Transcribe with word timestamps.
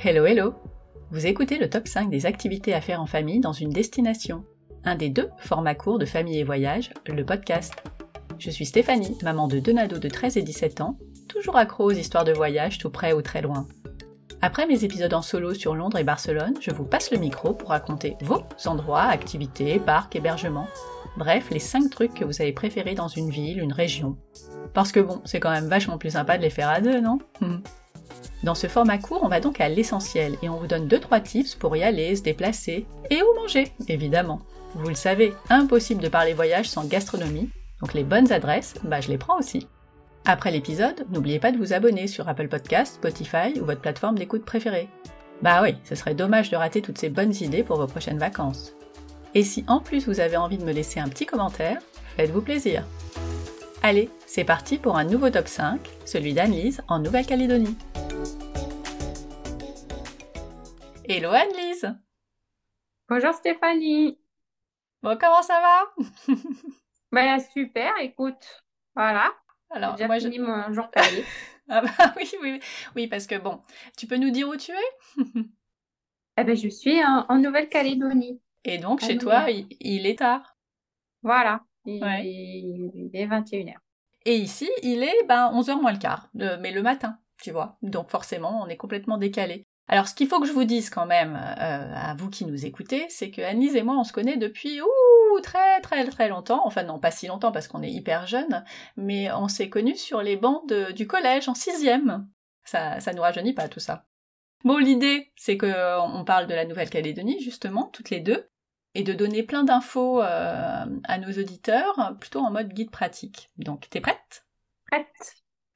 Hello 0.00 0.26
hello 0.26 0.54
Vous 1.10 1.26
écoutez 1.26 1.58
le 1.58 1.68
top 1.68 1.88
5 1.88 2.08
des 2.08 2.24
activités 2.24 2.72
à 2.72 2.80
faire 2.80 3.02
en 3.02 3.06
famille 3.06 3.40
dans 3.40 3.52
une 3.52 3.70
destination. 3.70 4.44
Un 4.84 4.94
des 4.94 5.08
deux 5.08 5.28
formats 5.38 5.74
courts 5.74 5.98
de 5.98 6.04
famille 6.04 6.38
et 6.38 6.44
voyage, 6.44 6.90
le 7.08 7.24
podcast. 7.24 7.74
Je 8.38 8.48
suis 8.48 8.64
Stéphanie, 8.64 9.18
maman 9.24 9.48
de 9.48 9.58
deux 9.58 9.72
nados 9.72 9.98
de 9.98 10.08
13 10.08 10.36
et 10.36 10.42
17 10.42 10.82
ans, 10.82 10.96
toujours 11.28 11.56
accro 11.56 11.86
aux 11.86 11.90
histoires 11.90 12.22
de 12.22 12.32
voyage 12.32 12.78
tout 12.78 12.90
près 12.90 13.12
ou 13.12 13.22
très 13.22 13.42
loin. 13.42 13.66
Après 14.40 14.68
mes 14.68 14.84
épisodes 14.84 15.14
en 15.14 15.20
solo 15.20 15.52
sur 15.52 15.74
Londres 15.74 15.98
et 15.98 16.04
Barcelone, 16.04 16.54
je 16.60 16.70
vous 16.70 16.84
passe 16.84 17.10
le 17.10 17.18
micro 17.18 17.52
pour 17.52 17.70
raconter 17.70 18.14
vos 18.20 18.44
endroits, 18.66 19.02
activités, 19.02 19.80
parcs, 19.80 20.14
hébergements, 20.14 20.68
bref, 21.16 21.50
les 21.50 21.58
5 21.58 21.90
trucs 21.90 22.14
que 22.14 22.24
vous 22.24 22.40
avez 22.40 22.52
préférés 22.52 22.94
dans 22.94 23.08
une 23.08 23.30
ville, 23.30 23.58
une 23.58 23.72
région. 23.72 24.16
Parce 24.74 24.92
que 24.92 25.00
bon, 25.00 25.20
c'est 25.24 25.40
quand 25.40 25.50
même 25.50 25.66
vachement 25.66 25.98
plus 25.98 26.10
sympa 26.10 26.38
de 26.38 26.42
les 26.42 26.50
faire 26.50 26.68
à 26.68 26.80
deux, 26.80 27.00
non? 27.00 27.18
Dans 28.44 28.54
ce 28.54 28.68
format 28.68 28.98
court, 28.98 29.20
on 29.22 29.28
va 29.28 29.40
donc 29.40 29.60
à 29.60 29.68
l'essentiel 29.68 30.36
et 30.42 30.48
on 30.48 30.56
vous 30.56 30.66
donne 30.66 30.86
2-3 30.86 31.22
tips 31.22 31.54
pour 31.56 31.76
y 31.76 31.82
aller, 31.82 32.14
se 32.14 32.22
déplacer 32.22 32.86
et 33.10 33.22
où 33.22 33.34
manger, 33.34 33.72
évidemment. 33.88 34.40
Vous 34.74 34.88
le 34.88 34.94
savez, 34.94 35.32
impossible 35.50 36.02
de 36.02 36.08
parler 36.08 36.34
voyage 36.34 36.68
sans 36.68 36.84
gastronomie, 36.84 37.50
donc 37.80 37.94
les 37.94 38.04
bonnes 38.04 38.30
adresses, 38.32 38.74
bah 38.84 39.00
je 39.00 39.08
les 39.08 39.18
prends 39.18 39.38
aussi. 39.38 39.66
Après 40.24 40.50
l'épisode, 40.50 41.06
n'oubliez 41.10 41.38
pas 41.38 41.52
de 41.52 41.56
vous 41.56 41.72
abonner 41.72 42.06
sur 42.06 42.28
Apple 42.28 42.48
Podcasts, 42.48 42.96
Spotify 42.96 43.58
ou 43.60 43.64
votre 43.64 43.80
plateforme 43.80 44.18
d'écoute 44.18 44.44
préférée. 44.44 44.88
Bah 45.42 45.62
oui, 45.62 45.76
ce 45.84 45.94
serait 45.94 46.14
dommage 46.14 46.50
de 46.50 46.56
rater 46.56 46.82
toutes 46.82 46.98
ces 46.98 47.08
bonnes 47.08 47.34
idées 47.40 47.62
pour 47.62 47.78
vos 47.78 47.86
prochaines 47.86 48.18
vacances. 48.18 48.74
Et 49.34 49.42
si 49.42 49.64
en 49.68 49.80
plus 49.80 50.06
vous 50.06 50.20
avez 50.20 50.36
envie 50.36 50.58
de 50.58 50.64
me 50.64 50.72
laisser 50.72 51.00
un 51.00 51.08
petit 51.08 51.26
commentaire, 51.26 51.78
faites-vous 52.16 52.42
plaisir. 52.42 52.84
Allez, 53.82 54.10
c'est 54.26 54.44
parti 54.44 54.76
pour 54.76 54.96
un 54.96 55.04
nouveau 55.04 55.30
top 55.30 55.46
5, 55.46 55.80
celui 56.04 56.34
d'Anne-Lise 56.34 56.82
en 56.88 56.98
Nouvelle-Calédonie. 56.98 57.76
Hello 61.04 61.30
Anne-Lise 61.30 61.94
Bonjour 63.08 63.32
Stéphanie. 63.34 64.18
Bon, 65.02 65.16
comment 65.18 65.42
ça 65.42 65.60
va? 65.60 66.34
Ben 67.12 67.38
super, 67.38 67.94
écoute, 68.00 68.64
voilà. 68.94 69.32
Alors, 69.70 69.96
J'ai 69.96 70.06
moi, 70.06 70.18
fini 70.18 70.38
mon 70.38 70.72
jour 70.72 70.88
férié. 70.92 71.24
Ah 71.70 71.82
bah 71.82 71.90
oui, 72.16 72.30
oui, 72.40 72.60
oui, 72.96 73.08
parce 73.08 73.26
que 73.26 73.34
bon, 73.34 73.60
tu 73.96 74.06
peux 74.06 74.16
nous 74.16 74.30
dire 74.30 74.48
où 74.48 74.56
tu 74.56 74.72
es? 74.72 75.20
Eh 76.38 76.44
ben, 76.44 76.56
je 76.56 76.68
suis 76.68 77.04
en, 77.04 77.26
en 77.28 77.36
Nouvelle-Calédonie. 77.38 78.40
Et 78.64 78.78
donc, 78.78 79.02
chez 79.02 79.18
toi, 79.18 79.46
il 79.50 80.06
est 80.06 80.18
tard. 80.18 80.56
Voilà, 81.22 81.64
il, 81.86 82.02
Ouais. 82.02 82.22
il 82.26 83.10
est 83.14 83.26
21h. 83.26 83.74
Et 84.26 84.36
ici, 84.36 84.68
il 84.82 85.02
est 85.02 85.24
ben, 85.28 85.50
11h 85.54 85.80
moins 85.80 85.92
le 85.92 85.98
quart, 85.98 86.28
mais 86.34 86.72
le 86.72 86.82
matin, 86.82 87.18
tu 87.40 87.50
vois. 87.50 87.78
Donc 87.82 88.10
forcément, 88.10 88.62
on 88.62 88.68
est 88.68 88.76
complètement 88.76 89.16
décalé. 89.18 89.64
Alors, 89.90 90.06
ce 90.06 90.14
qu'il 90.14 90.28
faut 90.28 90.38
que 90.38 90.46
je 90.46 90.52
vous 90.52 90.64
dise 90.64 90.90
quand 90.90 91.06
même, 91.06 91.34
euh, 91.34 91.94
à 91.94 92.14
vous 92.14 92.28
qui 92.28 92.44
nous 92.44 92.66
écoutez, 92.66 93.06
c'est 93.08 93.30
que 93.30 93.40
Annelise 93.40 93.74
et 93.74 93.82
moi, 93.82 93.96
on 93.98 94.04
se 94.04 94.12
connaît 94.12 94.36
depuis 94.36 94.82
ouh, 94.82 95.40
très 95.42 95.80
très 95.80 96.04
très 96.04 96.28
longtemps. 96.28 96.60
Enfin 96.66 96.82
non, 96.82 96.98
pas 96.98 97.10
si 97.10 97.26
longtemps 97.26 97.52
parce 97.52 97.68
qu'on 97.68 97.82
est 97.82 97.90
hyper 97.90 98.26
jeunes, 98.26 98.64
mais 98.98 99.32
on 99.32 99.48
s'est 99.48 99.70
connus 99.70 99.96
sur 99.96 100.20
les 100.20 100.36
bancs 100.36 100.68
de- 100.68 100.92
du 100.92 101.06
collège 101.06 101.48
en 101.48 101.54
sixième. 101.54 102.28
Ça, 102.64 103.00
ça 103.00 103.14
nous 103.14 103.22
rajeunit 103.22 103.54
pas 103.54 103.68
tout 103.68 103.80
ça. 103.80 104.04
Bon, 104.64 104.76
l'idée, 104.76 105.32
c'est 105.36 105.56
que 105.56 106.00
on 106.02 106.22
parle 106.24 106.48
de 106.48 106.54
la 106.54 106.66
Nouvelle-Calédonie 106.66 107.40
justement, 107.40 107.84
toutes 107.92 108.10
les 108.10 108.20
deux, 108.20 108.46
et 108.98 109.04
de 109.04 109.12
donner 109.12 109.44
plein 109.44 109.62
d'infos 109.62 110.20
euh, 110.20 110.84
à 111.04 111.18
nos 111.18 111.28
auditeurs, 111.28 112.16
plutôt 112.18 112.40
en 112.40 112.50
mode 112.50 112.72
guide 112.72 112.90
pratique. 112.90 113.48
Donc, 113.56 113.86
t'es 113.90 114.00
prête? 114.00 114.44
Prête 114.90 115.06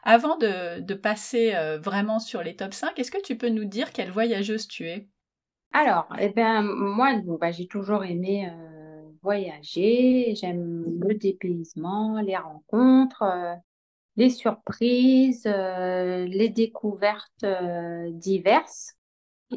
avant 0.05 0.37
de, 0.37 0.81
de 0.81 0.95
passer 0.95 1.55
euh, 1.55 1.79
vraiment 1.79 2.19
sur 2.19 2.42
les 2.42 2.57
top 2.57 2.74
5, 2.74 2.98
est-ce 2.98 3.13
que 3.13 3.23
tu 3.23 3.36
peux 3.36 3.48
nous 3.48 3.64
dire 3.64 3.92
quelle 3.92 4.11
voyageuse 4.11 4.67
tu 4.67 4.89
es? 4.89 5.07
Alors, 5.73 6.08
eh 6.19 6.30
ben, 6.30 6.63
moi, 6.63 7.14
bon, 7.24 7.39
bah, 7.41 7.52
j'ai 7.52 7.69
toujours 7.69 8.02
aimé 8.02 8.51
euh, 8.51 9.02
voyager. 9.23 10.35
J'aime 10.35 10.85
le 11.01 11.14
dépaysement, 11.14 12.20
les 12.20 12.36
rencontres, 12.36 13.23
les 14.17 14.30
surprises, 14.30 15.46
les 15.46 16.48
découvertes 16.48 17.46
diverses. 18.11 18.96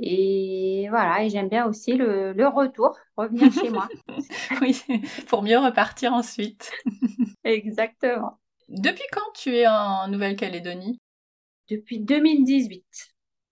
Et 0.01 0.87
voilà, 0.89 1.23
et 1.23 1.29
j'aime 1.29 1.49
bien 1.49 1.65
aussi 1.65 1.93
le, 1.93 2.33
le 2.33 2.47
retour, 2.47 2.97
revenir 3.17 3.51
chez 3.51 3.69
moi. 3.69 3.87
Oui, 4.61 4.81
pour 5.27 5.41
mieux 5.41 5.57
repartir 5.57 6.13
ensuite. 6.13 6.71
Exactement. 7.43 8.39
Depuis 8.69 9.05
quand 9.11 9.31
tu 9.33 9.55
es 9.55 9.67
en 9.67 10.07
Nouvelle-Calédonie? 10.07 10.99
Depuis 11.69 11.99
2018. 11.99 12.83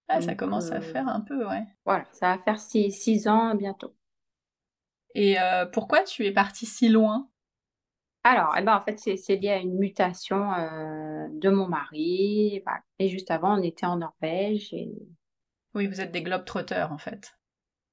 Ah, 0.07 0.21
ça 0.21 0.35
commence 0.35 0.71
à 0.71 0.75
euh, 0.75 0.81
faire 0.81 1.07
un 1.07 1.21
peu, 1.21 1.47
ouais. 1.47 1.63
Voilà, 1.85 2.05
ça 2.11 2.35
va 2.35 2.43
faire 2.43 2.59
six, 2.59 2.91
six 2.91 3.27
ans 3.27 3.55
bientôt. 3.55 3.95
Et 5.15 5.39
euh, 5.39 5.65
pourquoi 5.65 6.03
tu 6.03 6.25
es 6.25 6.31
partie 6.31 6.65
si 6.65 6.89
loin? 6.89 7.29
Alors, 8.23 8.55
eh 8.57 8.61
ben, 8.61 8.75
en 8.75 8.81
fait, 8.81 8.97
c'est 8.99 9.35
lié 9.35 9.49
à 9.49 9.57
une 9.57 9.77
mutation 9.77 10.53
euh, 10.53 11.27
de 11.29 11.49
mon 11.49 11.67
mari. 11.67 12.61
voilà. 12.65 12.81
Et 12.99 13.09
juste 13.09 13.31
avant, 13.31 13.59
on 13.59 13.61
était 13.61 13.85
en 13.85 13.97
Norvège. 13.97 14.73
Et, 14.73 14.91
Oui, 15.75 15.87
vous 15.87 16.01
êtes 16.01 16.11
des 16.11 16.21
globetrotters 16.23 16.91
en 16.91 16.97
fait. 16.97 17.35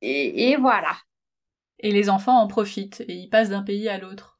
et, 0.01 0.51
et 0.51 0.57
voilà. 0.57 0.97
Et 1.79 1.93
les 1.93 2.11
enfants 2.11 2.39
en 2.41 2.47
profitent 2.47 3.01
et 3.03 3.15
ils 3.15 3.29
passent 3.29 3.51
d'un 3.51 3.63
pays 3.63 3.89
à 3.89 3.99
l'autre. 3.99 4.39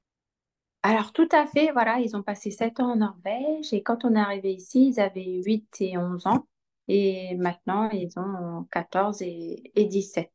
Alors, 0.83 1.13
tout 1.13 1.29
à 1.33 1.47
fait, 1.47 1.73
voilà, 1.73 1.99
ils 2.01 2.17
ont 2.17 2.23
passé 2.23 2.51
sept 2.51 2.81
ans 2.81 2.93
en 2.93 2.97
Norvège. 2.97 3.73
Et 3.73 3.83
quand 3.83 4.05
on 4.05 4.15
est 4.15 4.21
arrivé 4.21 4.53
ici, 4.55 4.89
ils 4.89 5.01
avaient 5.01 5.43
8 5.45 5.77
et 5.81 5.99
11 5.99 6.27
ans. 6.27 6.47
Et 6.89 7.35
maintenant, 7.37 7.91
ils 7.91 8.19
ont 8.19 8.67
14 8.73 9.23
et, 9.23 9.71
et 9.75 9.85
17. 9.87 10.31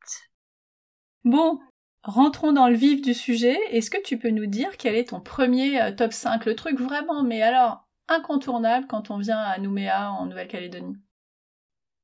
Bon, 1.24 1.60
rentrons 2.04 2.54
dans 2.54 2.68
le 2.70 2.76
vif 2.76 3.02
du 3.02 3.14
sujet. 3.14 3.58
Est-ce 3.72 3.90
que 3.90 4.02
tu 4.02 4.20
peux 4.20 4.30
nous 4.30 4.46
dire 4.46 4.78
quel 4.78 4.96
est 4.96 5.10
ton 5.10 5.20
premier 5.20 5.82
euh, 5.82 5.92
top 5.92 6.14
5 6.14 6.46
Le 6.46 6.56
truc 6.56 6.80
vraiment, 6.80 7.24
mais 7.24 7.42
alors 7.42 7.88
incontournable 8.08 8.86
quand 8.88 9.10
on 9.10 9.18
vient 9.18 9.40
à 9.40 9.58
Nouméa 9.58 10.12
en 10.12 10.28
Nouvelle-Calédonie 10.28 10.96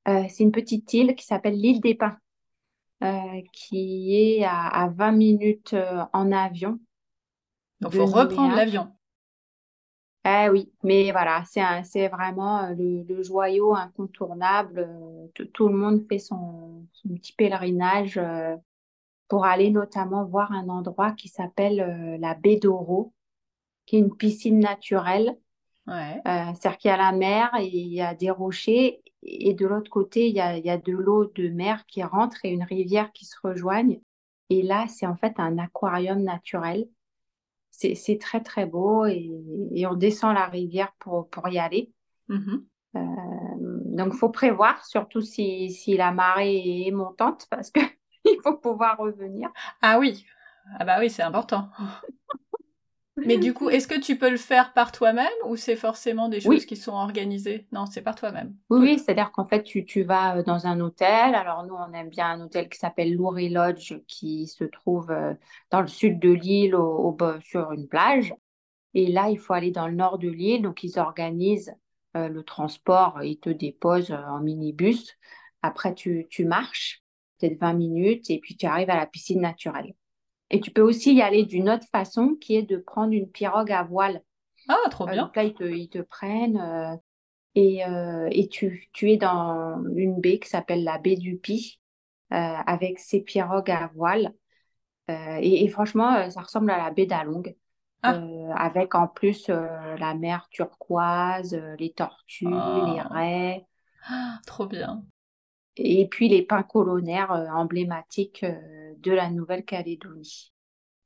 Euh, 0.07 0.23
c'est 0.29 0.43
une 0.43 0.51
petite 0.51 0.91
île 0.93 1.15
qui 1.15 1.25
s'appelle 1.25 1.55
l'île 1.55 1.81
des 1.81 1.95
Pins, 1.95 2.17
euh, 3.03 3.41
qui 3.53 4.15
est 4.15 4.43
à, 4.43 4.67
à 4.67 4.87
20 4.89 5.11
minutes 5.11 5.73
euh, 5.73 6.03
en 6.13 6.31
avion. 6.31 6.79
Donc 7.81 7.93
de 7.93 7.97
faut 7.97 8.05
reprendre 8.05 8.55
l'avion. 8.55 8.91
Ah 10.23 10.51
oui, 10.51 10.71
mais 10.83 11.11
voilà, 11.11 11.43
c'est 11.83 12.07
vraiment 12.07 12.69
le, 12.69 13.01
le 13.01 13.23
joyau 13.23 13.73
incontournable. 13.73 14.87
Tout, 15.33 15.67
le 15.67 15.75
monde 15.75 16.05
fait 16.07 16.19
son, 16.19 16.85
son 16.93 17.09
petit 17.09 17.33
pèlerinage 17.33 18.21
pour 19.27 19.45
aller 19.45 19.71
notamment 19.71 20.23
voir 20.25 20.51
un 20.51 20.69
endroit 20.69 21.13
qui 21.13 21.27
s'appelle 21.27 22.17
la 22.19 22.35
baie 22.35 22.57
d'Oro, 22.57 23.13
qui 23.87 23.95
est 23.95 23.99
une 23.99 24.15
piscine 24.15 24.59
naturelle. 24.59 25.37
Ouais. 25.87 26.21
Euh, 26.27 26.45
c'est-à-dire 26.53 26.77
qu'il 26.77 26.89
y 26.89 26.93
a 26.93 26.97
la 26.97 27.11
mer 27.11 27.51
et 27.59 27.65
il 27.65 27.93
y 27.93 28.01
a 28.01 28.13
des 28.13 28.29
rochers, 28.29 29.00
et 29.23 29.53
de 29.53 29.65
l'autre 29.67 29.89
côté, 29.89 30.27
il 30.27 30.35
y 30.35 30.39
a, 30.39 30.57
y 30.57 30.69
a 30.69 30.77
de 30.77 30.93
l'eau 30.93 31.25
de 31.25 31.49
mer 31.49 31.85
qui 31.85 32.03
rentre 32.03 32.37
et 32.43 32.49
une 32.49 32.63
rivière 32.63 33.11
qui 33.11 33.25
se 33.25 33.35
rejoignent. 33.43 34.01
Et 34.49 34.63
là, 34.63 34.85
c'est 34.87 35.05
en 35.05 35.15
fait 35.15 35.39
un 35.39 35.57
aquarium 35.57 36.21
naturel. 36.23 36.87
C'est 37.69 37.95
c'est 37.95 38.17
très, 38.17 38.41
très 38.41 38.65
beau 38.65 39.05
et, 39.05 39.31
et 39.71 39.87
on 39.87 39.93
descend 39.93 40.33
la 40.35 40.47
rivière 40.47 40.91
pour, 40.99 41.29
pour 41.29 41.47
y 41.47 41.57
aller. 41.57 41.91
Mhm. 42.27 42.65
Euh, 42.95 42.99
donc, 43.85 44.13
il 44.13 44.17
faut 44.17 44.29
prévoir, 44.29 44.85
surtout 44.85 45.21
si, 45.21 45.71
si 45.71 45.95
la 45.95 46.11
marée 46.11 46.87
est 46.87 46.91
montante, 46.91 47.47
parce 47.49 47.71
que 47.71 47.79
il 48.25 48.39
faut 48.43 48.57
pouvoir 48.57 48.97
revenir. 48.97 49.49
Ah 49.81 49.99
oui. 49.99 50.25
Ah 50.77 50.85
bah 50.85 50.97
oui, 50.99 51.09
c'est 51.09 51.23
important. 51.23 51.69
Mais 53.17 53.37
du 53.37 53.53
coup, 53.53 53.69
est-ce 53.69 53.87
que 53.87 53.99
tu 53.99 54.17
peux 54.17 54.29
le 54.29 54.37
faire 54.37 54.73
par 54.73 54.91
toi-même 54.91 55.27
ou 55.45 55.55
c'est 55.55 55.75
forcément 55.75 56.29
des 56.29 56.39
choses 56.39 56.49
Oui. 56.49 56.65
qui 56.65 56.75
sont 56.75 56.93
organisées? 56.93 57.67
Non, 57.71 57.85
c'est 57.85 58.01
par 58.01 58.15
toi-même. 58.15 58.55
Oui, 58.69 58.79
oui, 58.79 58.99
c'est-à-dire 58.99 59.31
qu'en 59.31 59.45
fait, 59.45 59.63
tu, 59.63 59.83
tu 59.85 60.03
vas 60.03 60.37
euh, 60.37 60.43
dans 60.43 60.65
un 60.65 60.79
hôtel. 60.79 61.35
Alors, 61.35 61.65
nous, 61.65 61.75
on 61.75 61.91
aime 61.93 62.09
bien 62.09 62.31
un 62.31 62.41
hôtel 62.41 62.69
qui 62.69 62.79
s'appelle 62.79 63.13
Louré 63.13 63.49
Lodge, 63.49 63.95
qui 64.07 64.47
se 64.47 64.63
trouve 64.63 65.11
euh, 65.11 65.33
dans 65.71 65.81
le 65.81 65.87
sud 65.87 66.19
de 66.19 66.31
l'île, 66.31 66.75
au, 66.75 67.17
sur 67.41 67.71
une 67.73 67.87
plage. 67.87 68.33
Et 68.93 69.07
là, 69.07 69.29
il 69.29 69.37
faut 69.39 69.53
aller 69.53 69.71
dans 69.71 69.87
le 69.87 69.95
nord 69.95 70.17
de 70.17 70.29
l'île. 70.29 70.61
Donc, 70.61 70.83
ils 70.83 70.97
organisent 70.97 71.73
euh, 72.15 72.29
le 72.29 72.43
transport. 72.43 73.21
Ils 73.23 73.39
te 73.39 73.49
déposent 73.49 74.11
en 74.11 74.39
minibus. 74.39 75.17
Après, 75.61 75.93
tu, 75.93 76.27
tu 76.29 76.45
marches 76.45 77.03
peut-être 77.39 77.59
20 77.59 77.73
minutes 77.73 78.29
et 78.29 78.39
puis 78.39 78.55
tu 78.55 78.65
arrives 78.65 78.89
à 78.89 78.95
la 78.95 79.05
piscine 79.05 79.41
naturelle. 79.41 79.93
Et 80.51 80.61
tu 80.61 80.71
peux 80.71 80.81
aussi 80.81 81.15
y 81.15 81.21
aller 81.21 81.45
d'une 81.45 81.69
autre 81.69 81.87
façon, 81.91 82.35
qui 82.39 82.55
est 82.55 82.63
de 82.63 82.77
prendre 82.77 83.13
une 83.13 83.29
pirogue 83.29 83.71
à 83.71 83.83
voile. 83.83 84.21
Ah, 84.67 84.89
trop 84.89 85.05
Euh, 85.07 85.11
bien. 85.11 85.25
donc 85.25 85.35
là, 85.35 85.43
ils 85.45 85.53
te, 85.55 85.63
ils 85.63 85.89
te 85.89 85.99
prennent 85.99 86.57
euh, 86.59 86.95
et, 87.55 87.85
euh, 87.85 88.27
et 88.31 88.47
tu, 88.49 88.89
tu 88.93 89.11
es 89.11 89.17
dans 89.17 89.83
une 89.95 90.19
baie 90.21 90.39
qui 90.39 90.49
s'appelle 90.49 90.83
la 90.83 90.97
baie 90.99 91.17
du 91.17 91.37
Pi 91.37 91.79
avec 92.29 92.99
ses 92.99 93.21
pirogues 93.21 93.71
à 93.71 93.91
voile. 93.95 94.33
Et, 95.09 95.63
et 95.65 95.67
franchement, 95.69 96.29
ça 96.31 96.41
ressemble 96.41 96.71
à 96.71 96.77
la 96.77 96.91
baie 96.91 97.05
d'Along. 97.05 97.55
Ah. 98.03 98.13
Euh, 98.13 98.51
avec 98.55 98.95
en 98.95 99.07
plus 99.07 99.49
euh, 99.49 99.95
la 99.97 100.15
mer 100.15 100.47
turquoise, 100.49 101.53
euh, 101.53 101.75
les 101.77 101.93
tortues, 101.93 102.63
les 102.73 103.01
Oh. 103.01 103.01
raies. 103.01 103.65
Ah, 104.03 104.39
trop 104.45 104.67
bien. 104.67 105.03
et 105.77 106.07
puis 106.07 106.27
les 106.29 106.43
pins 106.43 106.63
colonnaires 106.63 107.31
emblématiques 107.53 108.45
de 109.01 109.11
la 109.11 109.29
Nouvelle-Calédonie. 109.29 110.51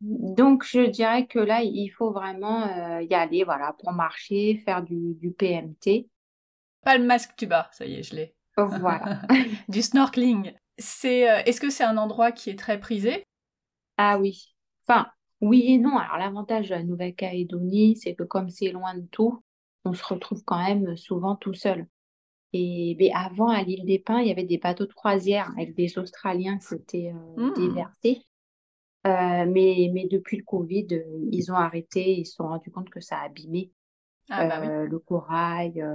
Donc, 0.01 0.65
je 0.65 0.87
dirais 0.87 1.25
que 1.25 1.39
là, 1.39 1.61
il 1.63 1.89
faut 1.89 2.11
vraiment 2.11 2.99
y 2.99 3.13
aller, 3.13 3.43
voilà, 3.43 3.73
pour 3.79 3.91
marcher, 3.93 4.57
faire 4.65 4.83
du, 4.83 5.15
du 5.15 5.31
PMT. 5.31 6.09
Pas 6.83 6.97
le 6.97 7.05
masque 7.05 7.31
tuba, 7.37 7.69
ça 7.71 7.85
y 7.85 7.95
est, 7.95 8.03
je 8.03 8.15
l'ai. 8.15 8.35
Voilà. 8.57 9.21
du 9.69 9.81
snorkeling. 9.81 10.53
C'est, 10.77 11.21
est-ce 11.45 11.61
que 11.61 11.69
c'est 11.69 11.83
un 11.83 11.97
endroit 11.97 12.31
qui 12.31 12.49
est 12.49 12.59
très 12.59 12.79
prisé? 12.79 13.25
Ah 13.97 14.19
oui. 14.19 14.53
Enfin, 14.87 15.07
oui 15.41 15.63
et 15.67 15.77
non. 15.77 15.97
Alors, 15.97 16.17
l'avantage 16.17 16.69
de 16.69 16.75
la 16.75 16.83
Nouvelle-Calédonie, 16.83 17.97
c'est 17.97 18.15
que 18.15 18.23
comme 18.23 18.49
c'est 18.49 18.71
loin 18.71 18.95
de 18.95 19.07
tout, 19.11 19.41
on 19.85 19.93
se 19.93 20.03
retrouve 20.03 20.43
quand 20.43 20.63
même 20.63 20.97
souvent 20.97 21.35
tout 21.35 21.53
seul. 21.53 21.87
Et 22.57 22.95
mais 22.97 23.11
avant, 23.13 23.49
à 23.49 23.61
l'île 23.63 23.83
des 23.83 23.99
Pins, 23.99 24.21
il 24.21 24.29
y 24.29 24.31
avait 24.31 24.45
des 24.45 24.57
bateaux 24.57 24.85
de 24.85 24.93
croisière 24.93 25.51
avec 25.57 25.75
des 25.75 25.97
Australiens 25.97 26.57
qui 26.57 26.75
étaient 26.75 27.13
euh, 27.13 27.49
mmh. 27.49 27.53
déversés. 27.53 28.21
Euh, 29.05 29.45
mais, 29.45 29.91
mais 29.93 30.07
depuis 30.09 30.37
le 30.37 30.43
Covid, 30.43 30.87
euh, 30.93 31.27
ils 31.33 31.51
ont 31.51 31.55
arrêté, 31.55 32.19
ils 32.19 32.25
se 32.25 32.35
sont 32.35 32.47
rendus 32.47 32.71
compte 32.71 32.89
que 32.89 33.01
ça 33.01 33.17
a 33.17 33.25
abîmé 33.25 33.71
ah, 34.29 34.47
bah 34.47 34.85
le 34.85 34.99
corail, 34.99 35.85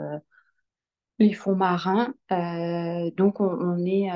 les 1.18 1.32
fonds 1.32 1.56
marins. 1.56 2.14
donc, 3.16 3.40
on, 3.40 3.84
est, 3.86 4.08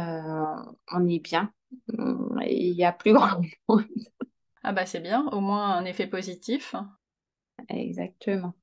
on 0.93 1.09
est 1.09 1.19
bien. 1.19 1.51
Il 1.89 2.75
n'y 2.77 2.85
a 2.85 2.93
plus 2.93 3.15
grand 3.15 3.41
monde. 3.69 3.87
Ah 4.63 4.73
bah 4.73 4.87
c'est 4.87 5.01
bien, 5.01 5.27
au 5.33 5.41
moins 5.41 5.73
un 5.73 5.85
effet 5.87 6.07
positif. 6.07 6.77
Exactement. 7.69 8.55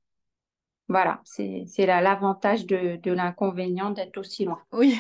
Voilà, 0.91 1.21
c'est 1.23 1.85
l'avantage 1.85 2.65
de, 2.65 2.97
de 2.97 3.11
l'inconvénient 3.13 3.91
d'être 3.91 4.17
aussi 4.17 4.43
loin. 4.43 4.59
Oui, 4.73 4.99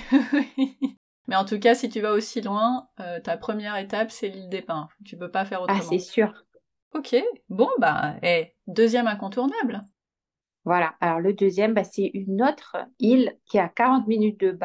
mais 1.27 1.35
en 1.35 1.43
tout 1.43 1.59
cas, 1.59 1.75
si 1.75 1.89
tu 1.89 1.99
vas 1.99 2.13
aussi 2.13 2.41
loin, 2.41 2.87
euh, 3.01 3.19
ta 3.19 3.35
première 3.35 3.75
étape, 3.75 4.09
c'est 4.09 4.29
l'île 4.29 4.49
des 4.49 4.61
Pins. 4.61 4.87
Tu 5.05 5.17
peux 5.17 5.29
pas 5.29 5.43
faire 5.43 5.59
ah, 5.59 5.63
autrement. 5.63 5.81
Ah, 5.81 5.87
c'est 5.89 5.99
sûr. 5.99 6.33
Ok, 6.93 7.15
bon, 7.49 7.69
bah, 7.77 8.15
et 8.23 8.53
deuxième 8.67 9.07
incontournable. 9.07 9.83
Voilà, 10.63 10.95
alors 11.01 11.19
le 11.19 11.33
deuxième, 11.33 11.73
bah, 11.73 11.83
c'est 11.83 12.09
une 12.13 12.41
autre 12.41 12.77
île 12.99 13.35
qui 13.45 13.57
est 13.57 13.61
à 13.61 13.69
40 13.69 14.07
minutes 14.07 14.39
de 14.39 14.57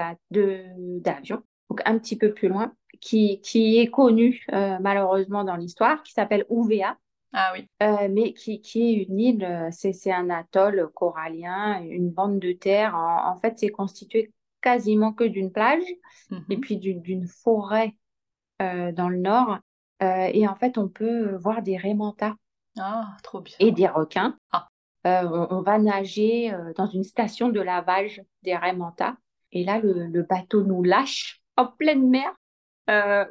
d'avion, 1.01 1.43
donc 1.71 1.81
un 1.85 1.99
petit 1.99 2.17
peu 2.17 2.35
plus 2.35 2.49
loin, 2.49 2.73
qui, 3.01 3.41
qui 3.41 3.79
est 3.79 3.89
connue 3.89 4.45
euh, 4.53 4.79
malheureusement 4.81 5.43
dans 5.43 5.57
l'histoire, 5.57 6.03
qui 6.03 6.13
s'appelle 6.13 6.45
Ouvea. 6.49 6.97
Ah 7.33 7.53
oui. 7.55 7.69
Euh, 7.83 8.09
mais 8.11 8.33
qui, 8.33 8.61
qui, 8.61 8.91
est 8.91 9.05
une 9.05 9.19
île, 9.19 9.45
euh, 9.45 9.69
c'est 9.71 10.13
un 10.13 10.31
atoll 10.31 10.89
corallien, 10.95 11.83
une 11.83 12.11
bande 12.11 12.39
de 12.39 12.53
terre. 12.53 12.95
En, 12.95 13.37
fait, 13.37 13.59
c'est 13.59 13.69
constitué 13.69 14.33
quasiment 14.61 15.13
que 15.13 15.25
d'une 15.25 15.53
plage 15.53 15.85
et 16.31 16.57
mhm. 16.57 16.61
puis 16.61 16.79
d'une 16.79 17.27
forêt 17.27 17.95
euh, 18.63 18.91
dans 18.93 19.09
le 19.09 19.19
nord. 19.19 19.59
et 20.01 20.47
en 20.49 20.55
fait, 20.55 20.79
on 20.79 20.89
peut 20.89 21.37
voir 21.37 21.63
des 21.63 21.77
raimentas. 21.77 22.35
Ah, 22.79 23.17
trop 23.23 23.41
bien. 23.41 23.57
Et 23.59 23.73
des 23.73 23.87
requins. 23.87 24.37
Ah. 24.53 24.69
On, 25.05 25.63
va 25.63 25.79
nager 25.79 26.53
dans 26.77 26.87
une 26.87 27.05
station 27.05 27.49
de 27.49 27.61
lavage 27.61 28.23
des 28.43 28.57
raimentas. 28.57 29.15
Et 29.53 29.63
là, 29.63 29.79
le, 29.79 30.09
le 30.09 30.23
bateau 30.25 30.65
nous 30.65 30.83
lâche 30.83 31.43
en 31.57 31.67
pleine 31.67 32.09
mer 32.09 32.35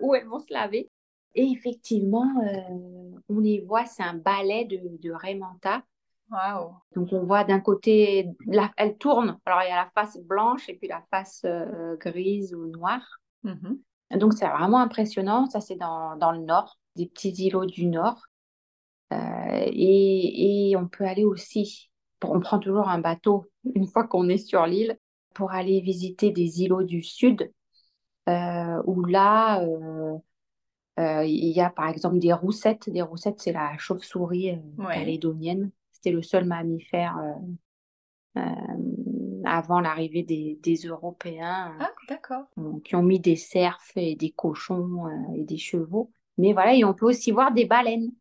où 0.01 0.15
elles 0.15 0.27
vont 0.27 0.39
se 0.39 0.53
laver. 0.53 0.89
Et 1.35 1.51
effectivement, 1.51 2.31
euh, 2.41 3.19
on 3.27 3.39
les 3.39 3.59
voit, 3.59 3.85
c'est 3.85 4.03
un 4.03 4.15
ballet 4.15 4.63
de, 4.65 4.79
de 5.01 5.11
Raymanta. 5.11 5.83
Wow. 6.31 6.75
Donc 6.95 7.09
on 7.11 7.23
voit 7.23 7.43
d'un 7.43 7.59
côté, 7.59 8.29
elle 8.77 8.97
tourne. 8.97 9.37
Alors 9.45 9.61
il 9.63 9.69
y 9.69 9.71
a 9.71 9.75
la 9.75 9.91
face 9.93 10.17
blanche 10.17 10.67
et 10.69 10.73
puis 10.73 10.87
la 10.87 11.03
face 11.11 11.41
euh, 11.45 11.97
grise 11.97 12.55
ou 12.55 12.67
noire. 12.67 13.19
Mm-hmm. 13.43 14.17
Donc 14.17 14.33
c'est 14.33 14.47
vraiment 14.47 14.79
impressionnant. 14.79 15.45
Ça 15.47 15.59
c'est 15.59 15.75
dans, 15.75 16.15
dans, 16.15 16.31
le 16.31 16.39
nord, 16.39 16.79
des 16.95 17.05
petits 17.05 17.31
îlots 17.31 17.65
du 17.65 17.85
nord. 17.85 18.23
Euh, 19.13 19.17
et, 19.67 20.69
et, 20.71 20.77
on 20.77 20.87
peut 20.87 21.03
aller 21.03 21.25
aussi, 21.25 21.91
on 22.23 22.39
prend 22.39 22.57
toujours 22.57 22.89
un 22.89 22.99
bateau 22.99 23.45
une 23.75 23.87
fois 23.87 24.07
qu'on 24.07 24.29
est 24.29 24.37
sur 24.37 24.65
l'île 24.65 24.97
pour 25.35 25.51
aller 25.51 25.81
visiter 25.81 26.31
des 26.31 26.63
îlots 26.63 26.83
du 26.83 27.03
sud, 27.03 27.51
où 28.27 29.05
là, 29.05 29.61
il 30.97 31.51
y 31.51 31.61
a 31.61 31.69
par 31.69 31.89
exemple 31.89 32.19
des 32.19 32.33
roussettes. 32.33 32.89
Des 32.89 33.01
roussettes, 33.01 33.39
c'est 33.39 33.51
la 33.51 33.77
chauve-souris 33.77 34.51
euh, 34.51 34.85
calédonienne. 34.93 35.71
C'était 35.91 36.11
le 36.11 36.21
seul 36.21 36.45
mammifère 36.45 37.17
euh, 38.37 38.41
avant 39.45 39.79
l'arrivée 39.79 40.23
des, 40.23 40.59
des, 40.61 40.75
Européens. 40.87 41.75
Ah, 41.79 41.91
d'accord. 42.09 42.45
qui 42.83 42.95
ont 42.95 43.03
mis 43.03 43.19
des 43.19 43.35
cerfs 43.35 43.79
et 43.95 44.15
des 44.15 44.31
cochons 44.31 45.07
et 45.35 45.43
des 45.43 45.57
chevaux. 45.57 46.11
Mais 46.37 46.53
voilà, 46.53 46.73
et 46.73 46.83
on 46.83 46.93
peut 46.93 47.05
aussi 47.05 47.31
voir 47.31 47.53
des 47.53 47.65
baleines. 47.65 48.11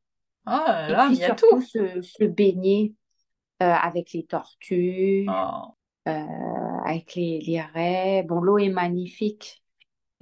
Ah, 0.47 0.88
là, 0.88 1.09
il 1.11 1.17
y 1.17 1.25
a 1.25 1.35
tout. 1.35 1.61
Se, 1.62 2.03
se 2.03 2.25
baigner 2.25 2.94
avec 3.61 4.12
les 4.12 4.25
tortues, 4.25 5.26
oh. 5.29 5.75
avec 6.05 7.15
les, 7.15 7.41
les 7.41 7.61
raies. 7.61 8.25
Bon, 8.25 8.41
l'eau 8.41 8.59
est 8.59 8.69
magnifique. 8.69 9.63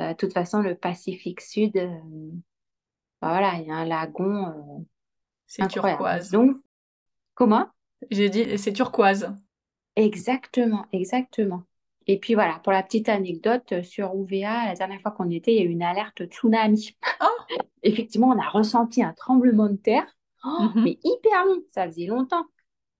Euh, 0.02 0.08
de 0.08 0.16
toute 0.16 0.32
façon, 0.32 0.60
le 0.60 0.74
Pacifique 0.74 1.40
Sud, 1.40 1.76
euh, 1.76 1.88
bah 3.20 3.28
voilà, 3.28 3.54
il 3.58 3.66
y 3.66 3.70
a 3.70 3.76
un 3.76 3.84
lagon. 3.84 4.46
Euh, 4.46 4.84
c'est 5.46 5.66
turquoise. 5.68 6.30
Donc, 6.30 6.56
comment? 7.34 7.68
J'ai 8.10 8.28
dit, 8.28 8.58
c'est 8.58 8.72
turquoise. 8.72 9.32
Exactement, 9.96 10.86
exactement. 10.92 11.62
Et 12.06 12.18
puis 12.18 12.34
voilà, 12.34 12.58
pour 12.64 12.72
la 12.72 12.82
petite 12.82 13.08
anecdote, 13.08 13.82
sur 13.82 14.12
UVA, 14.14 14.66
la 14.66 14.74
dernière 14.74 15.00
fois 15.02 15.12
qu'on 15.12 15.30
était, 15.30 15.54
il 15.54 15.58
y 15.58 15.60
a 15.60 15.64
eu 15.64 15.72
une 15.72 15.82
alerte 15.82 16.24
tsunami. 16.24 16.96
Oh 17.20 17.26
Effectivement, 17.84 18.28
on 18.28 18.38
a 18.40 18.48
ressenti 18.48 19.04
un 19.04 19.12
tremblement 19.12 19.68
de 19.68 19.76
terre, 19.76 20.06
oh, 20.44 20.62
mhm. 20.74 20.84
mais 20.84 20.98
hyper 21.04 21.44
long. 21.44 21.62
Ça 21.68 21.86
faisait 21.86 22.06
longtemps 22.06 22.46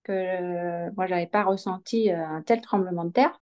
que 0.04 0.90
moi, 0.94 1.06
je 1.06 1.14
n'avais 1.14 1.26
pas 1.26 1.43
ressenti 1.43 2.10
un 2.10 2.43
tel 2.43 2.60
tremblement 2.60 3.04
de 3.04 3.12
terre. 3.12 3.40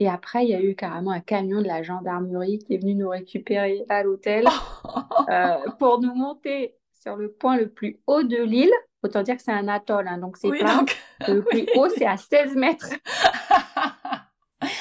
Et 0.00 0.08
après, 0.08 0.44
il 0.44 0.50
y 0.50 0.54
a 0.54 0.62
eu 0.62 0.74
carrément 0.74 1.10
un 1.10 1.20
camion 1.20 1.60
de 1.60 1.66
la 1.66 1.82
gendarmerie 1.82 2.58
qui 2.58 2.74
est 2.74 2.78
venu 2.78 2.94
nous 2.94 3.10
récupérer 3.10 3.84
à 3.90 4.02
l'hôtel 4.02 4.46
euh, 5.28 5.58
pour 5.78 6.00
nous 6.00 6.14
monter 6.14 6.74
sur 7.02 7.16
le 7.16 7.30
point 7.30 7.58
le 7.58 7.68
plus 7.68 8.00
haut 8.06 8.22
de 8.22 8.42
l'île. 8.42 8.72
Autant 9.02 9.22
dire 9.22 9.36
que 9.36 9.42
c'est 9.42 9.52
un 9.52 9.68
atoll, 9.68 10.08
hein, 10.08 10.16
donc 10.16 10.38
c'est 10.38 10.48
plat. 10.50 10.84
Le 11.28 11.42
plus 11.42 11.66
haut, 11.74 11.88
c'est 11.88 12.04
à 12.04 12.18
16 12.18 12.54
mètres. 12.54 12.90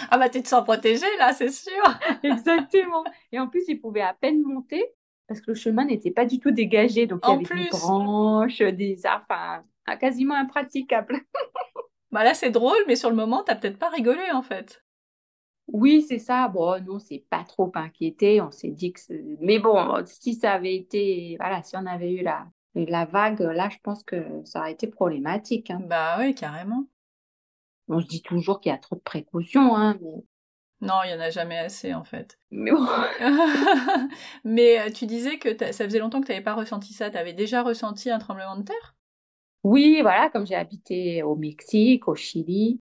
ah 0.10 0.18
bah 0.18 0.28
tu 0.28 0.42
te 0.42 0.48
sens 0.48 0.64
protégée 0.66 1.06
là, 1.18 1.32
c'est 1.32 1.52
sûr. 1.52 1.84
Exactement. 2.24 3.06
Et 3.32 3.40
en 3.40 3.48
plus, 3.48 3.64
ils 3.70 3.80
pouvaient 3.80 4.02
à 4.02 4.14
peine 4.14 4.42
monter 4.42 4.94
parce 5.28 5.40
que 5.40 5.52
le 5.52 5.56
chemin 5.56 5.86
n'était 5.86 6.12
pas 6.12 6.26
du 6.26 6.40
tout 6.40 6.52
dégagé. 6.52 7.08
Donc 7.08 7.22
il 7.26 7.30
y 7.30 7.34
avait 7.34 7.44
plus. 7.44 7.64
des 7.64 7.70
branches, 7.70 8.62
des 8.62 9.06
arbres, 9.06 9.26
enfin, 9.30 9.98
quasiment 9.98 10.36
impraticable. 10.36 11.22
bah 12.12 12.26
là, 12.26 12.34
c'est 12.34 12.52
drôle, 12.52 12.84
mais 12.88 12.98
sur 12.98 13.10
le 13.10 13.16
moment, 13.16 13.44
t'as 13.44 13.56
peut-être 13.56 13.80
pas 13.80 13.90
rigolé 13.90 14.32
en 14.34 14.42
fait. 14.42 14.82
Oui, 15.72 16.02
c'est 16.02 16.20
ça. 16.20 16.48
Bon, 16.48 16.82
nous, 16.84 16.94
on 16.94 17.00
s'est 17.00 17.24
pas 17.30 17.44
trop 17.44 17.72
inquiété. 17.76 18.42
On 18.42 18.52
s'est 18.52 18.72
dit 18.72 18.94
que. 18.94 19.02
Mais 19.42 19.60
bon, 19.60 20.04
si 20.06 20.34
ça 20.36 20.54
avait 20.54 20.76
été. 20.76 21.36
Voilà, 21.40 21.64
si 21.64 21.76
on 21.78 21.86
avait 21.86 22.14
eu 22.14 22.24
la, 22.24 22.48
la 22.76 23.06
vague, 23.06 23.40
là, 23.40 23.70
je 23.70 23.78
pense 23.84 24.04
que 24.04 24.24
ça 24.46 24.60
aurait 24.60 24.72
été 24.74 24.88
problématique. 24.88 25.70
Hein. 25.70 25.82
Bah 25.88 26.18
oui, 26.20 26.34
carrément. 26.34 26.88
On 27.88 28.02
se 28.02 28.08
dit 28.08 28.22
toujours 28.22 28.62
qu'il 28.62 28.72
y 28.72 28.76
a 28.76 28.78
trop 28.78 28.96
de 28.96 29.02
précautions, 29.02 29.76
hein, 29.76 29.98
mais. 30.02 30.24
Non, 30.82 30.96
il 31.04 31.10
n'y 31.10 31.14
en 31.14 31.20
a 31.20 31.30
jamais 31.30 31.58
assez, 31.58 31.94
en 31.94 32.06
fait. 32.06 32.40
Mais 32.52 32.72
bon. 32.72 32.88
mais 34.46 34.80
euh, 34.80 34.92
tu 34.92 35.06
disais 35.06 35.38
que 35.38 35.50
ça 35.74 35.84
faisait 35.84 36.00
longtemps 36.00 36.22
que 36.22 36.28
tu 36.28 36.32
n'avais 36.32 36.44
pas 36.44 36.54
ressenti 36.54 36.94
ça. 36.94 37.10
Tu 37.10 37.18
avais 37.18 37.34
déjà 37.34 37.64
ressenti 37.64 38.10
un 38.10 38.18
tremblement 38.18 38.56
de 38.56 38.64
terre? 38.64 38.96
Oui, 39.64 40.00
voilà, 40.02 40.30
comme 40.30 40.48
j'ai 40.48 40.56
habité 40.56 41.22
au 41.22 41.36
Mexique, 41.36 42.08
au 42.08 42.16
Chili. 42.16 42.80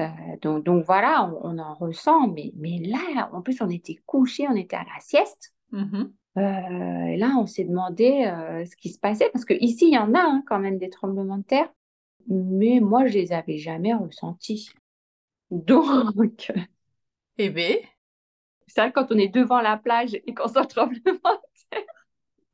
Euh, 0.00 0.06
donc, 0.42 0.64
donc, 0.64 0.84
voilà, 0.84 1.30
on, 1.42 1.58
en 1.58 1.74
ressent, 1.74 2.28
mais, 2.28 2.52
mais 2.56 2.78
là, 2.78 3.28
en 3.32 3.42
plus, 3.42 3.60
on 3.60 3.68
était 3.68 3.98
couchés, 4.06 4.46
on 4.48 4.56
était 4.56 4.76
à 4.76 4.84
la 4.84 5.00
sieste. 5.00 5.54
Mmh 5.72 6.04
euh, 6.36 7.16
là, 7.16 7.34
on 7.36 7.46
s'est 7.46 7.64
demandé 7.64 8.26
euh, 8.26 8.64
ce 8.64 8.76
qui 8.76 8.90
se 8.90 8.98
passait, 9.00 9.28
parce 9.32 9.44
qu'ici, 9.44 9.88
il 9.88 9.94
y 9.94 9.98
en 9.98 10.14
a 10.14 10.20
hein, 10.20 10.44
quand 10.46 10.60
même 10.60 10.78
des 10.78 10.88
tremblements 10.88 11.38
de 11.38 11.42
terre, 11.42 11.68
mais 12.28 12.78
moi, 12.78 13.06
je 13.06 13.14
les 13.14 13.32
avais 13.32 13.58
jamais 13.58 13.92
ressentis. 13.92 14.70
Donc. 15.50 16.52
Eh 17.38 17.50
bien. 17.50 17.76
C'est 18.68 18.82
vrai, 18.82 18.92
quand 18.92 19.10
on 19.10 19.16
est 19.16 19.28
devant 19.34 19.60
la 19.60 19.76
plage 19.78 20.14
et 20.14 20.34
qu'on 20.34 20.46
sent 20.46 20.60
le 20.60 20.66
tremblement 20.66 21.00
de 21.02 21.60
terre. 21.70 21.84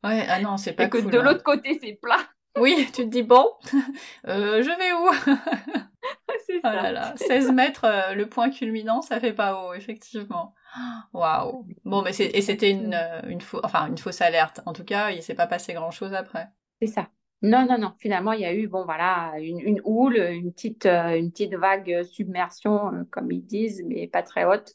Ouais, 0.04 0.24
ah 0.28 0.40
non, 0.40 0.56
c'est 0.56 0.74
pas 0.74 0.84
et 0.84 0.90
que 0.90 0.98
de 0.98 1.18
hein. 1.18 1.22
l'autre 1.22 1.42
côté, 1.42 1.78
c'est 1.82 1.98
plat. 2.00 2.20
Oui, 2.56 2.86
tu 2.92 3.02
te 3.02 3.08
dis, 3.08 3.22
bon, 3.22 3.46
je 4.24 4.78
vais 4.78 4.92
où? 4.92 5.34
C'est 6.46 6.56
oh 6.58 6.60
ça. 6.62 6.92
là 6.92 7.14
16 7.16 7.52
mètres, 7.52 7.84
euh, 7.84 8.14
le 8.14 8.28
point 8.28 8.50
culminant, 8.50 9.02
ça 9.02 9.20
fait 9.20 9.32
pas 9.32 9.56
haut, 9.56 9.74
effectivement. 9.74 10.54
Waouh. 11.12 11.66
Bon, 11.84 12.02
mais 12.02 12.10
et 12.18 12.42
c'était 12.42 12.70
une, 12.70 12.94
euh, 12.94 13.22
une, 13.28 13.40
enfin, 13.62 13.88
une 13.88 13.98
fausse 13.98 14.20
alerte. 14.20 14.60
En 14.66 14.72
tout 14.72 14.84
cas, 14.84 15.10
il 15.10 15.22
s'est 15.22 15.34
pas 15.34 15.46
passé 15.46 15.72
grand 15.72 15.90
chose 15.90 16.12
après. 16.12 16.48
C'est 16.80 16.88
ça. 16.88 17.08
Non, 17.42 17.66
non, 17.66 17.78
non. 17.78 17.92
Finalement, 17.98 18.32
il 18.32 18.40
y 18.40 18.44
a 18.44 18.54
eu, 18.54 18.68
bon, 18.68 18.84
voilà, 18.84 19.32
une, 19.38 19.60
une 19.60 19.80
houle, 19.84 20.16
une 20.16 20.52
petite, 20.52 20.86
euh, 20.86 21.18
une 21.18 21.30
petite 21.30 21.54
vague 21.54 22.02
submersion, 22.04 23.06
comme 23.10 23.30
ils 23.32 23.44
disent, 23.44 23.82
mais 23.86 24.06
pas 24.08 24.22
très 24.22 24.44
haute. 24.44 24.74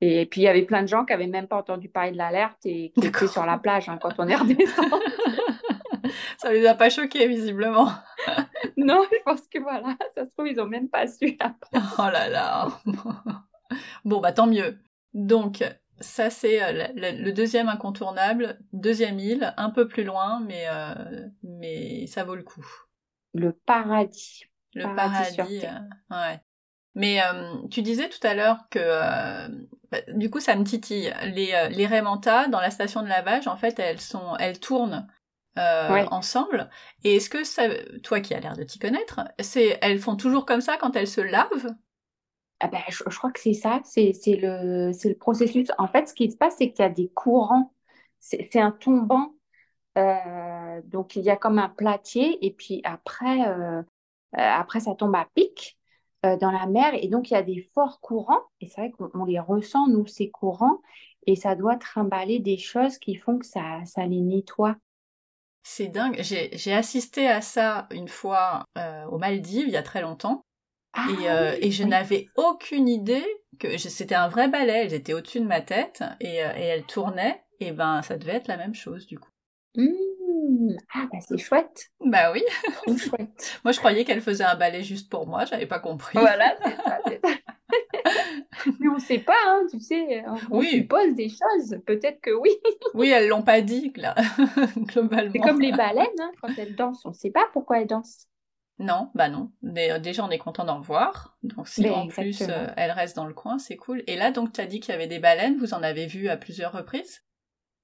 Et 0.00 0.26
puis, 0.26 0.42
il 0.42 0.44
y 0.44 0.48
avait 0.48 0.62
plein 0.64 0.82
de 0.82 0.88
gens 0.88 1.04
qui 1.04 1.12
n'avaient 1.12 1.26
même 1.26 1.48
pas 1.48 1.56
entendu 1.56 1.88
parler 1.88 2.12
de 2.12 2.16
l'alerte 2.16 2.58
et 2.64 2.92
qui 2.98 3.06
étaient 3.06 3.26
sur 3.26 3.44
la 3.44 3.58
plage 3.58 3.88
hein, 3.88 3.98
quand 4.00 4.12
on 4.18 4.28
est 4.28 4.36
redescendu. 4.36 4.90
ça 6.48 6.54
les 6.54 6.66
a 6.66 6.74
pas 6.74 6.88
choqués, 6.88 7.28
visiblement. 7.28 7.90
non, 8.76 9.04
je 9.10 9.22
pense 9.24 9.42
que 9.48 9.58
voilà, 9.58 9.96
ça 10.14 10.24
se 10.24 10.30
trouve, 10.30 10.48
ils 10.48 10.56
n'ont 10.56 10.66
même 10.66 10.88
pas 10.88 11.06
su 11.06 11.36
après. 11.40 11.70
Oh 11.98 12.10
là 12.10 12.28
là. 12.28 12.68
bon, 14.04 14.20
bah 14.20 14.32
tant 14.32 14.46
mieux. 14.46 14.78
Donc, 15.12 15.62
ça, 16.00 16.30
c'est 16.30 16.62
euh, 16.62 16.88
le, 16.94 17.32
deuxième 17.32 17.68
incontournable. 17.68 18.58
Deuxième 18.72 19.18
île, 19.18 19.52
un 19.56 19.70
peu 19.70 19.88
plus 19.88 20.04
loin, 20.04 20.40
mais, 20.40 20.64
euh, 20.68 21.28
mais 21.42 22.06
ça 22.06 22.24
vaut 22.24 22.34
le 22.34 22.42
coup. 22.42 22.66
Le 23.34 23.52
paradis. 23.52 24.44
Le 24.74 24.94
paradis, 24.94 25.66
euh, 25.66 26.16
ouais. 26.16 26.40
Mais 26.94 27.20
tu 27.70 27.82
disais 27.82 28.08
tout 28.08 28.26
à 28.26 28.34
l'heure 28.34 28.68
que, 28.70 28.80
bah, 29.90 29.98
du 30.14 30.30
coup, 30.30 30.40
ça 30.40 30.56
me 30.56 30.64
titille. 30.64 31.14
Les, 31.26 31.68
les 31.70 31.86
Raymanta, 31.86 32.48
dans 32.48 32.60
la 32.60 32.70
station 32.70 33.02
de 33.02 33.08
lavage, 33.08 33.46
en 33.46 33.56
fait, 33.56 33.78
elles, 33.78 34.00
sont, 34.00 34.34
elles 34.38 34.58
tournent 34.58 35.06
ensemble. 36.10 36.70
Et 37.04 37.16
est-ce 37.16 37.30
que 37.30 37.44
ça, 37.44 37.68
toi 38.02 38.20
qui 38.20 38.34
as 38.34 38.40
l'air 38.40 38.56
de 38.56 38.62
t'y 38.62 38.78
connaître, 38.78 39.20
c'est, 39.40 39.78
elles 39.82 39.98
font 39.98 40.16
toujours 40.16 40.46
comme 40.46 40.60
ça 40.60 40.76
quand 40.76 40.96
elles 40.96 41.08
se 41.08 41.20
lavent? 41.20 41.74
Ah 42.60 42.66
ben, 42.68 42.80
je, 42.88 43.04
crois 43.04 43.30
que 43.30 43.38
c'est 43.38 43.54
ça, 43.54 43.80
c'est 43.84 44.12
le, 44.26 44.90
le 44.90 45.14
processus. 45.14 45.68
En 45.78 45.86
fait, 45.86 46.08
ce 46.08 46.14
qui 46.14 46.30
se 46.30 46.36
passe, 46.36 46.56
c'est 46.58 46.72
qu'il 46.72 46.82
y 46.82 46.86
a 46.86 46.90
des 46.90 47.08
courants. 47.08 47.72
C'est 48.20 48.58
un 48.58 48.72
tombant. 48.72 49.34
Euh, 49.96 50.82
donc, 50.84 51.16
il 51.16 51.22
y 51.22 51.30
a 51.30 51.36
comme 51.36 51.58
un 51.58 51.68
platier. 51.68 52.44
Et 52.44 52.52
puis 52.52 52.80
après, 52.84 53.48
euh, 53.48 53.80
euh, 53.80 53.82
après 54.32 54.80
ça 54.80 54.94
tombe 54.94 55.14
à 55.14 55.28
pic 55.34 55.78
dans 56.24 56.50
la 56.50 56.66
mer. 56.66 56.94
Et 56.94 57.08
donc, 57.08 57.30
il 57.30 57.34
y 57.34 57.36
a 57.36 57.42
des 57.42 57.60
forts 57.74 58.00
courants. 58.00 58.42
Et 58.60 58.66
c'est 58.66 58.80
vrai 58.80 58.90
qu'on 58.90 59.24
les 59.24 59.38
ressent, 59.38 59.86
nous, 59.86 60.06
ces 60.06 60.30
courants. 60.30 60.80
Et 61.26 61.36
ça 61.36 61.54
doit 61.54 61.76
trimballer 61.76 62.40
des 62.40 62.58
choses 62.58 62.98
qui 62.98 63.14
font 63.14 63.38
que 63.38 63.46
ça, 63.46 63.84
ça 63.84 64.04
les 64.06 64.20
nettoie. 64.20 64.76
C'est 65.70 65.88
dingue. 65.88 66.16
J'ai 66.22 66.72
assisté 66.72 67.28
à 67.28 67.42
ça 67.42 67.88
une 67.90 68.08
fois 68.08 68.64
aux 69.10 69.18
Maldives, 69.18 69.66
il 69.66 69.72
y 69.72 69.76
a 69.76 69.82
très 69.82 70.00
longtemps. 70.00 70.42
Ah 70.94 71.06
euh, 71.10 71.56
et, 71.60 71.70
je 71.70 71.84
n'avais 71.84 72.28
aucune 72.36 72.88
idée 72.88 73.24
que 73.58 73.76
c'était 73.76 74.14
un 74.14 74.28
vrai 74.28 74.48
balai, 74.48 74.84
elles 74.84 74.94
étaient 74.94 75.12
au-dessus 75.12 75.40
de 75.40 75.46
ma 75.46 75.60
tête 75.60 76.02
et, 76.20 76.42
euh, 76.42 76.52
et 76.56 76.62
elles 76.62 76.84
tournaient, 76.84 77.42
et 77.60 77.72
ben 77.72 78.02
ça 78.02 78.16
devait 78.16 78.34
être 78.34 78.48
la 78.48 78.56
même 78.56 78.74
chose 78.74 79.06
du 79.06 79.18
coup. 79.18 79.30
Mmh. 79.76 80.76
Ah 80.94 81.06
bah 81.12 81.18
c'est 81.20 81.38
chouette. 81.38 81.90
Bah 82.04 82.32
oui. 82.32 82.42
chouette. 82.98 83.60
moi 83.64 83.72
je 83.72 83.78
croyais 83.78 84.04
qu'elle 84.04 84.22
faisait 84.22 84.44
un 84.44 84.56
balai 84.56 84.82
juste 84.82 85.10
pour 85.10 85.26
moi, 85.26 85.44
j'avais 85.44 85.66
pas 85.66 85.78
compris. 85.78 86.18
Voilà, 86.18 86.56
c'est 86.64 86.76
ça, 86.82 86.98
Mais 88.80 88.88
on 88.88 88.98
sait 88.98 89.18
pas, 89.18 89.36
hein, 89.46 89.66
tu 89.70 89.80
sais, 89.80 90.24
on 90.50 90.58
oui. 90.58 90.68
suppose 90.68 91.14
des 91.14 91.28
choses, 91.28 91.80
peut-être 91.86 92.20
que 92.20 92.30
oui. 92.30 92.50
oui, 92.94 93.08
elles 93.10 93.28
l'ont 93.28 93.42
pas 93.42 93.60
dit, 93.60 93.92
là, 93.96 94.14
globalement. 94.76 95.32
C'est 95.32 95.40
comme 95.40 95.60
les 95.60 95.72
baleines, 95.72 96.06
hein, 96.20 96.30
quand 96.40 96.50
elles 96.56 96.74
dansent, 96.74 97.04
on 97.04 97.12
sait 97.12 97.30
pas 97.30 97.46
pourquoi 97.52 97.80
elles 97.80 97.86
dansent. 97.86 98.26
Non, 98.78 99.10
bah 99.14 99.28
non. 99.28 99.50
Déjà, 99.60 100.24
on 100.24 100.30
est 100.30 100.38
content 100.38 100.64
d'en 100.64 100.78
voir. 100.78 101.36
Donc, 101.42 101.66
si 101.66 101.88
en 101.90 102.06
plus 102.06 102.42
euh, 102.42 102.68
elle 102.76 102.92
reste 102.92 103.16
dans 103.16 103.26
le 103.26 103.34
coin, 103.34 103.58
c'est 103.58 103.76
cool. 103.76 104.04
Et 104.06 104.14
là, 104.14 104.30
donc, 104.30 104.52
tu 104.52 104.60
as 104.60 104.66
dit 104.66 104.78
qu'il 104.78 104.92
y 104.92 104.94
avait 104.94 105.08
des 105.08 105.18
baleines. 105.18 105.56
Vous 105.58 105.74
en 105.74 105.82
avez 105.82 106.06
vu 106.06 106.28
à 106.28 106.36
plusieurs 106.36 106.72
reprises? 106.72 107.24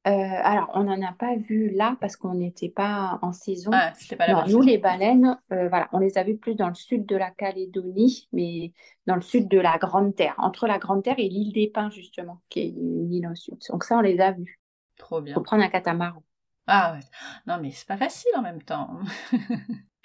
Euh, 0.07 0.11
Alors, 0.11 0.71
on 0.75 0.85
n'en 0.85 1.01
a 1.03 1.13
pas 1.13 1.37
vu 1.37 1.71
là 1.71 1.97
parce 2.01 2.17
qu'on 2.17 2.35
n'était 2.35 2.69
pas 2.69 3.19
en 3.23 3.33
saison. 3.33 3.71
Ah, 3.73 3.93
c'était 3.95 4.17
pas 4.17 4.27
la 4.27 4.35
non, 4.35 4.45
Nous, 4.49 4.61
les 4.61 4.79
baleines, 4.79 5.39
euh, 5.53 5.69
voilà, 5.69 5.89
on 5.93 5.99
les 5.99 6.19
a 6.19 6.25
vues 6.25 6.37
plus 6.37 6.55
dans 6.55 6.69
le 6.69 6.75
sud 6.75 7.07
de 7.07 7.17
la 7.17 7.31
Calédonie, 7.31 8.29
mais 8.33 8.73
dans 9.07 9.15
le 9.15 9.23
sud 9.23 9.49
de 9.49 9.59
la 9.59 9.79
Grande 9.79 10.15
Terre, 10.15 10.35
entre 10.39 10.67
la 10.67 10.79
Grande 10.79 11.03
Terre 11.03 11.19
et 11.19 11.29
l'île 11.29 11.53
des 11.53 11.69
Pins, 11.69 11.91
justement, 11.91 12.41
qui 12.49 12.61
est 12.61 12.69
une 12.69 13.13
île 13.13 13.29
au 13.29 13.35
sud. 13.35 13.59
Donc, 13.71 13.85
ça, 13.85 13.97
on 13.97 14.01
les 14.01 14.21
a 14.21 14.33
vues. 14.33 14.61
Trop 14.97 15.21
bien. 15.21 15.35
Faut 15.35 15.43
prendre 15.43 15.63
un 15.63 15.69
catamaran. 15.69 16.23
Ah 16.67 16.95
ouais. 16.95 17.01
Non, 17.47 17.59
mais 17.61 17.71
c'est 17.71 17.87
pas 17.87 17.97
facile 17.97 18.31
en 18.37 18.43
même 18.43 18.63
temps. 18.63 18.99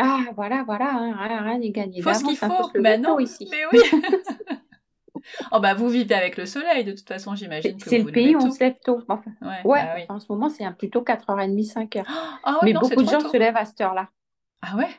Ah, 0.02 0.28
voilà, 0.34 0.64
voilà, 0.64 0.94
hein, 0.94 1.44
rien 1.44 1.58
n'est 1.58 1.72
gagné. 1.72 2.02
Faut 2.02 2.14
ce 2.14 2.24
qu'il 2.24 2.38
faut. 2.38 2.72
Bah 2.80 2.98
non, 2.98 3.20
ici. 3.20 3.50
mais 3.52 3.66
oui. 3.74 3.80
oh 5.52 5.60
bah 5.60 5.74
vous 5.74 5.90
vivez 5.90 6.16
avec 6.16 6.38
le 6.38 6.46
soleil 6.46 6.84
de 6.84 6.92
toute 6.92 7.08
façon, 7.08 7.36
j'imagine. 7.36 7.78
C'est 7.80 8.00
le 8.00 8.12
pays 8.12 8.36
où 8.36 8.40
on 8.40 8.52
se 8.52 8.60
lève 8.60 8.76
tôt. 8.84 9.02
Enfin, 9.08 9.22
ouais, 9.42 10.06
bah 10.08 10.14
en 10.14 10.20
ce 10.20 10.28
moment 10.30 10.50
c'est 10.50 10.70
plutôt 10.78 11.02
4h30, 11.02 11.74
5h. 11.74 12.04
Ah 12.44 12.60
mais 12.64 12.74
beaucoup 12.74 13.04
de 13.04 13.10
gens 13.10 13.20
se 13.20 13.38
lèvent 13.38 13.58
à 13.58 13.66
cette 13.66 13.82
heure-là. 13.82 14.10
Ah 14.62 14.76
ouais? 14.76 14.90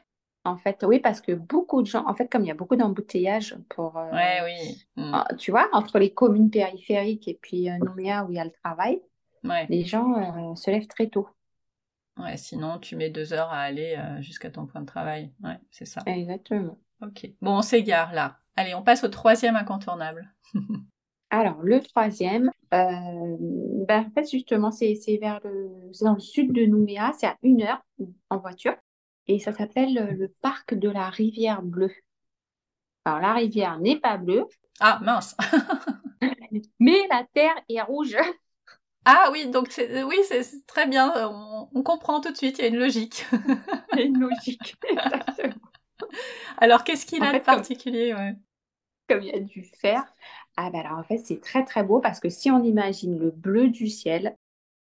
En 0.44 0.56
fait, 0.56 0.82
oui, 0.88 1.00
parce 1.00 1.20
que 1.20 1.32
beaucoup 1.32 1.82
de 1.82 1.86
gens, 1.86 2.06
en 2.06 2.14
fait, 2.14 2.26
comme 2.28 2.42
il 2.42 2.48
y 2.48 2.50
a 2.50 2.54
beaucoup 2.54 2.76
d'embouteillages 2.76 3.56
pour. 3.68 3.98
Euh, 3.98 4.10
ouais, 4.10 4.40
oui. 4.44 4.86
Hmm. 4.96 5.12
Ah, 5.14 5.28
tu 5.36 5.50
vois, 5.50 5.68
entre 5.72 5.98
les 5.98 6.14
communes 6.14 6.50
périphériques 6.50 7.28
et 7.28 7.38
puis 7.40 7.68
euh, 7.68 7.76
Nouméa 7.78 8.24
où 8.24 8.30
il 8.30 8.36
y 8.36 8.40
a 8.40 8.44
le 8.44 8.52
travail, 8.62 9.02
les 9.68 9.84
gens 9.84 10.14
euh, 10.14 10.54
se 10.54 10.70
lèvent 10.70 10.86
très 10.86 11.08
tôt. 11.08 11.28
Ouais, 12.16 12.36
sinon 12.36 12.78
tu 12.78 12.96
mets 12.96 13.10
deux 13.10 13.32
heures 13.32 13.50
à 13.50 13.60
aller 13.60 13.96
jusqu'à 14.20 14.50
ton 14.50 14.66
point 14.66 14.80
de 14.80 14.86
travail. 14.86 15.32
Ouais, 15.42 15.58
c'est 15.70 15.86
ça. 15.86 16.02
Exactement. 16.06 16.78
Ok. 17.02 17.30
Bon, 17.40 17.58
on 17.58 17.62
s'égare 17.62 18.12
là. 18.12 18.39
Allez, 18.56 18.74
on 18.74 18.82
passe 18.82 19.04
au 19.04 19.08
troisième 19.08 19.56
incontournable. 19.56 20.32
Alors, 21.30 21.62
le 21.62 21.80
troisième, 21.80 22.50
euh, 22.74 23.36
ben, 23.86 24.04
en 24.06 24.10
fait, 24.10 24.28
justement, 24.28 24.72
c'est 24.72 24.98
vers 25.20 25.40
le, 25.44 25.90
dans 26.00 26.14
le 26.14 26.20
sud 26.20 26.52
de 26.52 26.66
Nouméa, 26.66 27.12
c'est 27.18 27.28
à 27.28 27.36
une 27.42 27.62
heure 27.62 27.80
en 28.30 28.38
voiture, 28.38 28.74
et 29.28 29.38
ça 29.38 29.52
s'appelle 29.52 29.94
le 29.94 30.34
parc 30.42 30.74
de 30.74 30.88
la 30.88 31.08
rivière 31.08 31.62
bleue. 31.62 31.92
Alors, 33.04 33.20
la 33.20 33.34
rivière 33.34 33.78
n'est 33.78 33.98
pas 33.98 34.16
bleue. 34.16 34.44
Ah, 34.80 34.98
mince 35.02 35.36
Mais 36.80 37.06
la 37.08 37.24
terre 37.32 37.54
est 37.68 37.80
rouge. 37.80 38.16
Ah 39.04 39.30
oui, 39.32 39.48
donc 39.48 39.68
c'est, 39.70 40.02
oui, 40.02 40.16
c'est 40.28 40.66
très 40.66 40.86
bien. 40.86 41.12
On, 41.74 41.82
comprend 41.82 42.20
tout 42.20 42.30
de 42.30 42.36
suite. 42.36 42.58
Il 42.58 42.62
y 42.62 42.64
a 42.66 42.68
une 42.68 42.78
logique. 42.78 43.24
il 43.92 43.98
y 43.98 44.02
a 44.02 44.04
une 44.04 44.18
logique. 44.18 44.76
Exactement. 44.88 45.69
Alors, 46.58 46.84
qu'est-ce 46.84 47.06
qu'il 47.06 47.22
a 47.22 47.32
de 47.32 47.44
particulier 47.44 48.14
comme, 49.08 49.22
il 49.22 49.28
y 49.28 49.32
a 49.32 49.40
du 49.40 49.64
fer, 49.64 50.04
ah 50.56 50.70
ben 50.70 50.80
alors 50.80 50.98
en 50.98 51.02
fait, 51.02 51.18
c'est 51.18 51.40
très 51.40 51.64
très 51.64 51.82
beau 51.82 51.98
parce 51.98 52.20
que 52.20 52.28
si 52.28 52.48
on 52.48 52.62
imagine 52.62 53.18
le 53.18 53.32
bleu 53.32 53.68
du 53.68 53.88
ciel, 53.88 54.36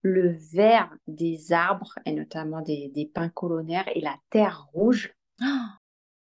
le 0.03 0.37
vert 0.51 0.93
des 1.07 1.51
arbres 1.51 1.97
et 2.05 2.11
notamment 2.11 2.61
des, 2.61 2.89
des 2.89 3.07
pins 3.07 3.29
colonnaires 3.29 3.89
et 3.95 4.01
la 4.01 4.15
terre 4.29 4.67
rouge. 4.73 5.13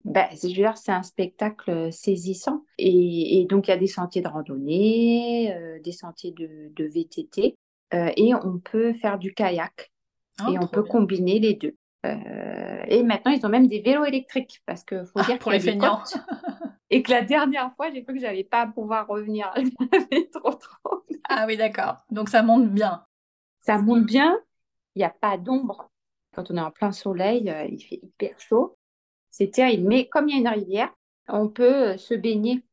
Ben, 0.06 0.30
je 0.32 0.48
veux 0.48 0.54
dire, 0.54 0.78
c'est 0.78 0.94
un 0.94 1.04
spectacle 1.04 1.92
saisissant. 1.92 2.64
Et, 2.78 3.46
donc, 3.50 3.68
il 3.68 3.72
y 3.72 3.74
a 3.74 3.78
des 3.78 3.86
sentiers 3.86 4.22
de 4.22 4.30
randonnée, 4.30 5.54
euh, 5.54 5.78
des 5.82 5.92
sentiers 5.92 6.32
de, 6.32 6.72
de 6.74 6.86
VTT, 6.86 7.58
euh, 7.94 8.10
et 8.16 8.34
on 8.34 8.60
peut 8.60 8.94
faire 8.94 9.20
du 9.20 9.34
kayak. 9.34 9.92
Ah, 10.40 10.48
et 10.52 10.58
on 10.58 10.68
peut 10.68 10.84
combiner 10.84 11.40
les 11.40 11.54
deux. 11.54 11.76
Euh, 12.06 12.84
et 12.88 13.04
maintenant, 13.04 13.32
ils 13.32 13.46
ont 13.46 13.50
même 13.50 13.68
des 13.68 13.82
vélos 13.82 14.06
électriques 14.06 14.62
parce 14.66 14.84
que 14.84 15.04
faut 15.06 15.20
ah, 15.20 15.24
dire 15.24 15.40
pour 15.40 15.52
les 15.52 15.60
feignants. 15.60 16.02
et 16.90 17.04
que 17.04 17.12
la 17.12 17.22
dernière 17.22 17.74
fois, 17.76 17.92
j'ai 17.92 18.04
cru 18.04 18.14
que 18.14 18.20
j'allais 18.20 18.44
pas 18.44 18.68
pouvoir 18.68 19.08
revenir. 19.08 19.54
trop 20.32 20.54
trop. 20.54 21.04
Ah 21.28 21.46
oui, 21.48 21.58
d'accord. 21.58 21.98
Donc 22.10 22.30
ça 22.30 22.42
monte 22.42 22.70
bien. 22.70 23.04
Ça 23.60 23.78
monte 23.78 24.06
bien. 24.06 24.40
Il 24.96 25.00
n'y 25.00 25.06
a 25.06 25.10
pas 25.10 25.38
d'ombre. 25.38 25.90
Quand 26.34 26.50
on 26.52 26.58
est 26.58 26.62
en 26.62 26.72
plein 26.72 26.92
soleil, 26.92 27.54
il 27.70 27.80
fait 27.84 28.00
hyper 28.02 28.40
chaud. 28.40 28.78
C'est 29.30 29.52
terrible. 29.52 29.88
Mais 29.88 30.08
comme 30.08 30.30
il 30.30 30.36
y 30.36 30.38
a 30.38 30.40
une 30.40 30.60
rivière, 30.60 30.94
on 31.28 31.48
peut 31.48 31.90
euh, 31.90 31.98
se 31.98 32.14
baigner. 32.14 32.64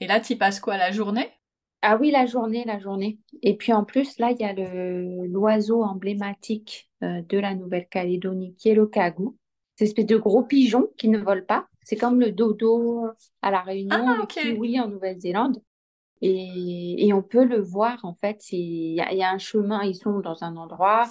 Et 0.00 0.06
là, 0.06 0.20
tu 0.20 0.36
passes 0.36 0.60
quoi 0.60 0.76
la 0.76 0.90
journée? 0.90 1.30
Ah 1.86 1.98
oui, 2.00 2.10
la 2.10 2.24
journée, 2.24 2.64
la 2.64 2.78
journée. 2.78 3.18
Et 3.42 3.56
puis 3.56 3.74
en 3.74 3.84
plus, 3.84 4.18
là, 4.18 4.30
il 4.30 4.38
y 4.38 4.44
a 4.44 4.54
l'oiseau 5.26 5.82
emblématique 5.82 6.90
euh, 7.02 7.20
de 7.28 7.38
la 7.38 7.54
Nouvelle-Calédonie 7.54 8.54
qui 8.56 8.70
est 8.70 8.74
le 8.74 8.86
cagou. 8.86 9.36
C'est 9.76 9.84
une 9.84 9.88
espèce 9.88 10.06
de 10.06 10.16
gros 10.16 10.42
pigeon 10.42 10.88
qui 10.96 11.08
ne 11.08 11.18
vole 11.18 11.44
pas. 11.44 11.66
C'est 11.82 11.96
comme 11.96 12.20
le 12.20 12.32
dodo 12.32 13.08
à 13.42 13.50
la 13.50 13.60
Réunion, 13.60 13.90
ah, 13.92 14.16
le 14.18 14.26
kiwi 14.26 14.80
en 14.80 14.88
Nouvelle-Zélande. 14.88 15.60
Et, 16.22 17.12
on 17.12 17.22
peut 17.22 17.44
le 17.44 17.60
voir, 17.60 17.98
en 18.02 18.14
fait, 18.14 18.50
il 18.50 18.94
y, 18.94 19.22
a 19.22 19.30
un 19.30 19.36
chemin, 19.36 19.82
ils 19.82 19.94
sont 19.94 20.20
dans 20.20 20.42
un 20.42 20.56
endroit, 20.56 21.04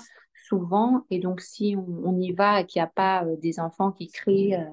souvent. 0.47 1.05
Et 1.11 1.19
donc, 1.19 1.41
si 1.41 1.75
on, 1.77 2.19
y 2.19 2.31
va 2.31 2.61
et 2.61 2.65
qu'il 2.65 2.81
n'y 2.81 2.85
a 2.85 2.91
pas 2.93 3.23
euh, 3.23 3.35
des 3.37 3.59
enfants 3.59 3.91
qui 3.91 4.09
crient, 4.09 4.55
euh, 4.55 4.65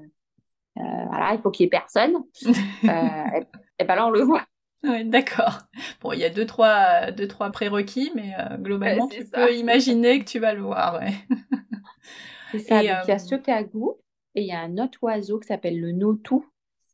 euh, 0.78 1.04
voilà, 1.08 1.34
il 1.34 1.40
faut 1.42 1.50
qu'il 1.50 1.64
n'y 1.64 1.66
ait 1.66 1.70
personne, 1.70 2.14
et, 2.82 3.84
ben 3.84 3.94
là, 3.94 4.06
on 4.06 4.10
le 4.10 4.22
voit. 4.22 4.46
Oui, 4.82 5.04
d'accord. 5.04 5.58
Bon, 6.00 6.12
il 6.12 6.20
y 6.20 6.24
a 6.24 6.30
deux, 6.30 6.46
trois, 6.46 7.10
deux, 7.10 7.28
trois 7.28 7.50
prérequis, 7.50 8.12
mais 8.14 8.34
globalement, 8.58 9.08
tu 9.08 9.26
peux 9.26 9.54
imaginer 9.54 10.18
que 10.20 10.24
tu 10.24 10.38
vas 10.38 10.54
le 10.54 10.62
voir. 10.62 10.94
Ouais. 11.00 11.12
C'est 12.52 12.58
ça. 12.60 12.82
il 12.82 12.86
y 12.86 13.12
a 13.12 13.18
ce 13.18 13.34
cagou 13.34 13.98
et 14.34 14.42
il 14.42 14.46
y 14.46 14.52
a 14.52 14.60
un 14.60 14.78
autre 14.78 14.98
oiseau 15.02 15.38
qui 15.38 15.46
s'appelle 15.48 15.80
le 15.80 15.92
notou, 15.92 16.46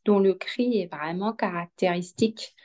dont 0.05 0.19
le 0.19 0.33
cri 0.33 0.79
est 0.79 0.93
vraiment 0.93 1.33
caractéristique. 1.33 2.55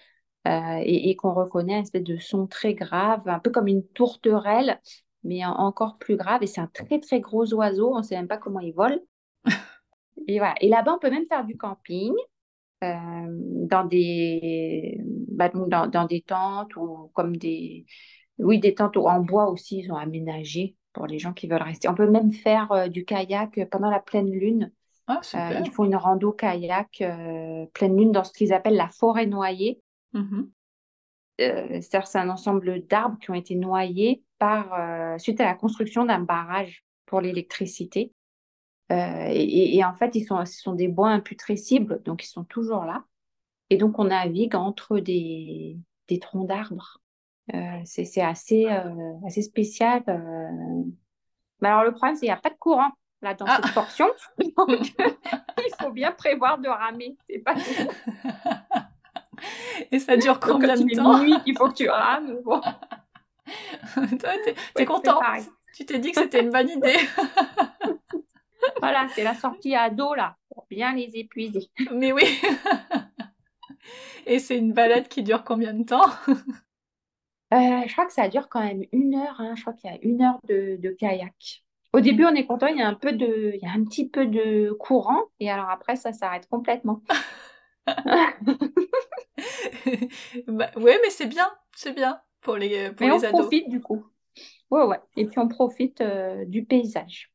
et, 0.46 1.10
et 1.10 1.16
qu'on 1.16 1.34
reconnaît 1.34 1.76
un 1.76 1.82
espèce 1.82 2.02
de 2.02 2.18
son 2.18 2.46
très 2.46 2.74
grave, 2.74 3.28
un 3.28 3.38
peu 3.38 3.50
comme 3.50 3.68
une 3.68 3.86
tourterelle, 3.88 4.80
mais 5.24 5.44
encore 5.44 5.98
plus 5.98 6.16
grave. 6.16 6.42
Et 6.42 6.46
c'est 6.46 6.60
un 6.60 6.66
très, 6.66 6.98
très 7.00 7.20
gros 7.20 7.52
oiseau. 7.54 7.94
On 7.94 7.98
ne 7.98 8.02
sait 8.02 8.16
même 8.16 8.28
pas 8.28 8.38
comment 8.38 8.60
il 8.60 8.72
vole. 8.74 9.00
et 10.28 10.38
voilà. 10.38 10.54
Et 10.60 10.68
là-bas, 10.68 10.94
on 10.94 10.98
peut 10.98 11.10
même 11.10 11.26
faire 11.26 11.44
du 11.44 11.56
camping. 11.56 12.12
Dans 12.82 13.84
des 13.84 15.00
bah, 15.28 15.50
dans, 15.54 15.86
dans, 15.86 16.04
des 16.04 16.22
tentes 16.22 16.74
ou 16.76 17.10
comme 17.14 17.36
des 17.36 17.86
oui 18.38 18.58
des 18.58 18.74
tentes 18.74 18.96
en 18.96 19.20
bois 19.20 19.50
aussi 19.50 19.78
ils 19.78 19.92
ont 19.92 19.96
aménagé 19.96 20.76
pour 20.92 21.06
les 21.06 21.18
gens 21.18 21.32
qui 21.32 21.46
veulent 21.46 21.62
rester. 21.62 21.88
On 21.88 21.94
peut 21.94 22.10
même 22.10 22.32
faire 22.32 22.90
du 22.90 23.04
kayak 23.04 23.68
pendant 23.70 23.88
la 23.90 24.00
pleine 24.00 24.30
lune. 24.30 24.70
Ah, 25.06 25.20
ils 25.64 25.70
font 25.70 25.84
une 25.84 25.96
rando 25.96 26.32
kayak 26.32 27.02
pleine 27.72 27.96
lune 27.96 28.12
dans 28.12 28.24
ce 28.24 28.32
qu'ils 28.32 28.52
appellent 28.52 28.76
la 28.76 28.88
forêt 28.88 29.26
noyée. 29.26 29.80
Mmh 30.12 30.42
c'est-à-dire 31.38 32.06
c'est 32.06 32.18
un 32.18 32.28
ensemble 32.28 32.86
d'arbres 32.86 33.18
qui 33.18 33.30
ont 33.30 33.34
été 33.34 33.56
noyés 33.56 34.22
par, 34.38 35.18
suite 35.18 35.40
à 35.40 35.44
la 35.44 35.54
construction 35.54 36.04
d'un 36.04 36.20
barrage 36.20 36.84
pour 37.06 37.20
l'électricité. 37.20 38.12
Euh, 38.92 39.26
et, 39.30 39.82
en 39.84 39.94
fait, 39.94 40.14
ils 40.14 40.24
sont, 40.24 40.44
ce 40.44 40.60
sont 40.60 40.74
des 40.74 40.88
bois 40.88 41.08
imputrescibles, 41.08 42.02
donc 42.04 42.24
ils 42.24 42.28
sont 42.28 42.44
toujours 42.44 42.84
là. 42.84 43.04
Et 43.70 43.76
donc, 43.76 43.98
on 43.98 44.04
navigue 44.04 44.54
entre 44.54 44.98
des, 44.98 45.78
des 46.08 46.18
troncs 46.18 46.46
d'arbres. 46.46 46.98
Euh, 47.54 47.80
c'est 47.84 48.20
assez, 48.20 48.66
euh, 48.66 49.14
assez 49.26 49.42
spécial. 49.42 50.02
Mais 51.60 51.68
alors, 51.68 51.84
le 51.84 51.92
problème, 51.92 52.16
c'est 52.16 52.20
qu'il 52.20 52.28
n'y 52.28 52.34
a 52.34 52.36
pas 52.36 52.50
de 52.50 52.58
courant 52.58 52.90
là 53.22 53.34
dans 53.34 53.46
cette 53.46 53.64
ah. 53.64 53.72
portion. 53.72 54.08
Donc, 54.38 54.94
il 54.98 55.74
faut 55.80 55.92
bien 55.92 56.12
prévoir 56.12 56.58
de 56.58 56.68
ramer. 56.68 57.16
C'est 57.28 57.38
pas 57.38 57.54
Et 59.90 59.98
ça 59.98 60.16
dure 60.16 60.38
combien 60.38 60.74
de 60.76 60.94
temps? 60.94 61.18
nuit 61.22 61.40
qu'il 61.44 61.56
faut 61.56 61.68
que 61.68 61.74
tu 61.74 61.88
rames. 61.88 62.40
Bon. 62.44 62.60
Toi, 63.94 64.30
t'es 64.74 64.84
content. 64.84 65.20
Tu 65.74 65.86
t'es 65.86 65.98
dit 65.98 66.12
que 66.12 66.20
c'était 66.20 66.42
une 66.42 66.50
bonne 66.50 66.68
idée. 66.68 66.98
voilà, 68.80 69.08
c'est 69.14 69.24
la 69.24 69.34
sortie 69.34 69.74
à 69.74 69.90
dos 69.90 70.14
là, 70.14 70.36
pour 70.54 70.66
bien 70.70 70.94
les 70.94 71.16
épuiser. 71.16 71.70
Mais 71.92 72.12
oui. 72.12 72.24
Et 74.26 74.38
c'est 74.38 74.56
une 74.56 74.72
balade 74.72 75.08
qui 75.08 75.22
dure 75.22 75.44
combien 75.44 75.74
de 75.74 75.84
temps? 75.84 76.08
Euh, 77.52 77.82
Je 77.86 77.92
crois 77.92 78.06
que 78.06 78.12
ça 78.12 78.28
dure 78.28 78.48
quand 78.48 78.62
même 78.62 78.84
une 78.92 79.14
heure. 79.14 79.36
Hein. 79.38 79.54
Je 79.56 79.62
crois 79.62 79.74
qu'il 79.74 79.90
y 79.90 79.94
a 79.94 79.98
une 80.02 80.22
heure 80.22 80.38
de, 80.48 80.96
kayak. 80.98 81.62
Au 81.92 82.00
début, 82.00 82.24
on 82.24 82.34
est 82.34 82.46
content, 82.46 82.68
il 82.68 82.78
y 82.78 82.82
a 82.82 82.88
un 82.88 82.94
peu 82.94 83.12
de, 83.12 83.52
il 83.54 83.60
y 83.60 83.66
a 83.66 83.72
un 83.72 83.84
petit 83.84 84.08
peu 84.08 84.26
de 84.26 84.72
courant, 84.72 85.24
et 85.40 85.50
alors 85.50 85.68
après, 85.68 85.96
ça 85.96 86.14
s'arrête 86.14 86.48
complètement. 86.48 87.02
bah, 90.46 90.70
ouais, 90.76 90.98
mais 91.02 91.10
c'est 91.10 91.26
bien, 91.26 91.50
c'est 91.74 91.92
bien 91.92 92.20
pour 92.40 92.56
les, 92.56 92.90
pour 92.92 93.06
mais 93.06 93.12
on 93.12 93.20
profite 93.20 93.68
du 93.68 93.80
coup. 93.80 94.04
Ouais, 94.70 94.84
ouais. 94.84 95.00
Et 95.16 95.26
puis 95.26 95.38
on 95.38 95.48
profite 95.48 96.00
euh, 96.00 96.44
du 96.44 96.64
paysage. 96.64 97.31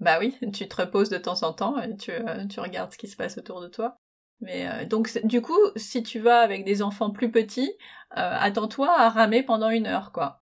Bah 0.00 0.18
oui, 0.20 0.36
tu 0.52 0.68
te 0.68 0.76
reposes 0.76 1.08
de 1.10 1.18
temps 1.18 1.42
en 1.42 1.52
temps 1.52 1.80
et 1.80 1.96
tu, 1.96 2.10
euh, 2.10 2.46
tu 2.46 2.60
regardes 2.60 2.92
ce 2.92 2.98
qui 2.98 3.08
se 3.08 3.16
passe 3.16 3.38
autour 3.38 3.60
de 3.60 3.68
toi. 3.68 3.98
Mais 4.40 4.68
euh, 4.68 4.84
donc 4.84 5.10
du 5.24 5.40
coup, 5.40 5.56
si 5.76 6.02
tu 6.02 6.18
vas 6.20 6.40
avec 6.40 6.64
des 6.64 6.82
enfants 6.82 7.10
plus 7.10 7.30
petits, 7.30 7.72
attends-toi 8.10 8.90
à 8.98 9.08
ramer 9.10 9.42
pendant 9.42 9.70
une 9.70 9.86
heure, 9.86 10.12
quoi. 10.12 10.42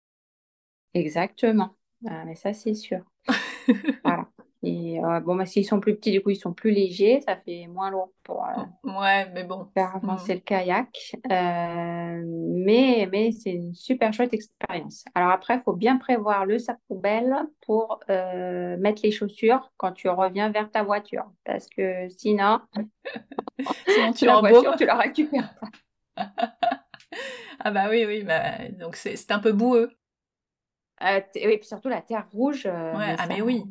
Exactement. 0.94 1.76
Ah, 2.06 2.24
mais 2.24 2.34
ça, 2.34 2.52
c'est 2.52 2.74
sûr. 2.74 3.00
voilà. 4.04 4.28
Et 4.68 5.00
euh, 5.02 5.20
bon, 5.20 5.34
bah, 5.34 5.46
s'ils 5.46 5.64
sont 5.64 5.80
plus 5.80 5.96
petits, 5.96 6.10
du 6.10 6.20
coup, 6.20 6.28
ils 6.28 6.36
sont 6.36 6.52
plus 6.52 6.70
légers, 6.70 7.22
ça 7.22 7.36
fait 7.36 7.66
moins 7.68 7.90
lourd 7.90 8.12
pour 8.22 8.44
euh, 8.44 8.90
ouais, 9.00 9.30
mais 9.32 9.44
bon. 9.44 9.66
faire 9.72 9.96
avancer 9.96 10.34
mm. 10.34 10.36
le 10.36 10.40
kayak. 10.42 11.16
Euh, 11.32 12.22
mais 12.26 13.08
mais 13.10 13.32
c'est 13.32 13.52
une 13.52 13.74
super 13.74 14.12
chouette 14.12 14.34
expérience. 14.34 15.06
Alors 15.14 15.30
après, 15.30 15.54
il 15.54 15.62
faut 15.62 15.72
bien 15.72 15.96
prévoir 15.96 16.44
le 16.44 16.58
sac 16.58 16.76
poubelle 16.86 17.34
pour 17.66 18.00
mettre 18.08 19.00
les 19.04 19.10
chaussures 19.10 19.72
quand 19.78 19.92
tu 19.92 20.10
reviens 20.10 20.50
vers 20.50 20.70
ta 20.70 20.82
voiture. 20.82 21.24
Parce 21.44 21.66
que 21.68 22.06
sinon, 22.10 22.60
sinon 23.88 24.12
tu 24.12 24.26
la 24.26 24.40
voiture, 24.40 24.76
tu 24.76 24.84
la 24.84 24.96
récupères 24.96 25.54
pas. 25.58 26.26
ah 27.60 27.70
bah 27.70 27.86
oui, 27.88 28.04
oui, 28.06 28.22
bah, 28.22 28.68
donc 28.78 28.96
c'est 28.96 29.30
un 29.30 29.38
peu 29.38 29.52
boueux. 29.52 29.90
et 31.00 31.58
puis 31.58 31.66
surtout 31.66 31.88
la 31.88 32.02
terre 32.02 32.28
rouge. 32.30 32.66
ouais, 32.66 33.16
ah 33.18 33.26
mais 33.28 33.40
oui. 33.40 33.64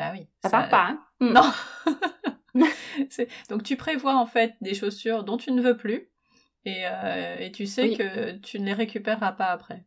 Bah 0.00 0.12
oui. 0.14 0.26
Ça, 0.42 0.48
part 0.48 0.70
pas, 0.70 0.86
hein 0.88 1.00
hmm. 1.20 1.32
Non. 1.34 1.52
Donc 3.50 3.62
tu 3.64 3.76
prévois 3.76 4.16
en 4.16 4.24
fait 4.24 4.54
des 4.62 4.72
chaussures 4.72 5.24
dont 5.24 5.36
tu 5.36 5.52
ne 5.52 5.60
veux 5.60 5.76
plus 5.76 6.08
et, 6.64 6.86
euh, 6.86 7.36
et 7.38 7.52
tu 7.52 7.66
sais 7.66 7.94
que 7.94 8.32
tu 8.38 8.58
ne 8.60 8.64
les 8.64 8.72
récupéreras 8.72 9.32
pas 9.32 9.48
après. 9.48 9.84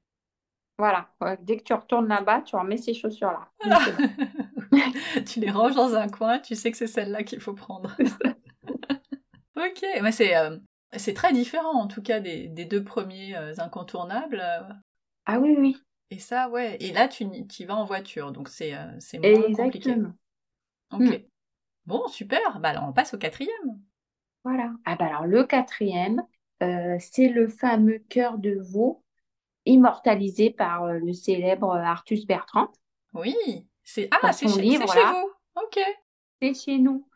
Voilà, 0.78 1.10
dès 1.42 1.58
que 1.58 1.64
tu 1.64 1.74
retournes 1.74 2.08
là-bas, 2.08 2.42
tu 2.42 2.56
remets 2.56 2.78
ces 2.78 2.94
chaussures-là. 2.94 3.50
tu 5.26 5.40
les 5.40 5.50
ranges 5.50 5.76
dans 5.76 5.96
un 5.96 6.08
coin, 6.08 6.38
tu 6.38 6.54
sais 6.54 6.70
que 6.70 6.78
c'est 6.78 6.88
celle-là 6.88 7.24
qu'il 7.24 7.40
faut 7.40 7.54
prendre. 7.56 7.96
ok, 9.56 9.86
mais 10.02 10.12
c'est 10.12 10.36
euh, 10.36 10.58
c'est 10.96 11.16
très 11.16 11.34
différent 11.34 11.74
en 11.74 11.88
tout 11.88 12.04
cas 12.04 12.20
des, 12.20 12.50
des 12.50 12.66
deux 12.66 12.84
premiers 12.84 13.36
euh, 13.36 13.54
incontournables. 13.58 14.44
Ah 15.26 15.40
oui, 15.40 15.56
oui. 15.58 15.78
Et 16.10 16.20
ça, 16.20 16.50
ouais. 16.50 16.78
Et 16.80 16.92
là, 16.92 17.08
tu, 17.08 17.24
y 17.24 17.66
vas 17.66 17.76
en 17.76 17.86
voiture, 17.86 18.32
donc 18.32 18.50
c'est 18.50 18.76
euh, 18.76 19.00
c'est 19.00 19.20
moins 19.20 19.54
compliqué. 19.54 19.96
Ok. 20.92 21.02
Hmm. 21.02 21.12
Bon, 21.86 22.08
super. 22.08 22.60
Bah 22.60 22.70
alors, 22.70 22.86
on 22.88 22.94
passe 22.94 23.14
au 23.14 23.18
quatrième. 23.18 23.80
Voilà. 24.44 24.72
Ah 24.86 24.96
bah 24.96 25.06
alors, 25.08 25.26
le 25.26 25.44
quatrième, 25.44 26.24
euh, 26.62 26.98
c'est 27.00 27.30
le 27.30 27.48
fameux 27.48 28.00
cœur 28.10 28.38
de 28.38 28.60
veau 28.62 29.04
immortalisé 29.66 30.50
par 30.50 30.84
euh, 30.84 31.00
le 31.00 31.14
célèbre 31.14 31.76
Artus 31.76 32.28
Bertrand. 32.28 32.68
Oui. 33.14 33.36
C'est 33.84 34.10
ah, 34.12 34.32
c'est 34.32 34.48
chez, 34.48 34.62
chez 34.62 34.78
vous. 34.78 35.32
Ok. 35.56 35.80
C'est 36.42 36.54
chez 36.54 36.78
nous. 36.78 37.08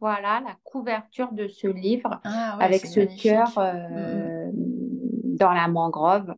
Voilà 0.00 0.40
la 0.40 0.56
couverture 0.64 1.32
de 1.32 1.46
ce 1.48 1.66
livre 1.66 2.20
ah 2.24 2.56
avec 2.58 2.86
ce 2.86 3.00
cœur 3.22 3.50
hmm. 3.58 5.36
dans 5.36 5.52
la 5.52 5.68
mangrove 5.68 6.34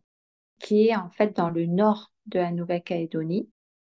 qui 0.59 0.89
est 0.89 0.97
en 0.97 1.11
fait 1.11 1.37
dans 1.37 1.51
le 1.51 1.67
nord 1.67 2.13
de 2.27 2.39
la 2.39 2.51
Nouvelle-Calédonie. 2.51 3.49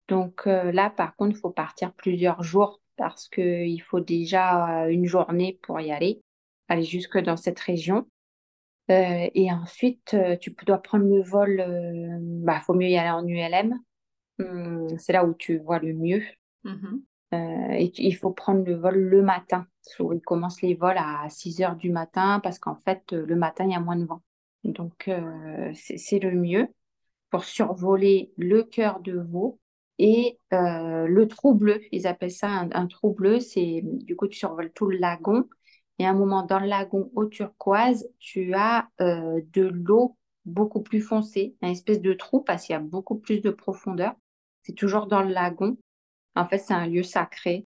Donc 0.08 0.48
euh, 0.48 0.72
là, 0.72 0.90
par 0.90 1.16
contre, 1.16 1.36
il 1.36 1.40
faut 1.40 1.50
partir 1.50 1.94
plusieurs 1.94 2.44
jours 2.44 2.82
parce 2.96 3.28
qu'il 3.28 3.82
faut 3.82 4.00
déjà 4.00 4.84
euh, 4.84 4.90
une 4.90 5.06
journée 5.06 5.60
pour 5.62 5.80
y 5.80 5.92
aller, 5.92 6.22
aller 6.68 6.84
jusque 6.84 7.18
dans 7.18 7.38
cette 7.38 7.60
région. 7.60 8.08
Euh, 8.90 9.28
et 9.34 9.52
ensuite, 9.52 10.16
tu 10.40 10.56
dois 10.66 10.78
prendre 10.78 11.06
le 11.06 11.22
vol, 11.22 11.60
il 11.60 12.44
bah, 12.46 12.62
faut 12.62 12.74
mieux 12.74 12.88
y 12.88 12.98
aller 12.98 13.10
en 13.10 13.28
ULM. 13.28 13.78
Hum, 14.40 14.88
c'est 14.98 15.14
là 15.14 15.26
où 15.26 15.34
tu 15.34 15.58
vois 15.58 15.80
le 15.80 15.94
mieux. 15.94 16.24
Mmh 16.64 16.98
et 17.34 17.92
il 17.98 18.14
faut 18.14 18.32
prendre 18.32 18.64
le 18.64 18.76
vol 18.76 18.96
le 18.96 19.22
matin. 19.22 19.68
Ils 20.00 20.22
commencent 20.22 20.62
les 20.62 20.76
vols 20.76 20.98
à 20.98 21.28
6 21.28 21.62
heures 21.62 21.76
du 21.76 21.92
matin 21.92 22.40
parce 22.42 22.58
qu'en 22.58 22.78
fait, 22.86 23.12
le 23.12 23.36
matin, 23.36 23.66
il 23.66 23.72
y 23.72 23.76
a 23.76 23.82
moins 23.82 23.98
de 23.98 24.06
vent. 24.06 24.22
Donc, 24.64 25.08
euh, 25.08 25.72
c'est 25.74 26.20
le 26.20 26.32
mieux 26.32 26.68
pour 27.30 27.44
survoler 27.44 28.32
le 28.38 28.64
cœur 28.64 29.00
de 29.00 29.20
veau 29.20 29.60
et 30.00 30.40
euh, 30.54 31.08
le 31.08 31.28
trou 31.28 31.56
bleu. 31.56 31.82
Ils 31.92 32.08
appellent 32.08 32.32
ça 32.32 32.68
un, 32.72 32.88
trou 32.88 33.14
bleu. 33.14 33.40
C'est 33.40 33.82
du 33.84 34.16
coup, 34.16 34.28
tu 34.28 34.38
survoles 34.38 34.72
tout 34.72 34.88
le 34.88 34.98
lagon. 34.98 35.48
Et 36.00 36.06
à 36.06 36.12
un 36.12 36.14
moment, 36.14 36.44
dans 36.44 36.60
le 36.60 36.68
lagon 36.68 37.12
au 37.16 37.26
turquoise, 37.26 38.08
tu 38.20 38.54
as 38.54 38.88
euh, 39.02 39.42
de 39.54 39.64
l'eau 39.64 40.16
beaucoup 40.46 40.82
plus 40.82 41.02
foncée, 41.02 41.56
une 41.62 41.70
espèce 41.70 42.00
de 42.00 42.14
trou 42.14 42.42
parce 42.42 42.66
qu'il 42.66 42.74
y 42.74 42.78
a 42.78 42.80
beaucoup 42.80 43.16
plus 43.16 43.42
de 43.42 43.50
profondeur. 43.50 44.14
C'est 44.62 44.74
toujours 44.74 45.08
dans 45.08 45.24
le 45.24 45.34
lagon. 45.34 45.78
En 46.36 46.46
fait, 46.46 46.60
c'est 46.60 46.74
un 46.74 46.88
lieu 46.88 47.04
sacré. 47.04 47.66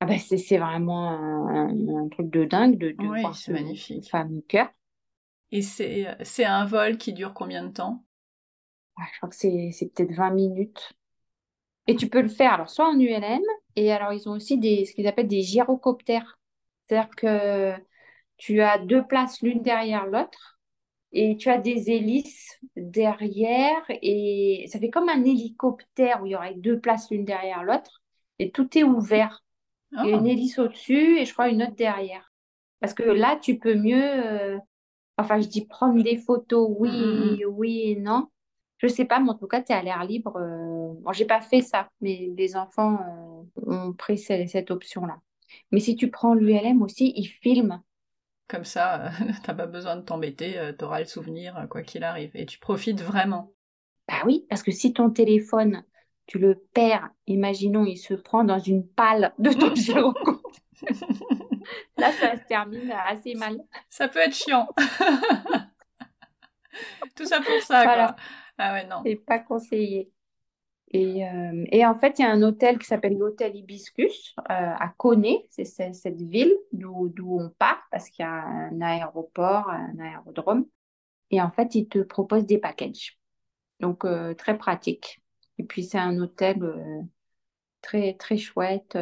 Ah 0.00 0.06
ben, 0.06 0.18
c'est 0.18 0.58
vraiment 0.58 1.10
un, 1.48 2.08
truc 2.08 2.28
de 2.28 2.44
dingue 2.44 2.76
de, 2.76 2.90
de 2.90 3.20
voir 3.20 3.36
ce 3.36 3.52
magnifique. 3.52 4.10
fameux 4.10 4.42
cœur. 4.48 4.68
Et 5.52 5.60
c'est 5.60 6.44
un 6.44 6.64
vol 6.64 6.96
qui 6.96 7.12
dure 7.12 7.34
combien 7.34 7.62
de 7.62 7.72
temps? 7.72 8.02
Je 8.98 9.16
crois 9.18 9.28
que 9.28 9.36
c'est 9.36 9.92
peut-être 9.94 10.12
20 10.12 10.30
minutes. 10.30 10.94
Et 11.86 11.94
tu 11.94 12.08
peux 12.08 12.22
le 12.22 12.28
faire 12.28 12.54
alors 12.54 12.70
soit 12.70 12.88
en 12.88 12.98
ULM, 12.98 13.42
et 13.76 13.92
alors 13.92 14.12
ils 14.12 14.28
ont 14.28 14.32
aussi 14.32 14.58
des, 14.58 14.84
ce 14.86 14.94
qu'ils 14.94 15.06
appellent 15.06 15.28
des 15.28 15.42
gyrocoptères. 15.42 16.38
C'est-à-dire 16.86 17.10
que 17.16 17.74
tu 18.36 18.60
as 18.60 18.78
deux 18.78 19.04
places 19.06 19.42
l'une 19.42 19.62
derrière 19.62 20.06
l'autre, 20.06 20.58
et 21.12 21.36
tu 21.36 21.50
as 21.50 21.58
des 21.58 21.90
hélices 21.90 22.58
derrière, 22.76 23.82
et 23.88 24.64
ça 24.68 24.78
fait 24.78 24.90
comme 24.90 25.08
un 25.08 25.24
hélicoptère 25.24 26.22
où 26.22 26.26
il 26.26 26.32
y 26.32 26.36
aurait 26.36 26.54
deux 26.54 26.80
places 26.80 27.10
l'une 27.10 27.24
derrière 27.24 27.62
l'autre, 27.64 28.02
et 28.38 28.50
tout 28.50 28.78
est 28.78 28.84
ouvert. 28.84 29.44
Il 29.92 30.08
y 30.08 30.12
a 30.12 30.16
une 30.16 30.26
ah. 30.26 30.30
hélice 30.30 30.58
au-dessus 30.58 31.18
et 31.18 31.26
je 31.26 31.32
crois 31.34 31.50
une 31.50 31.62
autre 31.62 31.76
derrière. 31.76 32.32
Parce 32.80 32.94
que 32.94 33.02
là, 33.02 33.38
tu 33.40 33.58
peux 33.58 33.74
mieux 33.74 34.02
euh, 34.02 34.58
Enfin, 35.18 35.40
je 35.40 35.48
dis 35.48 35.66
prendre 35.66 36.02
des 36.02 36.16
photos, 36.16 36.68
oui, 36.78 36.90
mm, 36.90 36.94
mm, 36.94 37.36
mm. 37.36 37.44
oui 37.46 37.82
et 37.86 37.96
non. 37.96 38.28
Je 38.78 38.88
sais 38.88 39.04
pas, 39.04 39.20
mais 39.20 39.30
en 39.30 39.34
tout 39.34 39.46
cas, 39.46 39.62
tu 39.62 39.72
es 39.72 39.74
à 39.74 39.82
l'air 39.82 40.04
libre. 40.04 40.36
Euh... 40.36 40.92
Bon, 41.00 41.12
j'ai 41.12 41.24
pas 41.24 41.40
fait 41.40 41.60
ça, 41.60 41.88
mais 42.00 42.32
les 42.36 42.56
enfants 42.56 42.98
euh, 43.58 43.72
ont 43.72 43.92
pris 43.92 44.18
cette, 44.18 44.70
option-là. 44.70 45.18
Mais 45.70 45.80
si 45.80 45.94
tu 45.94 46.10
prends 46.10 46.34
l'ULM 46.34 46.82
aussi, 46.82 47.12
ils 47.16 47.28
filment. 47.28 47.80
Comme 48.48 48.64
ça, 48.64 49.10
tu 49.18 49.24
t'as 49.44 49.54
pas 49.54 49.66
besoin 49.66 49.96
de 49.96 50.02
t'embêter, 50.02 50.58
euh, 50.58 50.72
tu 50.76 50.84
auras 50.84 50.98
le 50.98 51.04
souvenir, 51.04 51.56
euh, 51.56 51.66
quoi 51.66 51.82
qu'il 51.82 52.02
arrive. 52.02 52.32
Et 52.34 52.44
tu 52.44 52.58
profites 52.58 53.00
vraiment. 53.00 53.52
Bah 54.08 54.22
oui, 54.26 54.46
parce 54.48 54.64
que 54.64 54.72
si 54.72 54.92
ton 54.92 55.10
téléphone, 55.10 55.84
tu 56.26 56.38
le 56.38 56.56
perds, 56.74 57.08
imaginons, 57.28 57.84
il 57.84 57.98
se 57.98 58.14
prend 58.14 58.42
dans 58.42 58.58
une 58.58 58.86
palle 58.86 59.32
de 59.38 59.52
ton 59.52 59.74
gyrocompte. 59.74 60.60
Là, 62.02 62.12
ça 62.12 62.36
se 62.36 62.42
termine 62.48 62.92
assez 63.06 63.34
mal. 63.34 63.60
Ça 63.88 64.08
peut 64.08 64.18
être 64.18 64.34
chiant. 64.34 64.68
Tout 67.14 67.26
ça 67.26 67.40
pour 67.40 67.62
ça, 67.62 67.84
quoi. 67.84 68.16
Ah 68.58 68.72
ouais, 68.72 68.86
non. 68.88 69.02
C'est 69.04 69.14
pas 69.14 69.38
conseillé. 69.38 70.10
Et, 70.88 71.24
euh, 71.24 71.64
et, 71.70 71.86
en 71.86 71.94
fait, 71.94 72.18
il 72.18 72.22
y 72.22 72.24
a 72.24 72.32
un 72.32 72.42
hôtel 72.42 72.78
qui 72.78 72.86
s'appelle 72.86 73.16
l'hôtel 73.16 73.54
Hibiscus 73.54 74.34
euh, 74.40 74.42
à 74.48 74.92
Koné, 74.96 75.46
c'est 75.48 75.64
cette 75.64 76.20
ville 76.20 76.52
d'où 76.72 77.38
on 77.40 77.50
part 77.50 77.82
parce 77.92 78.10
qu'il 78.10 78.24
y 78.24 78.28
a 78.28 78.32
un 78.32 78.80
aéroport, 78.80 79.70
un 79.70 79.96
aérodrome. 80.00 80.66
Et 81.30 81.40
en 81.40 81.50
fait, 81.50 81.76
ils 81.76 81.88
te 81.88 82.00
proposent 82.00 82.46
des 82.46 82.58
packages. 82.58 83.16
Donc, 83.78 84.04
euh, 84.04 84.34
très 84.34 84.58
pratique. 84.58 85.22
Et 85.58 85.62
puis, 85.62 85.84
c'est 85.84 85.98
un 85.98 86.18
hôtel 86.18 86.58
très, 87.80 88.14
très 88.14 88.36
chouette 88.36 88.98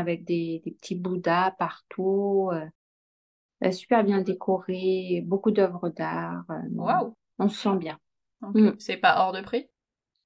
avec 0.00 0.24
des, 0.24 0.60
des, 0.64 0.72
petits 0.72 0.96
bouddhas 0.96 1.52
partout. 1.58 2.50
super 3.70 4.04
bien 4.04 4.20
décoré, 4.22 5.22
beaucoup 5.26 5.50
d'œuvres 5.50 5.88
d'art. 5.90 6.44
Waouh! 6.72 7.14
On 7.38 7.48
se 7.48 7.62
sent 7.62 7.76
bien. 7.76 7.98
Mm. 8.42 8.70
C'est 8.78 8.96
pas 8.96 9.16
hors 9.18 9.32
de 9.32 9.40
prix? 9.40 9.68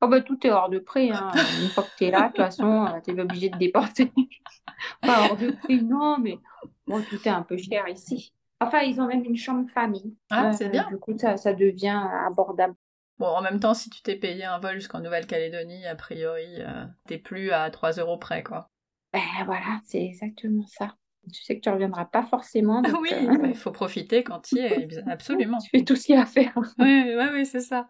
Oh 0.00 0.08
bah, 0.08 0.20
tout 0.20 0.38
est 0.46 0.50
hors 0.50 0.68
de 0.68 0.78
prix. 0.78 1.10
Hein. 1.12 1.30
Une 1.62 1.68
fois 1.68 1.84
que 1.84 1.96
tu 1.96 2.04
es 2.04 2.10
là, 2.10 2.22
de 2.22 2.26
toute 2.28 2.37
façon, 2.37 2.87
euh, 2.87 3.00
tu 3.04 3.16
es 3.16 3.20
obligé 3.20 3.48
de 3.48 3.56
dépenser. 3.56 4.12
pas 5.00 5.28
hors 5.28 5.37
de 5.37 5.50
prix, 5.52 5.82
non, 5.82 6.18
mais 6.18 6.38
bon, 6.87 7.02
tout 7.02 7.16
est 7.24 7.30
un 7.30 7.42
peu 7.42 7.56
cher 7.56 7.88
ici. 7.88 8.34
Enfin, 8.60 8.80
ils 8.80 9.00
ont 9.00 9.06
même 9.06 9.24
une 9.24 9.37
chambre 9.37 9.68
famille. 9.70 10.14
Ah, 10.30 10.52
c'est 10.52 10.68
bien. 10.68 10.88
Du 10.90 10.98
coup, 10.98 11.16
ça, 11.18 11.37
ça 11.37 11.54
devient 11.54 12.02
abordable. 12.26 12.74
Bon, 13.18 13.28
en 13.28 13.42
même 13.42 13.60
temps, 13.60 13.74
si 13.74 13.90
tu 13.90 14.02
t'es 14.02 14.16
payé 14.16 14.44
un 14.44 14.58
vol 14.58 14.74
jusqu'en 14.74 15.00
Nouvelle-Calédonie, 15.00 15.87
a 15.87 15.94
priori, 15.94 16.60
euh, 16.60 16.84
t'es 17.06 17.18
plus 17.18 17.52
à 17.52 17.70
3 17.70 17.92
euros 17.92 18.18
près, 18.18 18.42
quoi. 18.42 18.70
Ben 19.14 19.44
voilà, 19.46 19.81
c'est 19.85 20.05
exactement 20.05 20.66
ça. 20.66 20.96
Tu 21.33 21.40
sais 21.40 21.55
que 21.55 21.61
tu 21.61 21.70
reviendras 21.70 22.05
pas 22.05 22.24
forcément. 22.24 22.83
oui, 23.00 23.11
euh, 23.12 23.46
il 23.46 23.55
faut 23.55 23.70
profiter 23.70 24.24
quand 24.24 24.40
tu 24.40 24.57
y 24.57 24.59
es, 24.59 24.88
absolument. 25.07 25.59
tu 25.59 25.70
fais 25.70 25.85
tout 25.85 25.94
ce 25.94 26.07
qu'il 26.07 26.16
y 26.16 26.18
a 26.18 26.22
à 26.22 26.27
faire. 26.27 26.53
oui, 26.81 27.05
oui, 27.07 27.24
oui 27.33 27.46
c'est 27.46 27.61
ça. 27.61 27.88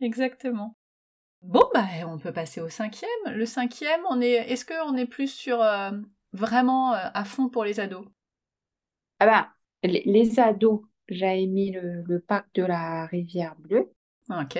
Exactement. 0.00 0.74
Bon, 1.42 1.64
bah, 1.74 1.84
on 2.06 2.18
peut 2.18 2.32
passer 2.32 2.62
au 2.62 2.70
cinquième. 2.70 3.10
Le 3.26 3.44
cinquième, 3.44 4.00
on 4.08 4.22
est, 4.22 4.50
est-ce 4.50 4.64
qu'on 4.64 4.96
est 4.96 5.06
plus 5.06 5.30
sur 5.30 5.60
euh, 5.60 5.90
vraiment 6.32 6.94
euh, 6.94 7.08
à 7.12 7.24
fond 7.24 7.50
pour 7.50 7.64
les 7.64 7.78
ados? 7.78 8.06
Ah 9.20 9.26
bah, 9.26 9.48
les, 9.82 10.40
ados, 10.40 10.80
j'avais 11.08 11.46
mis 11.46 11.70
le, 11.72 12.18
parc 12.20 12.46
de 12.54 12.64
la 12.64 13.04
Rivière 13.04 13.56
Bleue. 13.58 13.92
Ok. 14.30 14.58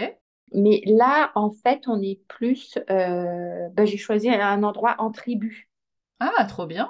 Mais 0.53 0.83
là, 0.85 1.33
en 1.37 1.53
fait, 1.53 1.85
on 1.87 2.03
est 2.03 2.21
plus. 2.29 2.79
Euh, 2.91 3.71
bah, 3.71 3.87
j'ai 3.87 3.97
choisi 3.97 4.29
un 4.29 4.63
endroit 4.63 4.97
en 4.99 5.11
tribu. 5.11 5.72
Ah, 6.25 6.45
trop 6.45 6.67
bien. 6.67 6.89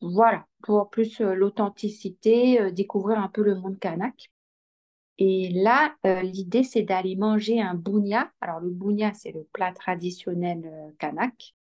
Voilà, 0.00 0.46
pour 0.62 0.88
plus 0.88 1.20
l'authenticité, 1.20 2.72
découvrir 2.72 3.18
un 3.18 3.28
peu 3.28 3.42
le 3.42 3.56
monde 3.56 3.78
kanak. 3.78 4.30
Et 5.18 5.50
là, 5.50 5.94
euh, 6.06 6.22
l'idée, 6.22 6.64
c'est 6.64 6.82
d'aller 6.82 7.14
manger 7.14 7.60
un 7.60 7.74
bougna. 7.74 8.32
Alors, 8.40 8.60
le 8.60 8.70
bougna, 8.70 9.12
c'est 9.14 9.32
le 9.32 9.44
plat 9.52 9.72
traditionnel 9.72 10.62
euh, 10.64 10.90
kanak, 10.98 11.54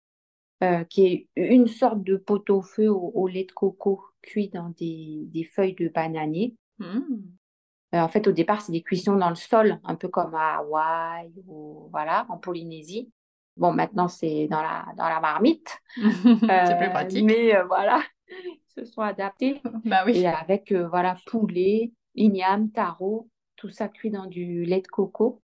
euh, 0.64 0.84
qui 0.86 1.06
est 1.06 1.28
une 1.36 1.68
sorte 1.68 2.04
de 2.04 2.16
pot-au-feu 2.16 2.90
au, 2.90 3.28
lait 3.28 3.44
de 3.44 3.52
coco 3.52 4.04
cuit 4.22 4.50
dans 4.50 4.70
des, 4.70 5.50
feuilles 5.54 5.76
de 5.76 5.90
bananier. 5.90 6.56
Mmh. 6.80 7.02
en 7.94 8.08
fait, 8.08 8.28
au 8.28 8.32
départ, 8.32 8.62
c'est 8.62 8.72
des 8.72 8.82
cuissons 8.82 9.16
dans 9.16 9.30
le 9.30 9.36
sol, 9.36 9.80
un 9.84 9.96
peu 9.96 10.08
comme 10.08 10.34
à 10.34 10.58
Hawaï 10.58 11.32
ou 11.46 11.90
voilà, 11.92 12.26
en 12.30 12.38
Polynésie. 12.38 13.12
Bon, 13.56 13.72
maintenant, 13.72 14.08
c'est 14.08 14.48
dans 14.48 14.62
la, 14.62 14.86
dans 14.98 15.08
la 15.08 15.20
marmite. 15.20 15.78
c'est 15.96 16.78
plus 16.78 16.90
pratique. 16.90 17.26
Mais 17.26 17.62
voilà, 17.68 18.02
ils 18.30 18.60
se 18.76 18.86
sont 18.86 19.02
adaptés. 19.02 19.62
bah 19.86 20.04
oui. 20.06 20.20
Et 20.20 20.28
avec, 20.28 20.72
voilà, 20.72 21.18
poulet, 21.28 21.92
igname, 22.16 22.72
taro, 22.72 23.30
tout 23.56 23.70
ça 23.70 23.88
cuit 23.88 24.10
dans 24.10 24.26
du 24.26 24.66
lait 24.66 24.82
de 24.82 24.88
coco. 24.88 25.42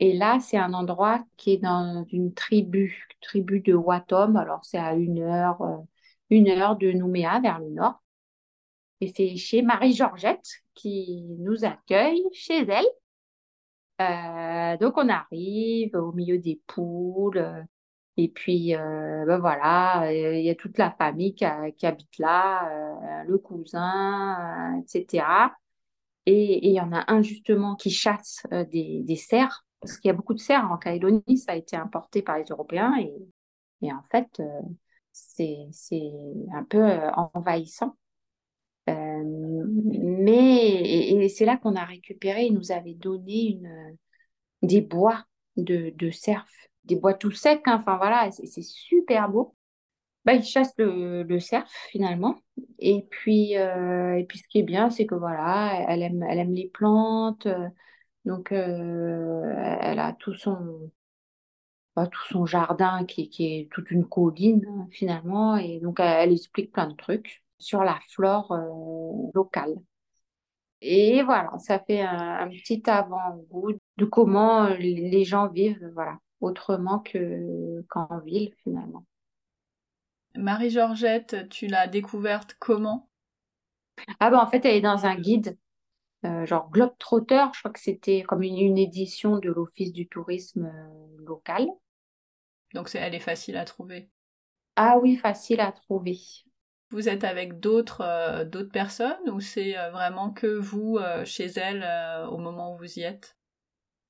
Et 0.00 0.12
là, 0.12 0.38
c'est 0.40 0.56
un 0.56 0.74
endroit 0.74 1.24
qui 1.36 1.52
est 1.52 1.58
dans 1.58 2.04
une 2.12 2.32
tribu, 2.32 3.08
tribu 3.20 3.60
de 3.60 3.74
Watom. 3.74 4.36
Alors, 4.36 4.64
c'est 4.64 4.78
à 4.78 4.94
une 4.94 5.20
heure, 5.20 5.60
euh, 5.62 5.78
une 6.30 6.48
heure 6.48 6.76
de 6.76 6.92
Nouméa, 6.92 7.40
vers 7.40 7.58
le 7.58 7.70
nord. 7.70 8.02
Et 9.00 9.08
c'est 9.08 9.36
chez 9.36 9.62
Marie-Georgette 9.62 10.62
qui 10.74 11.24
nous 11.38 11.64
accueille 11.64 12.22
chez 12.32 12.62
elle. 12.68 12.86
Euh, 14.00 14.76
donc, 14.78 14.94
on 14.96 15.08
arrive 15.08 15.94
au 15.96 16.12
milieu 16.12 16.38
des 16.38 16.60
poules. 16.66 17.66
et 18.16 18.28
puis, 18.28 18.74
euh, 18.74 19.24
ben 19.26 19.38
voilà, 19.38 20.12
il 20.12 20.44
y 20.44 20.50
a 20.50 20.54
toute 20.54 20.78
la 20.78 20.90
famille 20.92 21.34
qui, 21.34 21.44
habite 21.44 22.18
là, 22.18 23.24
le 23.26 23.38
cousin, 23.38 24.80
etc. 24.82 25.24
Et 26.30 26.68
il 26.68 26.74
y 26.74 26.80
en 26.80 26.92
a 26.92 27.10
un 27.10 27.22
justement 27.22 27.74
qui 27.74 27.90
chasse 27.90 28.42
euh, 28.52 28.62
des, 28.66 29.02
des, 29.02 29.16
cerfs, 29.16 29.64
parce 29.80 29.96
qu'il 29.96 30.10
y 30.10 30.12
a 30.12 30.14
beaucoup 30.14 30.34
de 30.34 30.38
cerfs 30.38 30.70
en 30.70 30.76
Calédonie, 30.76 31.38
ça 31.38 31.52
a 31.52 31.56
été 31.56 31.74
importé 31.74 32.20
par 32.20 32.36
les 32.36 32.44
Européens. 32.50 32.94
Et, 33.00 33.14
et 33.80 33.90
en 33.90 34.02
fait, 34.02 34.28
euh, 34.40 34.60
c'est 35.10 35.70
un 36.54 36.64
peu 36.64 36.84
euh, 36.84 37.10
envahissant. 37.32 37.96
Mais 39.68 41.12
et, 41.12 41.28
c'est 41.28 41.44
là 41.44 41.56
qu'on 41.56 41.76
a 41.76 41.84
récupéré, 41.84 42.46
ils 42.46 42.54
nous 42.54 42.72
avaient 42.72 42.94
donné 42.94 43.50
une, 43.52 43.96
des 44.62 44.80
bois 44.80 45.24
de, 45.56 46.10
cerfs, 46.10 46.46
des 46.84 46.96
bois 46.96 47.14
tout 47.14 47.32
secs, 47.32 47.62
hein. 47.66 47.78
enfin 47.80 47.96
voilà, 47.98 48.30
c'est 48.30 48.62
super 48.62 49.28
beau. 49.30 49.54
Bah, 50.24 50.34
il 50.34 50.44
chasse 50.44 50.74
le, 50.78 51.40
cerf 51.40 51.66
finalement. 51.90 52.36
Et 52.78 53.06
puis, 53.10 53.56
euh, 53.56 54.16
et 54.18 54.24
puis 54.24 54.38
ce 54.38 54.48
qui 54.48 54.58
est 54.58 54.62
bien, 54.62 54.90
c'est 54.90 55.06
que 55.06 55.14
voilà, 55.14 55.86
elle 55.88 56.02
aime, 56.02 56.22
elle 56.22 56.38
aime 56.38 56.52
les 56.54 56.68
plantes. 56.68 57.46
Euh, 57.46 57.68
donc, 58.26 58.52
euh, 58.52 59.78
elle 59.80 59.98
a 60.00 60.12
tout 60.12 60.34
son, 60.34 60.90
bah, 61.96 62.06
tout 62.06 62.24
son 62.30 62.46
jardin 62.46 63.04
qui, 63.06 63.28
qui 63.28 63.46
est 63.46 63.68
toute 63.72 63.90
une 63.90 64.06
colline 64.08 64.86
finalement. 64.90 65.56
Et 65.56 65.80
donc, 65.80 65.98
elle, 66.00 66.32
explique 66.32 66.72
plein 66.72 66.88
de 66.88 66.94
trucs 66.94 67.42
sur 67.58 67.82
la 67.84 67.98
flore 68.10 68.54
locale. 69.34 69.74
Et 70.80 71.22
voilà, 71.22 71.50
ça 71.58 71.80
fait 71.80 72.02
un, 72.02 72.48
petit 72.48 72.82
avant-goût 72.88 73.72
de 73.96 74.04
comment 74.04 74.68
les 74.68 75.24
gens 75.24 75.48
vivent 75.48 75.90
voilà, 75.94 76.18
autrement 76.40 77.00
que, 77.00 77.84
qu'en 77.88 78.20
ville 78.20 78.52
finalement. 78.62 79.04
Marie-Georgette, 80.36 81.48
tu 81.48 81.66
l'as 81.66 81.88
découverte 81.88 82.54
comment? 82.58 83.08
Ah 84.20 84.30
bah 84.30 84.40
en 84.42 84.46
fait, 84.48 84.64
elle 84.64 84.76
est 84.76 84.80
dans 84.80 85.06
un 85.06 85.16
guide, 85.16 85.58
euh, 86.24 86.46
genre 86.46 86.70
Globetrotter, 86.70 87.46
je 87.54 87.58
crois 87.60 87.72
que 87.72 87.80
c'était 87.80 88.22
comme 88.22 88.42
une, 88.42 88.78
édition 88.78 89.38
de 89.38 89.50
l'Office 89.50 89.92
du 89.92 90.08
tourisme 90.08 90.66
euh, 90.66 91.24
local. 91.24 91.66
Donc 92.74 92.90
elle 92.94 93.14
est 93.14 93.20
facile 93.20 93.56
à 93.56 93.64
trouver. 93.64 94.08
Ah 94.76 94.98
oui, 94.98 95.16
facile 95.16 95.60
à 95.60 95.72
trouver. 95.72 96.18
Vous 96.90 97.08
êtes 97.08 97.24
avec 97.24 97.60
d'autres 97.60 98.02
euh, 98.02 98.44
d'autres 98.44 98.72
personnes 98.72 99.28
ou 99.30 99.40
c'est 99.40 99.74
vraiment 99.90 100.30
que 100.30 100.46
vous 100.46 100.98
chez 101.24 101.46
elle 101.56 101.86
au 102.30 102.38
moment 102.38 102.74
où 102.74 102.78
vous 102.78 102.98
y 102.98 103.02
êtes? 103.02 103.38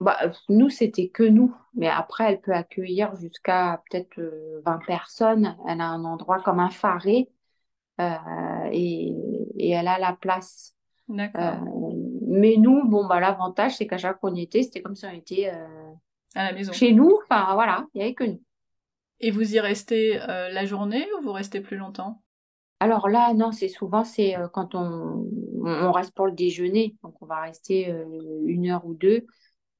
Bah, 0.00 0.16
nous, 0.48 0.70
c'était 0.70 1.08
que 1.08 1.24
nous. 1.24 1.54
Mais 1.74 1.88
après, 1.88 2.30
elle 2.30 2.40
peut 2.40 2.52
accueillir 2.52 3.16
jusqu'à 3.16 3.82
peut-être 3.90 4.20
20 4.64 4.76
euh, 4.76 4.86
personnes. 4.86 5.56
Elle 5.68 5.80
a 5.80 5.88
un 5.88 6.04
endroit 6.04 6.40
comme 6.40 6.60
un 6.60 6.70
faré 6.70 7.28
euh, 8.00 8.14
et, 8.70 9.12
et, 9.56 9.70
elle 9.70 9.88
a 9.88 9.98
la 9.98 10.12
place. 10.12 10.74
D'accord. 11.08 11.42
Euh, 11.42 11.92
mais 12.28 12.56
nous, 12.58 12.88
bon, 12.88 13.06
bah, 13.06 13.18
l'avantage, 13.18 13.76
c'est 13.76 13.88
qu'à 13.88 13.98
chaque 13.98 14.20
fois 14.20 14.30
qu'on 14.30 14.36
y 14.36 14.42
était, 14.42 14.62
c'était 14.62 14.82
comme 14.82 14.94
si 14.94 15.06
on 15.06 15.12
était 15.12 15.50
à 16.34 16.44
la 16.44 16.52
maison. 16.52 16.72
Chez 16.72 16.92
nous, 16.92 17.18
enfin 17.24 17.54
voilà, 17.54 17.86
il 17.94 17.98
n'y 17.98 18.04
avait 18.04 18.14
que 18.14 18.24
nous. 18.24 18.42
Et 19.20 19.32
vous 19.32 19.54
y 19.54 19.58
restez 19.58 20.18
la 20.18 20.64
journée 20.64 21.08
ou 21.18 21.22
vous 21.22 21.32
restez 21.32 21.60
plus 21.60 21.76
longtemps? 21.76 22.22
Alors 22.80 23.08
là, 23.08 23.34
non, 23.34 23.52
c'est 23.52 23.68
souvent 23.68 24.04
c'est 24.04 24.36
quand 24.52 24.74
on, 24.74 25.26
on, 25.64 25.92
reste 25.92 26.14
pour 26.14 26.26
le 26.26 26.32
déjeuner, 26.32 26.96
donc 27.02 27.20
on 27.20 27.26
va 27.26 27.40
rester 27.40 27.92
une 28.46 28.70
heure 28.70 28.86
ou 28.86 28.94
deux 28.94 29.26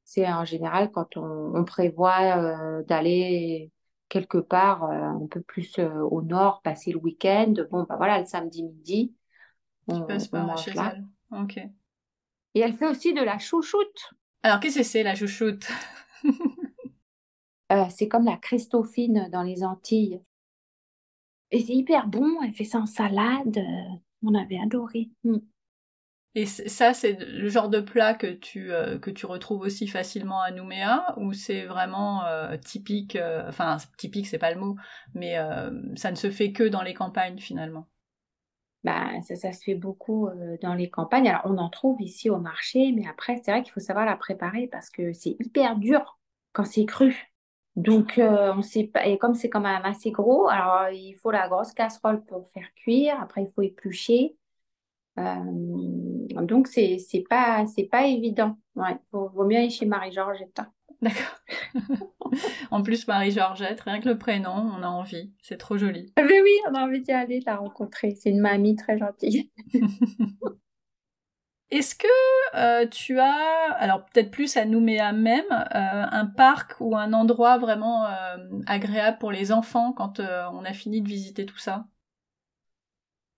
c'est 0.09 0.27
en 0.27 0.47
général 0.47 0.91
quand 0.91 1.19
on, 1.19 1.65
prévoit 1.65 2.39
euh, 2.39 2.83
d'aller 2.85 3.71
quelque 4.09 4.39
part 4.39 4.85
euh, 4.85 5.03
un 5.03 5.27
peu 5.31 5.43
plus 5.43 5.79
euh, 5.79 6.01
au 6.01 6.23
nord, 6.23 6.63
passer 6.63 6.93
le 6.93 6.99
week-end. 6.99 7.53
Bon, 7.71 7.85
bah 7.87 7.97
voilà, 7.99 8.19
le 8.19 8.25
samedi 8.25 8.63
midi, 8.63 9.15
on, 9.87 10.07
passe 10.07 10.31
chez 10.65 10.71
Elle. 10.71 11.05
Ok. 11.31 11.59
Et 11.59 12.61
elle 12.61 12.73
fait 12.73 12.87
aussi 12.87 13.13
de 13.13 13.21
la 13.21 13.39
chouchoute. 13.39 14.15
Alors, 14.43 14.61
qu'est-ce 14.61 14.79
que 14.79 14.85
c'est 14.85 15.03
la 15.03 15.15
chouchoute? 15.15 15.69
C'est 17.91 18.09
comme 18.09 18.25
la 18.25 18.39
Christophine 18.39 19.29
dans 19.31 19.43
les 19.43 19.63
Antilles. 19.63 20.23
Et 21.51 21.61
c'est 21.61 21.75
hyper 21.75 22.09
bon, 22.09 22.43
elle 22.43 22.55
fait 22.55 22.65
ça 22.65 22.79
en 22.79 22.87
salade. 22.87 23.59
On 24.23 24.35
avait 24.35 24.59
adoré. 24.59 25.11
Mm. 25.25 25.39
Et 26.35 26.47
ça, 26.47 26.93
c'est 26.95 27.19
le 27.19 27.49
genre 27.49 27.69
de 27.69 27.81
plat 27.81 28.15
que 28.15 28.27
tu, 28.27 28.71
euh, 28.71 28.99
que 28.99 29.11
tu 29.11 29.27
retrouves 29.27 29.63
aussi 29.63 29.89
facilement 29.89 30.41
à 30.41 30.51
Nouméa, 30.51 31.15
ou 31.17 31.33
c'est 31.33 31.65
vraiment 31.65 32.25
euh, 32.27 32.57
typique, 32.57 33.17
euh, 33.17 33.49
enfin 33.49 33.79
typique 33.97 34.27
c'est 34.27 34.39
pas 34.39 34.53
le 34.53 34.61
mot, 34.61 34.77
mais 35.15 35.37
ça 35.97 36.11
ne 36.11 36.17
se 36.17 36.31
fait 36.31 36.53
que 36.53 36.65
dans 36.65 36.83
les 36.83 36.95
campagnes 36.95 37.39
finalement? 37.39 37.89
Bah, 38.85 39.11
ça, 39.23 39.35
ça 39.37 39.53
se 39.53 39.63
fait 39.65 39.75
beaucoup 39.75 40.29
euh, 40.29 40.57
dans 40.63 40.75
les 40.75 40.89
campagnes. 40.89 41.29
Alors, 41.29 41.43
on 41.45 41.59
en 41.59 41.69
trouve 41.69 42.01
ici 42.01 42.31
au 42.31 42.39
marché, 42.39 42.93
mais 42.93 43.07
après, 43.09 43.41
c'est 43.45 43.51
vrai 43.51 43.63
qu'il 43.63 43.73
faut 43.73 43.81
savoir 43.81 44.07
la 44.07 44.17
préparer 44.17 44.69
parce 44.69 44.89
que 44.91 45.13
c'est 45.13 45.37
hyper 45.41 45.77
dur 45.77 46.19
quand 46.53 46.65
c'est 46.65 46.87
cru. 46.87 47.33
Donc, 47.79 48.19
euh, 48.19 48.53
on 48.57 48.63
sait 48.63 48.89
pas, 48.93 49.07
et 49.07 49.19
comme 49.19 49.35
c'est 49.35 49.49
quand 49.49 49.61
même 49.61 49.85
assez 49.85 50.11
gros, 50.11 50.49
alors 50.49 50.91
il 50.91 51.15
faut 51.15 51.31
la 51.31 51.49
grosse 51.49 51.73
casserole 51.73 52.25
pour 52.25 52.49
faire 52.49 52.75
cuire. 52.75 53.17
Après, 53.23 53.43
il 53.45 53.53
faut 53.55 53.63
éplucher. 53.63 54.37
Euh, 55.17 55.25
donc, 56.43 56.67
c'est 56.67 56.99
pas, 57.31 57.65
pas 57.93 58.07
évident. 58.09 58.59
Ouais, 58.75 58.97
vaut, 59.13 59.29
vaut 59.29 59.45
mieux 59.45 59.59
aller 59.59 59.71
chez 59.71 59.87
Marie-Georgette. 59.87 60.61
D'accord. 61.01 61.39
en 62.73 62.83
plus, 62.83 63.07
Marie-Georgette, 63.07 63.81
rien 63.83 64.01
que 64.01 64.09
le 64.09 64.19
prénom, 64.19 64.73
on 64.77 64.83
a 64.83 64.89
envie. 64.89 65.33
C'est 65.41 65.59
trop 65.59 65.79
joli. 65.79 66.13
Mais 66.17 66.41
oui, 66.41 66.51
on 66.69 66.75
a 66.75 66.81
envie 66.81 67.01
d'y 67.01 67.13
aller, 67.13 67.39
de 67.39 67.47
la 67.47 67.59
rencontrer. 67.59 68.17
C'est 68.17 68.31
une 68.31 68.41
mamie 68.41 68.75
très 68.75 68.99
gentille. 68.99 69.53
Est-ce 71.71 71.95
que 71.95 72.07
euh, 72.55 72.87
tu 72.87 73.19
as, 73.19 73.73
alors 73.73 74.07
peut-être 74.07 74.31
plus 74.31 74.57
à 74.57 74.65
Nouméa 74.65 75.13
même, 75.13 75.45
euh, 75.51 76.07
un 76.11 76.25
parc 76.25 76.77
ou 76.81 76.97
un 76.97 77.13
endroit 77.13 77.59
vraiment 77.59 78.07
euh, 78.07 78.39
agréable 78.67 79.19
pour 79.19 79.33
les 79.33 79.53
enfants 79.53 79.93
quand 79.93 80.21
on 80.21 80.65
a 80.65 80.73
fini 80.73 81.03
de 81.03 81.09
visiter 81.09 81.45
tout 81.45 81.59
ça? 81.59 81.85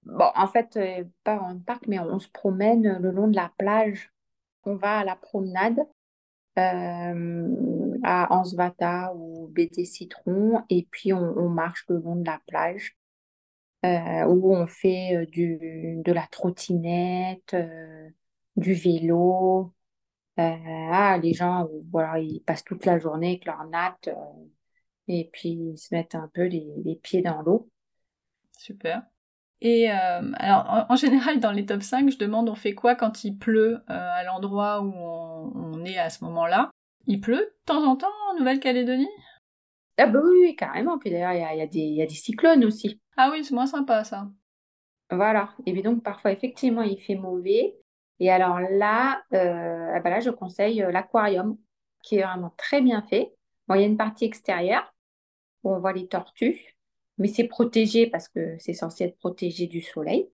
Bon, 0.04 0.30
en 0.34 0.46
fait, 0.46 0.78
pas 1.24 1.40
un 1.40 1.58
parc, 1.58 1.86
mais 1.88 1.98
on 1.98 2.20
se 2.20 2.28
promène 2.28 2.98
le 2.98 3.10
long 3.10 3.26
de 3.26 3.36
la 3.36 3.52
plage. 3.58 4.12
On 4.64 4.76
va 4.76 5.00
à 5.00 5.04
la 5.04 5.16
promenade 5.16 5.80
à 6.56 8.34
Ansvata 8.34 9.14
ou 9.14 9.48
BT 9.48 9.84
Citron 9.86 10.62
et 10.68 10.86
puis 10.90 11.12
on, 11.12 11.48
marche 11.48 11.86
le 11.88 11.98
long 11.98 12.16
de 12.16 12.26
la 12.26 12.38
plage 12.46 12.96
où 13.82 14.54
on 14.54 14.66
fait 14.66 15.26
du, 15.26 16.02
de 16.04 16.12
la 16.12 16.26
trottinette 16.30 17.56
du 18.56 18.74
vélo. 18.74 19.72
Euh, 20.38 20.88
ah, 20.92 21.18
les 21.18 21.34
gens, 21.34 21.68
voilà, 21.90 22.18
ils 22.18 22.40
passent 22.40 22.64
toute 22.64 22.86
la 22.86 22.98
journée 22.98 23.28
avec 23.28 23.44
leur 23.44 23.64
natte 23.64 24.08
euh, 24.08 24.44
et 25.08 25.28
puis 25.32 25.50
ils 25.50 25.78
se 25.78 25.94
mettent 25.94 26.14
un 26.14 26.30
peu 26.32 26.44
les, 26.44 26.66
les 26.84 26.96
pieds 26.96 27.22
dans 27.22 27.42
l'eau. 27.42 27.68
Super. 28.56 29.02
Et 29.60 29.90
euh, 29.90 30.32
alors, 30.34 30.86
en, 30.88 30.96
général, 30.96 31.40
dans 31.40 31.52
les 31.52 31.66
top 31.66 31.82
5, 31.82 32.10
je 32.10 32.16
demande 32.16 32.48
on 32.48 32.54
fait 32.54 32.74
quoi 32.74 32.94
quand 32.94 33.24
il 33.24 33.36
pleut 33.36 33.82
à 33.88 34.24
l'endroit 34.24 34.80
où 34.80 34.90
on, 34.94 35.52
on, 35.54 35.84
est 35.84 35.98
à 35.98 36.08
ce 36.08 36.24
moment-là? 36.24 36.70
Il 37.06 37.20
pleut 37.20 37.36
de 37.36 37.54
temps 37.66 37.84
en 37.84 37.96
temps 37.96 38.12
en 38.30 38.38
Nouvelle-Calédonie? 38.38 39.08
Ah 39.98 40.06
bah 40.06 40.20
oui, 40.22 40.38
oui, 40.40 40.56
carrément. 40.56 40.98
Puis 40.98 41.10
d'ailleurs, 41.10 41.32
il 41.32 41.40
y 41.40 41.42
a, 41.42 41.64
y, 41.64 41.94
y 41.96 42.02
a, 42.02 42.06
des 42.06 42.14
cyclones 42.14 42.64
aussi. 42.64 42.98
Ah 43.18 43.28
oui, 43.30 43.44
c'est 43.44 43.54
moins 43.54 43.66
sympa 43.66 44.02
ça. 44.02 44.30
Voilà. 45.10 45.50
Et 45.66 45.72
puis 45.72 45.82
donc, 45.82 46.02
parfois, 46.02 46.32
effectivement, 46.32 46.82
il 46.82 46.98
fait 46.98 47.16
mauvais. 47.16 47.76
Et 48.20 48.30
alors 48.30 48.60
là, 48.60 49.22
euh, 49.32 49.92
ah 49.94 50.00
bah 50.00 50.10
là 50.10 50.20
je 50.20 50.30
conseille 50.30 50.82
euh, 50.82 50.92
l'aquarium, 50.92 51.56
qui 52.02 52.16
est 52.16 52.22
vraiment 52.22 52.52
très 52.58 52.82
bien 52.82 53.02
fait. 53.02 53.34
Bon, 53.66 53.74
il 53.74 53.80
y 53.80 53.84
a 53.84 53.86
une 53.86 53.96
partie 53.96 54.26
extérieure 54.26 54.94
où 55.64 55.72
on 55.72 55.80
voit 55.80 55.94
les 55.94 56.06
tortues, 56.06 56.76
mais 57.16 57.28
c'est 57.28 57.44
protégé 57.44 58.06
parce 58.06 58.28
que 58.28 58.56
c'est 58.58 58.74
censé 58.74 59.04
être 59.04 59.16
protégé 59.18 59.66
du 59.66 59.80
soleil. 59.80 60.30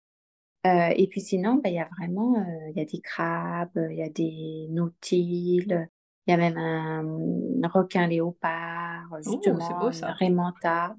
Euh, 0.68 0.94
et 0.96 1.08
puis 1.08 1.22
sinon, 1.22 1.56
bah, 1.56 1.70
il 1.70 1.76
y 1.76 1.80
a 1.80 1.90
vraiment 1.98 2.36
euh, 2.36 2.72
y 2.76 2.82
a 2.82 2.86
des 2.86 3.02
crabes, 3.02 3.88
il 3.90 3.98
y 3.98 4.04
a 4.04 4.10
des 4.10 4.68
nautiles, 4.70 5.90
il 6.28 6.32
y 6.32 6.34
a 6.34 6.38
même 6.38 6.58
un, 6.58 7.68
requin 7.68 8.06
léopard, 8.06 9.08
oh, 9.12 9.18
justement, 9.24 9.70
oh, 9.72 9.80
beau, 9.80 9.92
ça. 9.92 10.10
un 10.10 10.14
rémanta. 10.14 10.96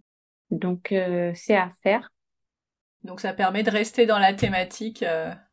Donc 0.50 0.88
c'est 1.34 1.56
à 1.56 1.72
faire. 1.82 2.12
Donc 3.04 3.20
ça 3.20 3.32
permet 3.32 3.62
de 3.62 3.70
rester 3.70 4.04
dans 4.04 4.18
la 4.18 4.34
thématique 4.34 5.04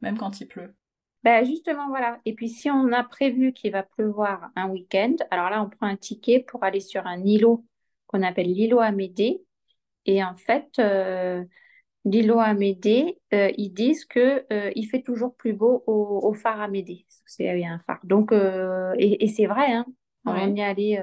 même 0.01 0.17
quand 0.17 0.41
il 0.41 0.47
pleut. 0.47 0.75
Ben 1.23 1.43
justement, 1.45 1.89
voilà. 1.89 2.19
Et 2.25 2.33
puis, 2.33 2.49
si 2.49 2.69
on 2.71 2.91
a 2.93 3.03
prévu 3.03 3.51
qu'il 3.53 3.71
va 3.73 3.83
pleuvoir 3.83 4.49
un 4.55 4.69
week-end, 4.69 5.15
alors 5.31 5.49
là, 5.49 5.61
on 5.63 5.69
prend 5.69 5.87
un 5.87 5.97
ticket 5.97 6.39
pour 6.39 6.63
aller 6.63 6.79
sur 6.79 7.05
un 7.05 7.21
îlot 7.25 7.65
qu'on 8.07 8.23
appelle 8.23 8.47
l'îlot 8.53 8.79
Amédée. 8.79 9.43
Et 10.05 10.23
en 10.23 10.35
fait, 10.35 10.67
euh, 10.79 11.43
l'îlot 12.05 12.39
Amédée, 12.39 13.19
euh, 13.33 13.51
ils 13.57 13.71
disent 13.73 14.05
que 14.05 14.45
euh, 14.53 14.71
il 14.75 14.85
fait 14.87 15.03
toujours 15.03 15.35
plus 15.35 15.53
beau 15.53 15.83
au, 15.87 16.21
au 16.23 16.33
phare 16.33 16.61
Amédée. 16.61 17.05
C'est 17.25 17.65
un 17.65 17.79
phare. 17.79 17.99
Donc, 18.05 18.31
euh, 18.33 18.93
et, 18.99 19.25
et 19.25 19.29
c'est 19.29 19.47
vrai, 19.47 19.73
hein, 19.73 19.85
on 20.25 20.55
y 20.55 20.61
allait 20.63 21.01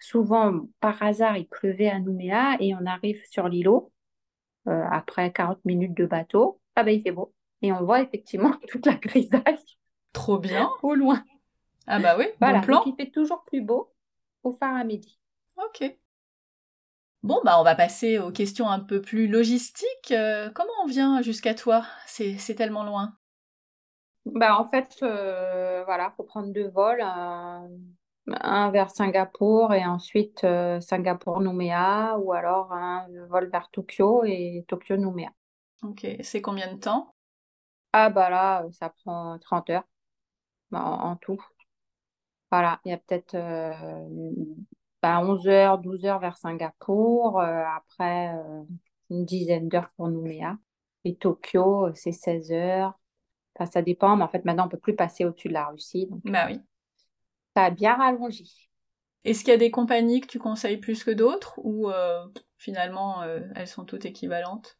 souvent 0.00 0.62
par 0.80 1.02
hasard, 1.02 1.38
il 1.38 1.48
pleuvait 1.48 1.90
à 1.90 2.00
Nouméa 2.00 2.56
et 2.60 2.74
on 2.74 2.86
arrive 2.86 3.22
sur 3.30 3.48
l'îlot 3.48 3.92
après 4.66 5.32
40 5.32 5.64
minutes 5.66 5.94
de 5.96 6.06
bateau. 6.06 6.60
Ah 6.76 6.84
ben, 6.84 6.92
il 6.92 7.02
fait 7.02 7.12
beau 7.12 7.34
et 7.62 7.72
on 7.72 7.84
voit 7.84 8.02
effectivement 8.02 8.52
toute 8.68 8.86
la 8.86 8.94
grisaille. 8.94 9.58
Trop 10.12 10.38
bien. 10.38 10.70
Au 10.82 10.94
loin. 10.94 11.22
Ah 11.86 11.98
bah 11.98 12.16
oui, 12.18 12.26
voilà, 12.40 12.60
bon 12.60 12.66
plan. 12.66 12.78
Donc 12.78 12.86
il 12.86 13.04
fait 13.04 13.10
toujours 13.10 13.44
plus 13.44 13.60
beau 13.60 13.92
au 14.42 14.52
phare 14.52 14.74
à 14.76 14.84
midi. 14.84 15.18
Ok. 15.56 15.96
Bon, 17.22 17.40
bah 17.44 17.58
on 17.58 17.64
va 17.64 17.74
passer 17.74 18.18
aux 18.18 18.30
questions 18.30 18.68
un 18.68 18.78
peu 18.80 19.00
plus 19.00 19.26
logistiques. 19.26 20.12
Euh, 20.12 20.48
comment 20.54 20.70
on 20.84 20.86
vient 20.86 21.22
jusqu'à 21.22 21.54
toi? 21.54 21.84
C'est 22.06 22.54
tellement 22.54 22.84
loin. 22.84 23.14
Bah 24.26 24.58
en 24.58 24.68
fait, 24.68 24.96
euh, 25.02 25.82
voilà, 25.84 26.12
faut 26.16 26.24
prendre 26.24 26.52
deux 26.52 26.68
vols, 26.68 27.00
un, 27.00 27.68
un 28.28 28.70
vers 28.70 28.90
Singapour 28.90 29.72
et 29.72 29.84
ensuite 29.84 30.42
euh, 30.44 30.80
Singapour-Nouméa 30.80 32.16
ou 32.18 32.32
alors 32.32 32.72
un 32.72 33.06
vol 33.28 33.48
vers 33.50 33.70
Tokyo 33.70 34.24
et 34.24 34.64
Tokyo-Nouméa. 34.68 35.30
Ok, 35.82 36.06
c'est 36.22 36.42
combien 36.42 36.72
de 36.72 36.78
temps? 36.80 37.15
Ah 37.98 38.10
bah 38.10 38.30
là, 38.30 38.64
ça 38.72 38.90
prend 38.90 39.38
30 39.38 39.70
heures 39.70 39.84
bah, 40.70 40.82
en, 40.84 41.12
en 41.12 41.16
tout. 41.16 41.38
Voilà, 42.50 42.80
il 42.84 42.90
y 42.90 42.92
a 42.92 42.98
peut-être 42.98 43.34
euh, 43.34 43.72
bah, 45.02 45.20
11 45.20 45.46
heures, 45.48 45.78
12 45.78 46.04
heures 46.04 46.20
vers 46.20 46.36
Singapour, 46.36 47.40
euh, 47.40 47.64
après 47.76 48.34
euh, 48.36 48.62
une 49.10 49.24
dizaine 49.24 49.68
d'heures 49.68 49.90
pour 49.96 50.08
Nouméa. 50.08 50.56
Et 51.04 51.16
Tokyo, 51.16 51.88
c'est 51.94 52.12
16 52.12 52.52
heures. 52.52 52.98
Enfin, 53.56 53.70
ça 53.70 53.82
dépend, 53.82 54.16
mais 54.16 54.24
en 54.24 54.28
fait, 54.28 54.44
maintenant, 54.44 54.66
on 54.66 54.68
peut 54.68 54.78
plus 54.78 54.96
passer 54.96 55.24
au-dessus 55.24 55.48
de 55.48 55.54
la 55.54 55.68
Russie. 55.68 56.06
Donc, 56.06 56.22
Bah 56.24 56.46
oui. 56.48 56.60
ça 57.56 57.64
a 57.64 57.70
bien 57.70 57.96
rallongé. 57.96 58.44
Est-ce 59.24 59.40
qu'il 59.40 59.48
y 59.50 59.52
a 59.52 59.58
des 59.58 59.70
compagnies 59.70 60.20
que 60.20 60.26
tu 60.26 60.38
conseilles 60.38 60.78
plus 60.78 61.04
que 61.04 61.10
d'autres 61.10 61.58
ou 61.64 61.90
euh, 61.90 62.26
finalement 62.58 63.22
euh, 63.22 63.40
elles 63.56 63.68
sont 63.68 63.84
toutes 63.84 64.04
équivalentes? 64.06 64.78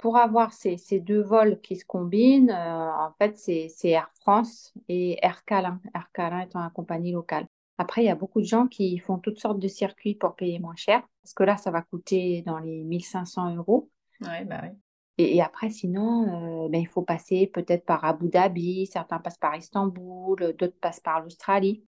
Pour 0.00 0.16
avoir 0.16 0.52
ces, 0.54 0.78
ces 0.78 0.98
deux 0.98 1.22
vols 1.22 1.60
qui 1.60 1.76
se 1.76 1.84
combinent, 1.84 2.50
euh, 2.50 2.90
en 2.90 3.12
fait, 3.18 3.36
c'est 3.36 3.90
Air 3.90 4.10
France 4.20 4.72
et 4.88 5.18
Air 5.22 5.44
Calin. 5.44 5.80
Air 5.94 6.10
Calin 6.14 6.40
étant 6.40 6.60
la 6.60 6.70
compagnie 6.70 7.12
locale. 7.12 7.46
Après, 7.76 8.02
il 8.02 8.06
y 8.06 8.10
a 8.10 8.14
beaucoup 8.14 8.40
de 8.40 8.46
gens 8.46 8.66
qui 8.66 8.98
font 8.98 9.18
toutes 9.18 9.38
sortes 9.38 9.58
de 9.58 9.68
circuits 9.68 10.14
pour 10.14 10.36
payer 10.36 10.58
moins 10.58 10.76
cher, 10.76 11.02
parce 11.22 11.34
que 11.34 11.42
là, 11.42 11.56
ça 11.56 11.70
va 11.70 11.82
coûter 11.82 12.42
dans 12.42 12.58
les 12.58 12.84
1500 12.84 13.56
euros. 13.56 13.90
Ouais, 14.22 14.44
bah 14.44 14.60
oui. 14.62 14.70
Et, 15.18 15.36
et 15.36 15.42
après, 15.42 15.70
sinon, 15.70 16.64
euh, 16.64 16.68
ben, 16.70 16.80
il 16.80 16.88
faut 16.88 17.02
passer 17.02 17.46
peut-être 17.46 17.84
par 17.84 18.04
Abu 18.04 18.28
Dhabi, 18.28 18.86
certains 18.86 19.18
passent 19.18 19.38
par 19.38 19.54
Istanbul, 19.54 20.54
d'autres 20.58 20.78
passent 20.80 21.00
par 21.00 21.20
l'Australie. 21.20 21.84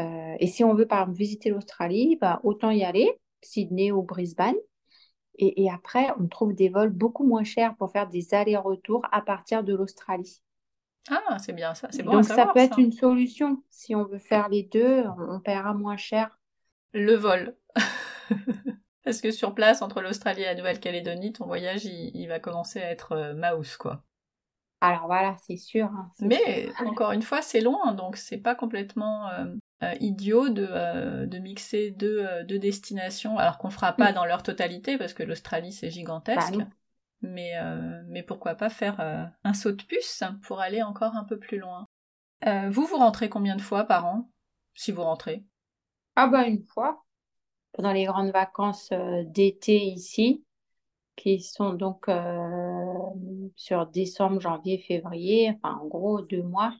Euh, 0.00 0.34
et 0.40 0.46
si 0.48 0.64
on 0.64 0.74
veut, 0.74 0.86
par 0.86 1.02
exemple, 1.02 1.18
visiter 1.18 1.50
l'Australie, 1.50 2.16
ben, 2.20 2.40
autant 2.42 2.70
y 2.70 2.82
aller, 2.82 3.08
Sydney 3.42 3.92
ou 3.92 4.02
Brisbane. 4.02 4.56
Et, 5.38 5.64
et 5.64 5.70
après, 5.70 6.08
on 6.20 6.26
trouve 6.28 6.54
des 6.54 6.68
vols 6.68 6.90
beaucoup 6.90 7.24
moins 7.24 7.44
chers 7.44 7.76
pour 7.76 7.90
faire 7.92 8.08
des 8.08 8.34
allers-retours 8.34 9.02
à 9.12 9.22
partir 9.22 9.64
de 9.64 9.74
l'Australie. 9.74 10.40
Ah, 11.10 11.38
c'est 11.38 11.52
bien 11.54 11.74
ça, 11.74 11.88
c'est 11.92 12.02
bon 12.02 12.16
à 12.16 12.22
Donc, 12.22 12.28
ça 12.28 12.46
savoir 12.46 12.46
peut 12.46 12.60
être 12.60 12.78
ça. 12.78 12.78
une 12.78 12.92
solution. 12.92 13.62
Si 13.68 13.94
on 13.96 14.04
veut 14.04 14.18
faire 14.20 14.48
les 14.48 14.62
deux, 14.62 15.02
on, 15.18 15.34
on 15.36 15.40
paiera 15.40 15.74
moins 15.74 15.96
cher. 15.96 16.38
Le 16.94 17.14
vol. 17.14 17.56
Parce 19.04 19.20
que 19.20 19.30
sur 19.30 19.54
place, 19.54 19.82
entre 19.82 20.00
l'Australie 20.00 20.42
et 20.42 20.46
la 20.46 20.54
Nouvelle-Calédonie, 20.54 21.32
ton 21.34 21.46
voyage, 21.46 21.84
il, 21.84 22.10
il 22.16 22.26
va 22.28 22.40
commencer 22.40 22.80
à 22.82 22.90
être 22.90 23.12
euh, 23.12 23.34
mouse, 23.34 23.76
quoi. 23.76 24.04
Alors 24.80 25.06
voilà, 25.06 25.36
c'est 25.38 25.56
sûr. 25.56 25.86
hein, 25.86 26.10
Mais 26.18 26.72
sûr. 26.78 26.86
encore 26.86 27.12
une 27.12 27.22
fois, 27.22 27.42
c'est 27.42 27.60
loin, 27.60 27.92
donc 27.94 28.16
c'est 28.16 28.38
pas 28.38 28.54
complètement 28.54 29.28
euh, 29.30 29.54
euh, 29.82 29.94
idiot 30.00 30.48
de, 30.48 30.66
euh, 30.70 31.26
de 31.26 31.38
mixer 31.38 31.90
deux, 31.90 32.20
euh, 32.20 32.44
deux 32.44 32.58
destinations, 32.58 33.38
alors 33.38 33.58
qu'on 33.58 33.70
fera 33.70 33.92
pas 33.92 34.10
Mm. 34.10 34.14
dans 34.14 34.24
leur 34.24 34.42
totalité, 34.42 34.98
parce 34.98 35.14
que 35.14 35.22
l'Australie 35.22 35.72
c'est 35.72 35.90
Bah 36.34 36.50
gigantesque. 36.50 36.50
non. 36.50 36.70
Mais, 37.22 37.52
mais 38.08 38.22
pourquoi 38.22 38.54
pas 38.54 38.68
faire 38.68 39.00
un 39.44 39.54
saut 39.54 39.72
de 39.72 39.82
puce 39.82 40.22
pour 40.42 40.60
aller 40.60 40.82
encore 40.82 41.16
un 41.16 41.24
peu 41.24 41.38
plus 41.38 41.58
loin. 41.58 41.86
Vous, 42.70 42.84
vous 42.86 42.96
rentrez 42.98 43.30
combien 43.30 43.56
de 43.56 43.62
fois 43.62 43.84
par 43.84 44.04
an 44.04 44.30
Si 44.74 44.92
vous 44.92 45.02
rentrez? 45.02 45.42
Ah 46.16 46.26
bah 46.28 46.46
une 46.46 46.64
fois, 46.66 47.04
pendant 47.72 47.92
les 47.92 48.04
grandes 48.06 48.32
vacances 48.32 48.90
d'été 49.26 49.78
ici, 49.86 50.44
qui 51.16 51.40
sont 51.40 51.74
donc 51.74 52.08
euh, 52.08 52.94
sur 53.56 53.86
décembre, 53.88 54.40
janvier, 54.40 54.78
février, 54.78 55.52
enfin 55.56 55.78
en 55.82 55.86
gros 55.86 56.22
deux 56.22 56.42
mois. 56.42 56.74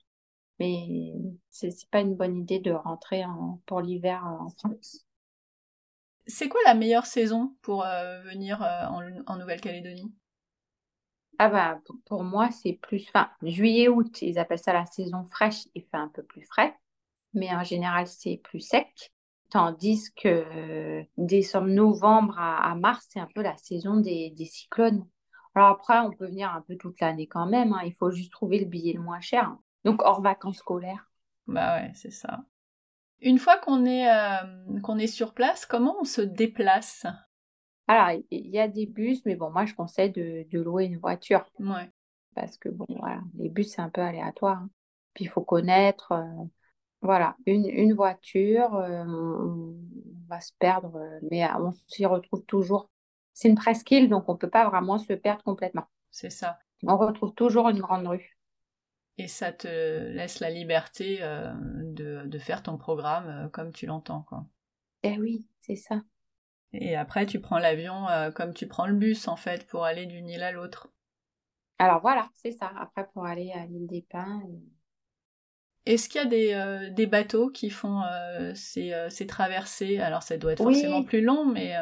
Mais 0.58 1.14
c'est 1.50 1.70
c'est 1.70 1.88
pas 1.90 2.00
une 2.00 2.16
bonne 2.16 2.36
idée 2.38 2.58
de 2.60 2.72
rentrer 2.72 3.24
en- 3.24 3.60
pour 3.66 3.80
l'hiver 3.80 4.24
en 4.26 4.48
France. 4.50 5.06
C'est 6.26 6.50
quoi 6.50 6.60
la 6.66 6.74
meilleure 6.74 7.06
saison 7.06 7.56
pour 7.62 7.82
euh, 7.86 8.20
venir 8.24 8.62
euh, 8.62 8.84
en, 8.88 9.02
en 9.26 9.36
Nouvelle-Calédonie? 9.38 10.12
Ah 11.38 11.48
bah, 11.48 11.80
pour- 12.06 12.22
moi, 12.24 12.50
c'est 12.50 12.74
plus, 12.74 13.04
enfin, 13.08 13.28
juillet-août, 13.42 14.22
ils 14.22 14.38
appellent 14.38 14.58
ça 14.58 14.72
la 14.72 14.86
saison 14.86 15.24
fraîche, 15.24 15.66
il 15.74 15.82
fait 15.82 15.96
un 15.96 16.08
peu 16.08 16.22
plus 16.22 16.42
frais, 16.46 16.74
mais 17.34 17.54
en 17.54 17.64
général, 17.64 18.06
c'est 18.08 18.38
plus 18.44 18.60
sec. 18.60 19.12
Tandis 19.50 20.12
que 20.16 20.28
euh, 20.28 21.04
décembre, 21.18 21.68
novembre 21.68 22.38
à, 22.38 22.70
à 22.72 22.74
mars, 22.76 23.06
c'est 23.10 23.20
un 23.20 23.28
peu 23.34 23.42
la 23.42 23.56
saison 23.58 23.96
des, 23.98 24.30
des 24.30 24.46
cyclones. 24.46 25.06
Alors 25.54 25.70
après, 25.70 25.98
on 26.00 26.12
peut 26.12 26.26
venir 26.28 26.52
un 26.52 26.62
peu 26.62 26.76
toute 26.76 27.00
l'année 27.00 27.28
quand 27.28 27.46
même, 27.46 27.72
hein, 27.74 27.82
il 27.86 27.94
faut 27.94 28.10
juste 28.12 28.32
trouver 28.32 28.60
le 28.60 28.66
billet 28.66 28.94
le 28.94 29.02
moins 29.02 29.20
cher. 29.20 29.56
Donc 29.84 30.02
hors 30.02 30.20
vacances 30.22 30.58
scolaires. 30.58 31.10
Bah 31.46 31.76
ouais, 31.76 31.92
c'est 31.94 32.10
ça. 32.10 32.40
Une 33.20 33.38
fois 33.38 33.58
qu'on 33.58 33.84
est, 33.84 34.10
euh, 34.10 34.80
qu'on 34.82 34.98
est 34.98 35.06
sur 35.06 35.34
place, 35.34 35.66
comment 35.66 35.96
on 36.00 36.04
se 36.04 36.20
déplace? 36.20 37.06
Alors, 37.86 38.20
il 38.30 38.46
y 38.48 38.58
a 38.58 38.68
des 38.68 38.86
bus, 38.86 39.24
mais 39.26 39.36
bon, 39.36 39.50
moi, 39.50 39.66
je 39.66 39.74
conseille 39.74 40.10
de, 40.10 40.46
de 40.50 40.60
louer 40.60 40.84
une 40.84 40.98
voiture. 40.98 41.44
Ouais, 41.58 41.90
parce 42.34 42.56
que 42.56 42.68
bon, 42.68 42.86
voilà, 42.88 43.20
les 43.36 43.48
bus, 43.50 43.72
c'est 43.72 43.82
un 43.82 43.90
peu 43.90 44.00
aléatoire. 44.00 44.58
hein. 44.58 44.70
Puis 45.14 45.24
il 45.24 45.28
faut 45.28 45.42
connaître, 45.42 46.12
euh, 46.12 46.44
voilà, 47.02 47.36
une, 47.46 47.66
une 47.68 47.92
voiture, 47.94 48.74
euh, 48.74 49.04
on, 49.06 49.76
va 50.28 50.40
se 50.40 50.52
perdre, 50.58 50.98
mais 51.30 51.46
on 51.60 51.70
s'y 51.86 52.06
retrouve 52.06 52.44
toujours. 52.46 52.90
C'est 53.34 53.48
une 53.48 53.54
presqu'île, 53.54 54.08
donc 54.08 54.28
on 54.28 54.32
ne 54.32 54.38
peut 54.38 54.50
pas 54.50 54.68
vraiment 54.68 54.98
se 54.98 55.12
perdre 55.12 55.42
complètement. 55.44 55.84
c'est 56.10 56.30
ça. 56.30 56.58
On 56.82 56.96
retrouve 56.96 57.34
toujours 57.34 57.68
une 57.68 57.80
grande 57.80 58.06
rue. 58.06 58.33
Et 59.18 59.26
ça 59.26 59.52
te 59.52 59.66
laisse 59.66 60.38
la 60.38 60.50
liberté 60.50 61.18
euh, 61.20 61.52
de, 61.58 62.22
de 62.26 62.38
faire 62.38 62.62
ton 62.62 62.78
programme 62.78 63.26
euh, 63.28 63.48
comme 63.48 63.72
tu 63.72 63.86
l'entends, 63.86 64.22
quoi. 64.22 64.46
Eh 65.04 65.18
oui, 65.20 65.46
c'est 65.60 65.76
ça. 65.76 66.02
Et 66.74 66.94
après, 66.94 67.24
tu 67.24 67.40
prends 67.40 67.58
l'avion 67.58 68.06
euh, 68.10 68.30
comme 68.30 68.52
tu 68.52 68.68
prends 68.68 68.86
le 68.86 68.92
bus, 68.92 69.28
en 69.28 69.36
fait, 69.36 69.66
pour 69.66 69.86
aller 69.86 70.04
d'une 70.04 70.28
île 70.28 70.42
à 70.42 70.52
l'autre. 70.52 70.88
Alors 71.78 72.00
voilà, 72.00 72.28
c'est 72.34 72.50
ça. 72.50 72.72
Après, 72.76 73.06
pour 73.12 73.26
aller 73.26 73.52
à 73.52 73.64
l'île 73.66 73.86
des 73.86 74.02
Pins. 74.02 74.42
Est-ce 75.86 76.08
qu'il 76.08 76.20
y 76.20 76.24
a 76.24 76.26
des, 76.26 76.90
des 76.92 77.06
bateaux 77.06 77.50
qui 77.50 77.68
font 77.70 78.02
ces, 78.54 78.92
ces 79.10 79.26
traversées? 79.26 79.98
Alors, 79.98 80.22
ça 80.22 80.36
doit 80.38 80.52
être 80.52 80.62
Oui. 80.64 80.72
forcément 80.72 81.02
plus 81.04 81.20
long, 81.22 81.44
mais... 81.46 81.74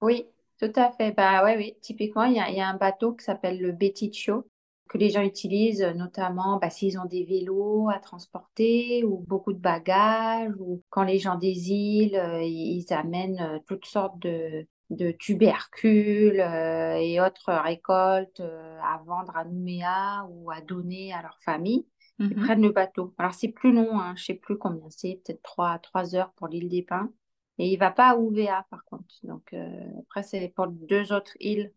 Oui, 0.00 0.26
tout 0.58 0.72
à 0.76 0.90
fait. 0.92 1.12
Bah 1.12 1.44
ouais, 1.44 1.56
oui. 1.56 1.76
Typiquement, 1.82 2.24
il 2.24 2.34
y 2.36 2.40
a, 2.40 2.48
il 2.50 2.56
y 2.56 2.60
a 2.60 2.68
un 2.68 2.76
bateau 2.76 3.14
qui 3.14 3.24
s'appelle 3.24 3.60
le 3.60 3.72
Betticcio 3.72 4.48
que 4.88 4.98
les 4.98 5.10
gens 5.10 5.22
utilisent 5.22 5.82
euh, 5.82 5.92
notamment 5.94 6.58
bah, 6.58 6.70
s'ils 6.70 6.98
ont 6.98 7.04
des 7.04 7.24
vélos 7.24 7.88
à 7.90 7.98
transporter 7.98 9.04
ou 9.04 9.18
beaucoup 9.26 9.52
de 9.52 9.58
bagages 9.58 10.52
ou 10.58 10.82
quand 10.90 11.04
les 11.04 11.18
gens 11.18 11.36
des 11.36 11.70
îles, 11.70 12.16
euh, 12.16 12.42
ils 12.42 12.86
amènent 12.92 13.40
euh, 13.40 13.58
toutes 13.66 13.86
sortes 13.86 14.18
de, 14.20 14.66
de 14.90 15.10
tubercules 15.10 16.40
euh, 16.40 16.96
et 16.96 17.20
autres 17.20 17.52
récoltes 17.52 18.40
euh, 18.40 18.78
à 18.82 19.02
vendre 19.04 19.36
à 19.36 19.44
Nouméa 19.44 20.26
ou 20.30 20.50
à 20.50 20.60
donner 20.60 21.12
à 21.12 21.22
leur 21.22 21.38
famille. 21.40 21.86
Ils 22.18 22.28
mhm. 22.28 22.44
prennent 22.44 22.62
le 22.62 22.72
bateau. 22.72 23.14
Alors 23.18 23.34
c'est 23.34 23.48
plus 23.48 23.72
long, 23.72 24.00
hein, 24.00 24.14
je 24.16 24.24
sais 24.24 24.34
plus 24.34 24.56
combien 24.56 24.88
c'est, 24.88 25.20
peut-être 25.24 25.42
trois, 25.42 25.78
trois 25.80 26.14
heures 26.14 26.32
pour 26.36 26.48
l'île 26.48 26.68
des 26.68 26.82
Pins. 26.82 27.10
Et 27.58 27.68
il 27.68 27.76
va 27.78 27.90
pas 27.90 28.10
à 28.10 28.16
Ouvéa 28.16 28.66
par 28.70 28.84
contre. 28.84 29.14
Donc 29.22 29.54
après 30.00 30.22
c'est 30.22 30.52
pour 30.54 30.66
deux 30.68 31.12
autres 31.12 31.32
îles, 31.40 31.72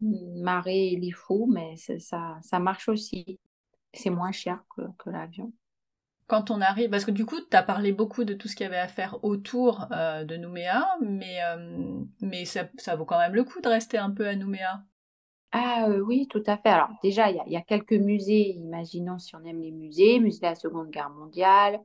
Marais 0.00 0.92
et 0.92 0.96
Lifou, 0.96 1.46
mais 1.46 1.76
ça, 1.76 2.38
ça 2.42 2.58
marche 2.58 2.88
aussi. 2.88 3.38
C'est 3.92 4.10
moins 4.10 4.32
cher 4.32 4.62
que, 4.74 4.82
que 4.98 5.10
l'avion. 5.10 5.52
Quand 6.26 6.50
on 6.50 6.60
arrive, 6.60 6.90
parce 6.90 7.04
que 7.04 7.10
du 7.10 7.26
coup, 7.26 7.40
tu 7.40 7.56
as 7.56 7.62
parlé 7.62 7.92
beaucoup 7.92 8.22
de 8.22 8.34
tout 8.34 8.46
ce 8.46 8.54
qu'il 8.54 8.64
y 8.64 8.68
avait 8.68 8.78
à 8.78 8.86
faire 8.86 9.18
autour 9.24 9.88
euh, 9.90 10.24
de 10.24 10.36
Nouméa, 10.36 10.86
mais, 11.00 11.42
euh, 11.42 12.00
mais 12.20 12.44
ça, 12.44 12.68
ça 12.78 12.94
vaut 12.94 13.04
quand 13.04 13.18
même 13.18 13.34
le 13.34 13.42
coup 13.42 13.60
de 13.60 13.68
rester 13.68 13.98
un 13.98 14.10
peu 14.10 14.28
à 14.28 14.36
Nouméa. 14.36 14.84
Ah 15.50 15.86
euh, 15.88 15.98
oui, 15.98 16.28
tout 16.28 16.42
à 16.46 16.56
fait. 16.56 16.68
Alors 16.68 16.90
déjà, 17.02 17.30
il 17.30 17.42
y 17.46 17.52
y 17.52 17.56
a 17.56 17.62
quelques 17.62 17.94
musées, 17.94 18.50
imaginons 18.50 19.18
si 19.18 19.34
on 19.34 19.44
aime 19.44 19.60
les 19.60 19.72
musées, 19.72 20.20
musée 20.20 20.38
de 20.38 20.46
la 20.46 20.54
Seconde 20.54 20.90
Guerre 20.90 21.10
mondiale, 21.10 21.80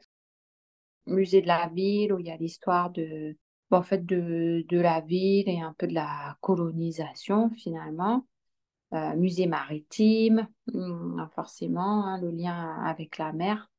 musée 1.07 1.41
de 1.41 1.47
la 1.47 1.67
ville 1.69 2.13
où 2.13 2.19
il 2.19 2.27
y 2.27 2.31
a 2.31 2.37
l'histoire 2.37 2.91
de, 2.91 3.35
en 3.71 3.83
fait, 3.83 4.05
de, 4.05 4.65
de 4.69 4.79
la 4.79 5.01
ville 5.01 5.49
et 5.49 5.61
un 5.61 5.73
peu 5.77 5.87
de 5.87 5.93
la 5.93 6.37
colonisation 6.41 7.49
finalement. 7.51 8.25
Euh, 8.93 9.15
musée 9.15 9.47
maritime, 9.47 10.47
hum, 10.73 11.27
forcément, 11.35 12.05
hein, 12.05 12.21
le 12.21 12.31
lien 12.31 12.81
avec 12.85 13.17
la 13.17 13.33
mer. 13.33 13.69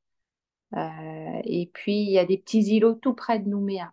Euh, 0.74 1.40
et 1.44 1.70
puis, 1.72 2.02
il 2.02 2.10
y 2.10 2.18
a 2.18 2.24
des 2.26 2.38
petits 2.38 2.60
îlots 2.76 2.94
tout 2.94 3.14
près 3.14 3.38
de 3.38 3.48
Nouméa 3.48 3.92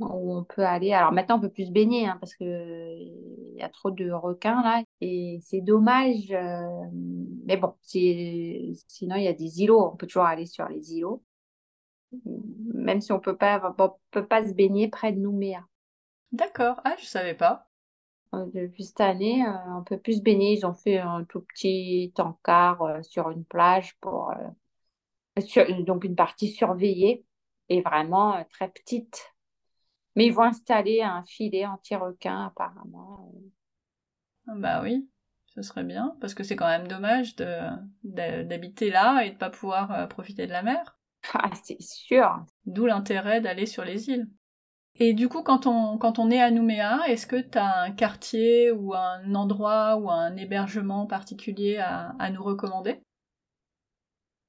où 0.00 0.34
on 0.36 0.44
peut 0.44 0.64
aller. 0.64 0.92
Alors 0.92 1.12
maintenant, 1.12 1.36
on 1.38 1.40
peut 1.40 1.50
plus 1.50 1.66
se 1.66 1.72
baigner 1.72 2.06
hein, 2.06 2.16
parce 2.20 2.34
que 2.34 2.44
il 2.44 3.56
y 3.58 3.62
a 3.62 3.68
trop 3.68 3.90
de 3.90 4.10
requins 4.10 4.62
là 4.62 4.82
et 5.02 5.38
c'est 5.42 5.60
dommage. 5.60 6.30
euh, 6.32 6.62
mais 7.46 7.56
bon, 7.56 7.74
si- 7.82 8.82
sinon 8.88 9.16
il 9.16 9.24
y 9.24 9.28
a 9.28 9.32
des 9.34 9.60
îlots, 9.62 9.90
on 9.92 9.96
peut 9.96 10.06
toujours 10.06 10.24
aller 10.24 10.46
sur 10.46 10.66
les 10.68 10.94
îlots, 10.94 11.22
même 12.74 13.00
si 13.00 13.12
on 13.12 13.20
peut 13.20 13.36
pas, 13.36 13.74
on 13.78 13.90
peut 14.10 14.26
pas 14.26 14.46
se 14.48 14.52
baigner 14.54 14.88
près 14.88 15.12
de 15.12 15.18
Nouméa. 15.20 15.64
D'accord, 16.30 16.82
ah, 16.84 16.94
je 17.00 17.06
savais 17.06 17.32
pas. 17.34 17.70
Euh, 18.34 18.46
Depuis 18.54 18.84
cette 18.84 19.00
année, 19.00 19.44
euh, 19.46 19.50
on 19.78 19.84
peut 19.84 19.98
plus 19.98 20.18
se 20.18 20.22
baigner. 20.22 20.54
Ils 20.58 20.66
ont 20.66 20.74
fait 20.74 20.98
un 20.98 21.24
tout 21.24 21.40
petit 21.42 22.12
encart 22.18 22.82
euh, 22.82 23.02
sur 23.02 23.30
une 23.30 23.44
plage 23.44 23.96
pour 24.00 24.32
sur- 25.46 25.66
donc 25.84 26.04
une 26.04 26.16
partie 26.16 26.48
surveillée 26.48 27.24
et 27.68 27.82
vraiment 27.82 28.42
très 28.50 28.68
petite. 28.70 29.34
Mais 30.16 30.26
ils 30.26 30.34
vont 30.34 30.44
installer 30.44 31.02
un 31.02 31.24
filet 31.24 31.66
anti-requin 31.66 32.46
apparemment. 32.46 33.32
Ah 34.46 34.52
Bah 34.56 34.82
oui, 34.82 35.08
ce 35.46 35.62
serait 35.62 35.82
bien, 35.84 36.16
parce 36.20 36.34
que 36.34 36.44
c'est 36.44 36.54
quand 36.56 36.68
même 36.68 36.86
dommage 36.88 37.34
de, 37.36 37.44
de- 38.04 38.42
d'habiter 38.44 38.90
là 38.90 39.22
et 39.24 39.30
de 39.30 39.36
pas 39.36 39.50
pouvoir 39.50 40.08
profiter 40.08 40.46
de 40.46 40.52
la 40.52 40.62
mer. 40.62 40.96
Ah, 41.34 41.50
c'est 41.64 41.80
sûr. 41.80 42.44
D'où 42.66 42.86
l'intérêt 42.86 43.40
d'aller 43.40 43.66
sur 43.66 43.84
les 43.84 44.08
îles. 44.10 44.28
Et 44.96 45.14
du 45.14 45.28
coup, 45.28 45.42
quand 45.42 45.66
on, 45.66 45.98
quand 45.98 46.18
on 46.20 46.30
est 46.30 46.40
à 46.42 46.50
Nouméa, 46.52 47.02
est-ce 47.08 47.26
que 47.26 47.36
tu 47.40 47.58
as 47.58 47.82
un 47.82 47.92
quartier 47.92 48.72
ou 48.72 48.94
un 48.94 49.34
endroit 49.34 49.96
ou 49.98 50.10
un 50.10 50.36
hébergement 50.36 51.06
particulier 51.06 51.78
à, 51.78 52.10
à 52.18 52.30
nous 52.30 52.42
recommander? 52.44 53.02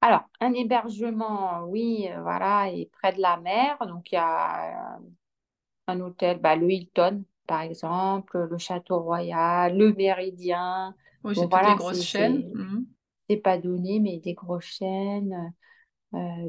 Alors, 0.00 0.24
un 0.40 0.52
hébergement, 0.54 1.62
oui, 1.64 2.08
euh, 2.10 2.20
voilà, 2.22 2.70
est 2.70 2.86
près 2.92 3.12
de 3.12 3.20
la 3.22 3.38
mer. 3.38 3.78
Donc, 3.86 4.12
il 4.12 4.16
y 4.16 4.18
a 4.18 4.96
euh, 4.98 5.00
un 5.88 6.00
hôtel, 6.00 6.40
bah, 6.40 6.56
le 6.56 6.70
Hilton, 6.70 7.24
par 7.46 7.62
exemple, 7.62 8.38
le 8.50 8.58
Château 8.58 9.00
Royal, 9.02 9.76
le 9.76 9.92
Méridien. 9.94 10.94
Oui, 11.24 11.34
c'est 11.36 11.48
voilà, 11.50 11.74
les 11.74 11.74
grosses 11.74 12.02
chaînes. 12.04 12.44
c'est- 12.44 12.54
Mhm. 12.54 12.86
C'est 13.30 13.38
pas 13.38 13.58
donné, 13.58 14.00
mais 14.00 14.18
des 14.20 14.34
grosses 14.34 14.64
chaînes, 14.66 15.54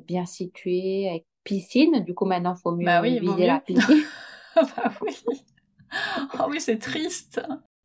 bien 0.07 0.25
situées, 0.25 1.09
avec 1.09 1.25
piscine. 1.43 2.03
Du 2.03 2.13
coup, 2.15 2.25
maintenant, 2.25 2.55
il 2.55 2.61
faut 2.61 2.75
mieux 2.75 2.89
Bah 2.89 3.01
oui, 3.01 3.19
viser 3.19 3.45
la 3.47 3.59
piscine. 3.61 4.07
bah 4.55 4.93
oui. 5.01 5.15
Oh 6.39 6.45
oui, 6.49 6.59
c'est 6.61 6.77
triste. 6.79 7.41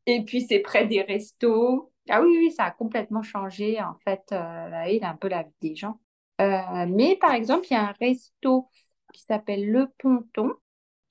Et 0.07 0.25
puis, 0.25 0.43
c'est 0.43 0.61
près 0.61 0.87
des 0.87 1.03
restos. 1.03 1.93
Ah 2.09 2.23
oui, 2.23 2.37
oui, 2.39 2.51
ça 2.53 2.65
a 2.65 2.71
complètement 2.71 3.23
changé, 3.23 3.81
en 3.81 3.95
fait, 4.05 4.23
euh, 4.33 4.69
la 4.69 4.87
ville, 4.89 5.05
un 5.05 5.17
peu 5.17 5.29
la 5.29 5.43
vie 5.45 5.55
des 5.61 5.77
gens. 5.77 6.01
Euh, 6.41 6.87
mais 6.89 7.17
par 7.17 7.33
exemple, 7.35 7.67
il 7.71 7.75
y 7.75 7.77
a 7.77 7.89
un 7.89 7.95
resto 8.01 8.69
qui 9.13 9.23
s'appelle 9.23 9.71
Le 9.71 9.89
Ponton, 9.99 10.55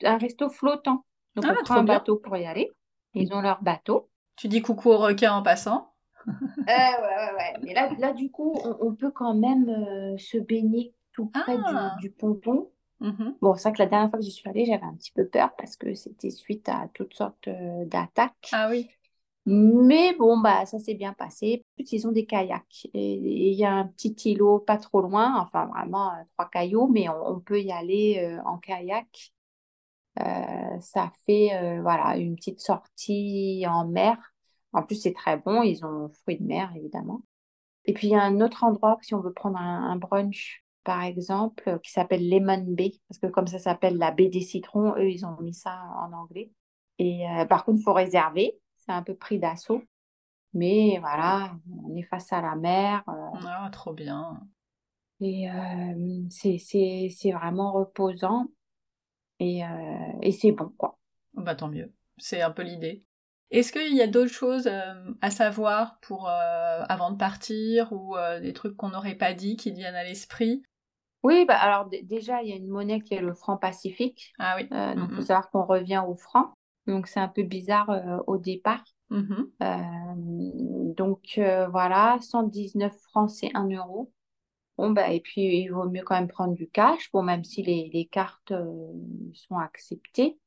un 0.03 0.17
resto 0.17 0.49
flottant. 0.49 1.05
Donc, 1.36 1.47
Ah, 1.47 1.51
on 1.51 1.58
prend 1.58 1.75
un 1.77 1.84
bien. 1.84 1.86
bateau 1.86 2.17
pour 2.17 2.38
y 2.38 2.45
aller. 2.45 2.69
Ils 3.15 3.34
ont 3.34 3.41
leur 3.41 3.62
bateau. 3.63 4.10
Tu 4.38 4.47
dis 4.47 4.63
coucou 4.63 4.89
aux 4.89 4.97
requins 4.97 5.34
en 5.36 5.43
passant. 5.43 5.88
Euh, 6.30 6.63
ouais, 6.68 6.68
ouais, 6.68 7.34
ouais. 7.38 7.54
Mais 7.63 7.74
là, 7.74 7.89
là 8.00 8.13
du 8.13 8.30
coup, 8.32 8.54
on, 8.63 8.78
on 8.88 8.96
peut 8.96 9.12
quand 9.12 9.34
même 9.34 9.70
euh, 9.70 10.18
se 10.18 10.38
baigner 10.38 10.94
tout 11.13 11.28
près 11.28 11.58
du, 11.58 11.63
Ah. 11.65 11.96
du 12.00 12.10
ponton. 12.12 12.69
Mhm. 13.00 13.36
Bon, 13.42 13.56
c'est 13.56 13.63
vrai 13.69 13.73
que 13.73 13.82
la 13.84 13.90
dernière 13.90 14.10
fois 14.10 14.19
que 14.19 14.25
j'y 14.25 14.32
suis 14.32 14.50
allée, 14.50 14.65
j'avais 14.65 14.84
un 14.84 14.94
petit 14.96 15.12
peu 15.12 15.25
peur 15.25 15.52
parce 15.58 15.75
que 15.77 15.94
c'était 15.94 16.30
suite 16.32 16.67
à 16.69 16.90
toutes 16.94 17.13
sortes 17.13 17.48
euh, 17.48 17.86
d'attaques. 17.86 18.50
Ah 18.52 18.67
oui. 18.69 18.90
Mais 19.46 20.13
bon, 20.15 20.38
bah, 20.38 20.65
ça 20.65 20.80
s'est 20.80 20.96
bien 20.96 21.13
passé. 21.13 21.63
Plus, 21.75 21.92
ils 21.94 22.08
ont 22.08 22.12
des 22.12 22.25
kayaks. 22.25 22.88
Et 22.94 23.50
il 23.52 23.58
y 23.58 23.65
a 23.65 23.71
un 23.73 23.88
petit 23.88 24.13
îlot 24.25 24.60
pas 24.60 24.77
trop 24.77 25.02
loin, 25.02 25.40
enfin 25.40 25.65
vraiment 25.67 26.10
euh, 26.12 26.23
trois 26.36 26.50
cailloux, 26.50 26.88
mais 26.88 27.10
on, 27.10 27.27
on 27.36 27.40
peut 27.40 27.62
y 27.62 27.71
aller 27.71 28.38
en 28.46 28.58
kayak. 28.58 29.32
Ça 30.82 31.12
fait 31.25 31.80
voilà, 31.82 32.17
une 32.17 32.36
petite 32.36 32.60
sortie 32.60 33.63
en 33.67 33.88
mer. 33.88 34.29
En 34.74 34.84
plus, 34.84 34.96
c'est 35.02 35.13
très 35.13 35.38
bon. 35.38 35.63
Ils 35.63 35.84
ont 35.86 36.10
fruits 36.10 36.38
de 36.40 36.44
mer, 36.46 36.72
évidemment. 36.76 37.22
Et 37.86 37.94
puis, 37.94 38.08
il 38.08 38.12
y 38.12 38.15
a 38.15 38.22
un 38.24 38.42
autre 38.42 38.63
endroit, 38.63 38.98
si 39.02 39.13
on 39.15 39.22
veut 39.22 39.34
prendre 39.34 39.58
un, 39.58 39.92
un 39.92 39.96
brunch, 39.96 40.63
par 40.84 41.04
exemple, 41.04 41.63
euh, 41.70 41.78
qui 41.80 41.92
s'appelle 41.92 42.30
Lemon 42.30 42.63
Bay. 42.67 42.92
Parce 43.08 43.20
que 43.20 43.28
comme 43.28 43.48
ça 43.48 43.60
s'appelle 43.60 43.98
la 43.98 44.12
baie 44.12 44.30
des 44.30 44.42
citrons, 44.42 44.96
eux, 44.98 45.10
ils 45.10 45.26
ont 45.26 45.38
mis 45.42 45.54
ça 45.54 45.82
en 46.00 46.13
anglais. 46.13 46.52
Et 47.00 47.28
euh, 47.30 47.46
par 47.46 47.65
contre, 47.65 47.80
il 47.80 47.84
faut 47.84 47.94
réserver. 47.94 48.60
C'est 48.78 48.92
un 48.92 49.04
peu 49.04 49.15
pris 49.15 49.40
d'assaut. 49.40 49.84
Mais 50.54 50.98
voilà, 51.00 51.56
on 51.86 51.96
est 51.96 52.04
face 52.04 52.34
à 52.34 52.42
la 52.42 52.56
mer. 52.56 53.04
euh, 53.08 53.40
Ah, 53.46 53.70
trop 53.72 53.94
bien. 53.94 54.42
et 55.22 55.50
euh, 55.50 56.24
c'est, 56.30 57.32
vraiment 57.32 57.72
reposant. 57.74 58.48
Et, 59.40 59.62
et 60.22 60.32
c'est 60.32 60.52
bon, 60.52 60.70
quoi. 60.78 60.98
Bah 61.34 61.56
tant 61.56 61.70
mieux. 61.70 61.94
C'est 62.17 62.42
un 62.42 62.52
peu 62.52 62.63
l'idée. 62.63 63.06
Est-ce 63.52 63.71
qu'il 63.71 63.95
y 63.95 64.02
a 64.02 64.08
d'autres 64.08 64.31
choses 64.31 64.67
euh, 64.67 64.93
à 65.21 65.31
savoir 65.31 65.97
pour 66.02 66.29
euh, 66.29 66.83
avant 66.87 67.12
de 67.12 67.17
partir 67.17 67.91
ou 67.91 68.15
euh, 68.15 68.39
des 68.39 68.54
trucs 68.54 68.77
qu'on 68.77 68.89
n'aurait 68.89 69.15
pas 69.15 69.33
dit 69.33 69.56
qui 69.56 69.71
viennent 69.71 69.95
à 69.95 70.04
l'esprit? 70.04 70.62
Oui, 71.23 71.45
bah 71.45 71.58
alors 71.58 71.89
déjà, 72.04 72.43
il 72.43 72.50
y 72.50 72.54
a 72.54 72.56
une 72.56 72.67
monnaie 72.69 73.02
qui 73.02 73.15
est 73.15 73.21
le 73.21 73.33
franc 73.33 73.58
pacifique. 73.58 74.33
Ah 74.39 74.56
oui. 74.56 74.69
donc, 74.69 75.10
il 75.10 75.15
faut 75.15 75.21
savoir 75.21 75.50
qu'on 75.50 75.65
revient 75.65 76.02
au 76.08 76.15
franc. 76.15 76.54
Donc, 76.87 77.08
c'est 77.08 77.19
un 77.19 77.27
peu 77.27 77.43
bizarre 77.43 78.23
au 78.25 78.37
départ. 78.37 78.85
Mm-hmm. 79.12 80.95
donc, 80.95 81.41
voilà, 81.71 82.19
119 82.21 82.95
francs, 83.10 83.31
c'est 83.31 83.52
1 83.54 83.67
euro. 83.71 84.13
Bon, 84.77 84.91
bah, 84.91 85.12
et 85.12 85.19
puis, 85.19 85.63
il 85.63 85.67
vaut 85.71 85.89
mieux 85.89 86.04
quand 86.04 86.15
même 86.15 86.29
prendre 86.29 86.54
du 86.54 86.69
cash, 86.69 87.12
bon, 87.12 87.21
même 87.21 87.43
si 87.43 87.63
les, 87.63 87.89
les 87.93 88.06
cartes 88.06 88.54
sont 89.33 89.58
acceptées. 89.58 90.39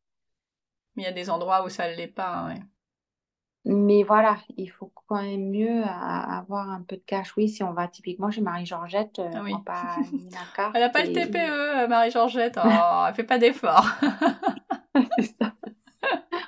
Mais 0.96 1.02
il 1.02 1.06
y 1.06 1.08
a 1.08 1.12
des 1.12 1.28
endroits 1.28 1.66
où 1.66 1.68
ça 1.68 1.90
ne 1.90 1.96
l'est 1.96 2.08
pas. 2.08 2.46
Ouais. 2.46 2.60
Mais 3.64 4.02
voilà, 4.02 4.38
il 4.56 4.66
faut 4.68 4.90
quand 5.06 5.22
même 5.22 5.50
mieux 5.50 5.82
avoir 5.84 6.68
un 6.68 6.82
peu 6.82 6.96
de 6.96 7.02
cash. 7.06 7.36
Oui, 7.36 7.48
si 7.48 7.62
on 7.62 7.72
va 7.72 7.86
typiquement 7.86 8.30
chez 8.30 8.40
Marie-Georgette, 8.40 9.20
euh, 9.20 9.30
ah 9.32 9.42
pas 9.64 9.96
Elle 10.74 10.80
n'a 10.80 10.88
pas 10.88 11.04
le 11.04 11.12
TPE, 11.12 11.36
euh, 11.36 11.86
Marie-Georgette. 11.86 12.58
Oh, 12.62 13.04
elle 13.06 13.14
fait 13.14 13.22
pas 13.22 13.38
d'efforts. 13.38 13.86
C'est 15.16 15.36
ça. 15.40 15.52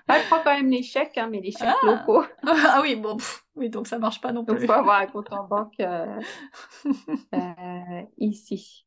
elle 0.09 0.23
prend 0.29 0.41
quand 0.43 0.57
même 0.57 0.71
les 0.71 0.83
chèques, 0.83 1.17
hein, 1.17 1.29
mais 1.31 1.41
les 1.41 1.53
chèques 1.53 1.69
ah. 1.83 1.87
locaux. 1.87 2.25
ah 2.47 2.81
oui, 2.83 2.97
bon, 2.97 3.17
oui, 3.55 3.71
donc 3.71 3.87
ça 3.87 4.01
marche 4.01 4.21
pas 4.21 4.33
non 4.33 4.45
plus. 4.45 4.55
Donc, 4.55 4.63
il 4.63 4.67
faut 4.67 4.73
avoir 4.73 5.01
un 5.01 5.07
compte 5.07 5.33
en 5.33 5.45
banque 5.45 5.79
euh, 5.81 6.21
ici. 8.19 8.87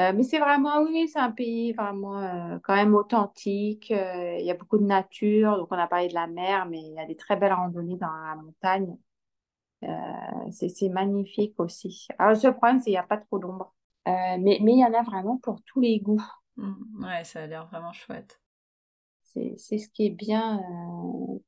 Euh, 0.00 0.12
mais 0.14 0.22
c'est 0.22 0.38
vraiment, 0.38 0.80
oui, 0.82 1.08
c'est 1.08 1.18
un 1.18 1.30
pays 1.30 1.72
vraiment 1.72 2.18
euh, 2.18 2.58
quand 2.62 2.74
même 2.74 2.94
authentique. 2.94 3.90
Euh, 3.90 4.36
il 4.38 4.46
y 4.46 4.50
a 4.50 4.54
beaucoup 4.54 4.78
de 4.78 4.84
nature. 4.84 5.58
Donc, 5.58 5.68
on 5.70 5.76
a 5.76 5.86
parlé 5.86 6.08
de 6.08 6.14
la 6.14 6.26
mer, 6.26 6.66
mais 6.66 6.80
il 6.80 6.94
y 6.94 6.98
a 6.98 7.04
des 7.06 7.16
très 7.16 7.36
belles 7.36 7.52
randonnées 7.52 7.96
dans 7.96 8.06
la 8.06 8.36
montagne. 8.36 8.96
c'est 10.50 10.88
magnifique 10.88 11.54
aussi. 11.58 12.08
Alors, 12.18 12.32
le 12.32 12.38
seul 12.38 12.52
problème, 12.54 12.78
c'est 12.78 12.84
qu'il 12.84 12.92
n'y 12.94 12.98
a 12.98 13.02
pas 13.02 13.18
trop 13.18 13.38
d'ombre. 13.38 13.74
mais, 14.06 14.58
mais 14.62 14.72
il 14.72 14.78
y 14.78 14.84
en 14.84 14.94
a 14.94 15.02
vraiment 15.02 15.36
pour 15.36 15.62
tous 15.64 15.80
les 15.80 16.00
goûts. 16.00 16.22
Mmh, 16.56 17.04
ouais, 17.04 17.24
ça 17.24 17.42
a 17.42 17.46
l'air 17.46 17.66
vraiment 17.66 17.92
chouette. 17.92 18.40
C'est 19.22 19.56
ce 19.56 19.88
qui 19.90 20.06
est 20.06 20.10
bien 20.10 20.60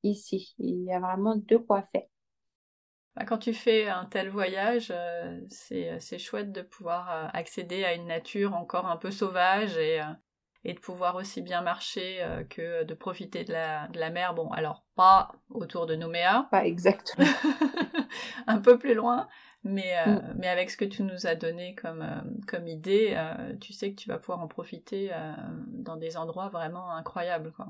ici. 0.02 0.54
Il 0.58 0.84
y 0.84 0.92
a 0.92 1.00
vraiment 1.00 1.36
de 1.36 1.56
quoi 1.56 1.82
faire. 1.82 2.06
Bah, 3.16 3.24
quand 3.26 3.38
tu 3.38 3.52
fais 3.52 3.88
un 3.88 4.06
tel 4.06 4.30
voyage, 4.30 4.90
euh, 4.90 5.38
euh, 5.72 5.96
c'est 6.00 6.18
chouette 6.18 6.50
de 6.50 6.62
pouvoir 6.62 7.10
euh, 7.10 7.28
accéder 7.34 7.84
à 7.84 7.94
une 7.94 8.06
nature 8.06 8.54
encore 8.54 8.86
un 8.86 8.96
peu 8.96 9.10
sauvage 9.10 9.76
et, 9.76 10.00
et 10.64 10.72
de 10.72 10.78
pouvoir 10.78 11.16
aussi 11.16 11.42
bien 11.42 11.60
marcher 11.60 12.24
que 12.48 12.84
de 12.84 12.94
profiter 12.94 13.44
de 13.44 13.52
la, 13.52 13.88
de 13.88 13.98
la, 13.98 14.10
mer. 14.10 14.34
Bon, 14.34 14.50
alors 14.50 14.86
pas 14.94 15.32
autour 15.50 15.86
de 15.86 15.94
Nouméa. 15.94 16.48
Pas 16.50 16.64
exactement. 16.64 17.26
un 18.46 18.60
peu 18.60 18.78
plus 18.78 18.94
loin. 18.94 19.28
Mais, 19.64 19.94
mm. 20.06 20.34
mais 20.38 20.48
avec 20.48 20.70
ce 20.70 20.76
que 20.76 20.84
tu 20.84 21.02
nous 21.02 21.26
as 21.26 21.34
donné 21.34 21.74
comme, 21.74 22.04
comme 22.48 22.66
idée, 22.66 23.16
tu 23.60 23.72
sais 23.74 23.90
que 23.90 23.96
tu 24.00 24.08
vas 24.08 24.18
pouvoir 24.18 24.40
en 24.40 24.48
profiter 24.48 25.10
dans 25.66 25.96
des 25.96 26.16
endroits 26.16 26.48
vraiment 26.48 26.90
incroyables. 26.92 27.52
Quoi. 27.52 27.66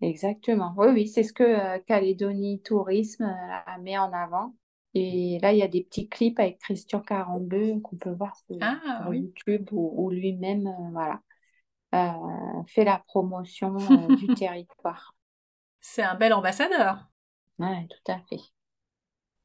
Exactement. 0.00 0.72
Oui, 0.78 0.88
oui, 0.92 1.06
c'est 1.06 1.22
ce 1.22 1.34
que 1.34 1.78
Calédonie 1.80 2.62
Tourisme 2.62 3.30
met 3.82 3.98
en 3.98 4.12
avant. 4.12 4.54
Et 4.94 5.38
là, 5.40 5.52
il 5.52 5.58
y 5.58 5.62
a 5.62 5.68
des 5.68 5.84
petits 5.84 6.08
clips 6.08 6.38
avec 6.40 6.58
Christian 6.58 7.00
42 7.00 7.80
qu'on 7.80 7.96
peut 7.96 8.10
voir 8.10 8.34
sur, 8.36 8.56
ah, 8.60 9.08
YouTube 9.12 9.68
où, 9.72 10.10
lui-même 10.10 10.66
euh, 10.66 10.90
voilà, 10.92 11.20
euh, 11.94 12.62
fait 12.66 12.84
la 12.84 13.02
promotion 13.06 13.76
euh, 13.76 14.16
du 14.16 14.34
territoire. 14.34 15.14
C'est 15.80 16.02
un 16.02 16.16
bel 16.16 16.32
ambassadeur. 16.32 17.06
Oui, 17.58 17.86
tout 17.88 18.12
à 18.12 18.18
fait. 18.28 18.40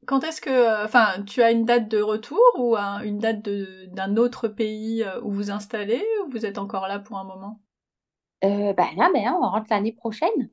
Quand 0.04 0.24
est-ce 0.24 0.40
que, 0.40 0.84
enfin, 0.84 1.22
tu 1.24 1.42
as 1.42 1.50
une 1.50 1.64
date 1.64 1.88
de 1.88 2.00
retour 2.00 2.40
ou 2.58 2.76
une 2.76 3.18
date 3.18 3.42
d'un 3.42 4.16
autre 4.16 4.46
pays 4.46 5.04
où 5.22 5.32
vous 5.32 5.50
installez 5.50 6.04
ou 6.24 6.30
vous 6.30 6.46
êtes 6.46 6.58
encore 6.58 6.86
là 6.86 7.00
pour 7.00 7.18
un 7.18 7.24
moment? 7.24 7.60
Ben 8.42 8.74
là, 8.76 9.10
ben, 9.12 9.34
on 9.34 9.48
rentre 9.48 9.66
l'année 9.70 9.92
prochaine. 9.92 10.50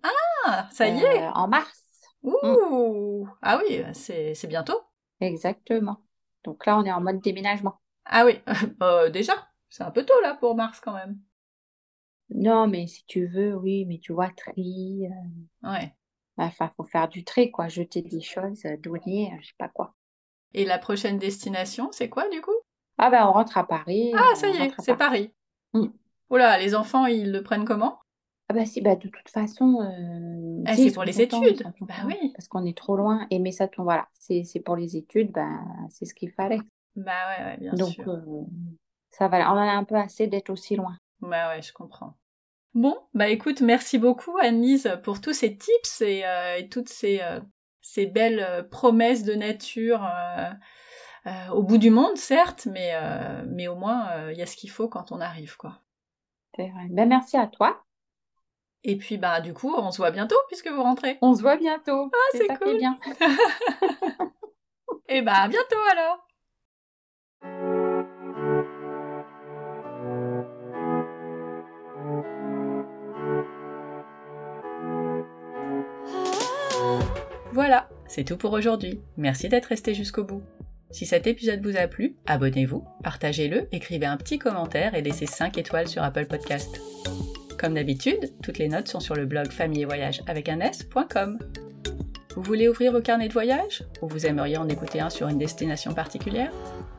Ah, 0.48 0.68
ça 0.72 0.88
y 0.88 0.98
est. 0.98 1.28
En 1.36 1.48
mars. 1.48 1.83
Mm. 2.24 2.32
Ouh 2.44 3.30
Ah 3.42 3.60
oui, 3.62 3.84
c'est 3.94 4.48
bientôt. 4.48 4.80
Exactement. 5.20 6.02
Donc 6.44 6.66
là, 6.66 6.78
on 6.78 6.84
est 6.84 6.92
en 6.92 7.02
mode 7.02 7.22
déménagement. 7.22 7.80
Ah 8.06 8.26
oui, 8.26 8.40
euh, 8.82 9.10
déjà, 9.10 9.34
c'est 9.70 9.84
un 9.84 9.92
peu 9.92 10.06
tôt 10.06 10.20
là 10.22 10.36
pour 10.36 10.56
mars 10.56 10.80
quand 10.80 10.94
même. 10.94 11.20
Non, 12.30 12.68
mais 12.68 12.88
si 12.88 13.06
tu 13.06 13.28
veux, 13.28 13.56
oui, 13.56 13.86
mais 13.86 14.00
tu 14.00 14.14
vois, 14.14 14.30
tri. 14.30 15.06
Euh, 15.06 15.70
ouais. 15.70 15.94
Enfin, 16.38 16.70
faut 16.76 16.84
faire 16.84 17.08
du 17.08 17.24
tri, 17.24 17.52
quoi, 17.52 17.68
jeter 17.68 18.02
des 18.02 18.22
choses, 18.22 18.66
euh, 18.66 18.76
donner, 18.78 19.32
je 19.42 19.48
sais 19.48 19.54
pas 19.58 19.70
quoi. 19.70 19.94
Et 20.54 20.66
la 20.66 20.80
prochaine 20.80 21.20
destination, 21.20 21.92
c'est 21.92 22.10
quoi 22.10 22.28
du 22.30 22.42
coup? 22.42 22.52
Ah 22.98 23.10
ben, 23.10 23.26
on 23.28 23.34
rentre 23.34 23.58
à 23.58 23.68
Paris. 23.68 24.12
Ah, 24.16 24.36
ça 24.36 24.50
y 24.50 24.58
est, 24.58 24.74
c'est 24.80 24.96
Paris. 24.96 25.34
Mm. 25.74 25.88
Oula, 26.30 26.58
les 26.58 26.76
enfants, 26.76 27.06
ils 27.06 27.32
le 27.32 27.44
prennent 27.44 27.66
comment? 27.66 28.00
Ah 28.50 28.54
bah 28.54 28.66
si, 28.66 28.82
bah 28.82 28.96
de 28.96 29.08
toute 29.08 29.30
façon, 29.30 29.80
euh, 29.82 30.64
ah, 30.66 30.76
c'est 30.76 30.92
pour 30.92 31.06
les 31.06 31.22
études. 31.22 31.64
Bah 31.82 31.94
oui. 32.06 32.34
Parce 32.36 32.48
qu'on 32.48 32.66
est 32.66 32.78
trop 32.78 32.98
loin. 32.98 33.26
Et 33.30 33.40
mais 33.40 33.52
ça, 33.52 33.70
voilà, 33.78 34.08
c'est 34.20 34.44
pour 34.66 34.76
les 34.76 34.98
études, 34.98 35.32
bah, 35.32 35.60
c'est 35.90 36.06
ce 36.06 36.14
qu'il 36.14 36.32
fallait. 36.32 36.60
Bah 36.96 37.12
ouais, 37.30 37.46
ouais 37.46 37.58
bien 37.58 37.74
Donc, 37.74 37.94
sûr. 37.94 38.10
Euh, 38.10 38.44
ça 39.10 39.28
va, 39.28 39.50
on 39.52 39.56
en 39.56 39.68
a 39.68 39.72
un 39.72 39.86
peu 39.86 39.96
assez 39.96 40.28
d'être 40.28 40.50
aussi 40.50 40.76
loin. 40.76 40.98
Bah 41.22 41.50
ouais, 41.50 41.62
je 41.62 41.72
comprends. 41.72 42.16
Bon, 42.74 42.98
bah 43.14 43.30
écoute, 43.30 43.62
merci 43.62 43.98
beaucoup 43.98 44.36
Annelise 44.42 44.98
pour 45.04 45.22
tous 45.22 45.34
ces 45.34 45.56
tips 45.56 46.02
et, 46.02 46.26
euh, 46.26 46.62
toutes 46.70 46.90
ces, 46.90 47.22
ces 47.82 48.08
belles 48.08 48.68
promesses 48.72 49.24
de 49.24 49.36
nature 49.36 50.10
au 51.52 51.62
bout 51.62 51.78
du 51.78 51.92
monde, 51.92 52.18
certes, 52.18 52.68
mais, 52.70 52.94
mais 53.48 53.68
au 53.68 53.76
moins 53.76 54.32
il 54.32 54.38
y 54.38 54.42
a 54.42 54.48
ce 54.48 54.58
qu'il 54.58 54.72
faut 54.72 54.90
quand 54.90 55.12
on 55.12 55.22
arrive, 55.22 55.56
quoi. 55.56 55.80
C'est. 56.56 56.72
Ben, 56.90 57.08
merci 57.08 57.38
à 57.38 57.48
toi. 57.48 57.84
Et 58.84 58.98
puis 58.98 59.18
bah 59.18 59.40
du 59.40 59.54
coup, 59.54 59.74
on 59.78 59.92
se 59.92 59.98
voit 59.98 60.12
bientôt 60.12 60.36
puisque 60.48 60.68
vous 60.68 60.84
rentrez. 60.84 61.18
On 61.22 61.34
se 61.36 61.42
voit 61.42 61.58
bientôt. 61.58 62.12
Ah, 62.14 62.38
c'est 62.38 62.48
cool. 62.60 62.78
bien. 62.78 62.98
Et 65.08 65.22
bah 65.22 65.36
à 65.36 65.48
bientôt 65.48 65.78
alors. 65.92 66.28
Voilà, 77.54 77.88
c'est 78.08 78.24
tout 78.24 78.36
pour 78.36 78.52
aujourd'hui. 78.54 79.00
Merci 79.16 79.48
d'être 79.48 79.68
resté 79.68 79.94
jusqu'au 79.94 80.24
bout. 80.24 80.42
Si 80.90 81.06
cet 81.06 81.28
épisode 81.28 81.64
vous 81.64 81.78
a 81.78 81.88
plu, 81.88 82.18
abonnez-vous, 82.26 82.84
partagez-le, 83.04 83.68
écrivez 83.72 84.08
un 84.08 84.18
petit 84.18 84.40
commentaire 84.40 84.96
et 84.96 85.02
laissez 85.02 85.28
5 85.28 85.58
étoiles 85.58 85.88
sur 85.88 86.04
Apple 86.04 86.26
Podcast. 86.26 86.82
Comme 87.64 87.76
d'habitude, 87.76 88.34
toutes 88.44 88.58
les 88.58 88.68
notes 88.68 88.90
sont 88.90 89.00
sur 89.00 89.16
le 89.16 89.26
blog 89.26 89.50
famille 89.50 89.84
et 89.84 89.86
voyage 89.86 90.22
avec 90.28 90.50
un 90.50 90.60
s.com. 90.60 91.40
Vous 92.36 92.44
voulez 92.44 92.68
ouvrir 92.68 92.92
vos 92.92 93.00
carnets 93.00 93.30
de 93.30 93.34
voyage 93.34 93.86
ou 94.02 94.10
vous 94.10 94.26
aimeriez 94.26 94.58
en 94.58 94.68
écouter 94.68 95.00
un 95.00 95.10
sur 95.10 95.30
une 95.30 95.38
destination 95.38 95.94
particulière? 95.94 96.52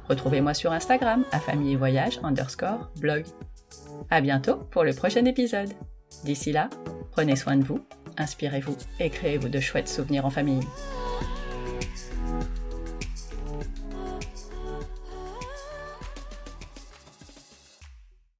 Retrouvez-moi 0.08 0.54
sur 0.54 0.72
Instagram 0.72 1.22
à 1.32 1.38
famille 1.38 1.74
et 1.74 1.76
voyage 1.76 2.18
underscore 2.22 2.90
blog. 2.98 3.26
À 4.08 4.22
bientôt 4.22 4.56
pour 4.70 4.84
le 4.84 4.94
prochain 4.94 5.26
épisode. 5.26 5.68
D'ici 6.24 6.50
là, 6.50 6.70
prenez 7.10 7.36
soin 7.36 7.58
de 7.58 7.64
vous, 7.64 7.84
inspirez-vous 8.16 8.78
et 9.00 9.10
créez-vous 9.10 9.50
de 9.50 9.60
chouettes 9.60 9.88
souvenirs 9.88 10.24
en 10.24 10.30
famille. 10.30 10.64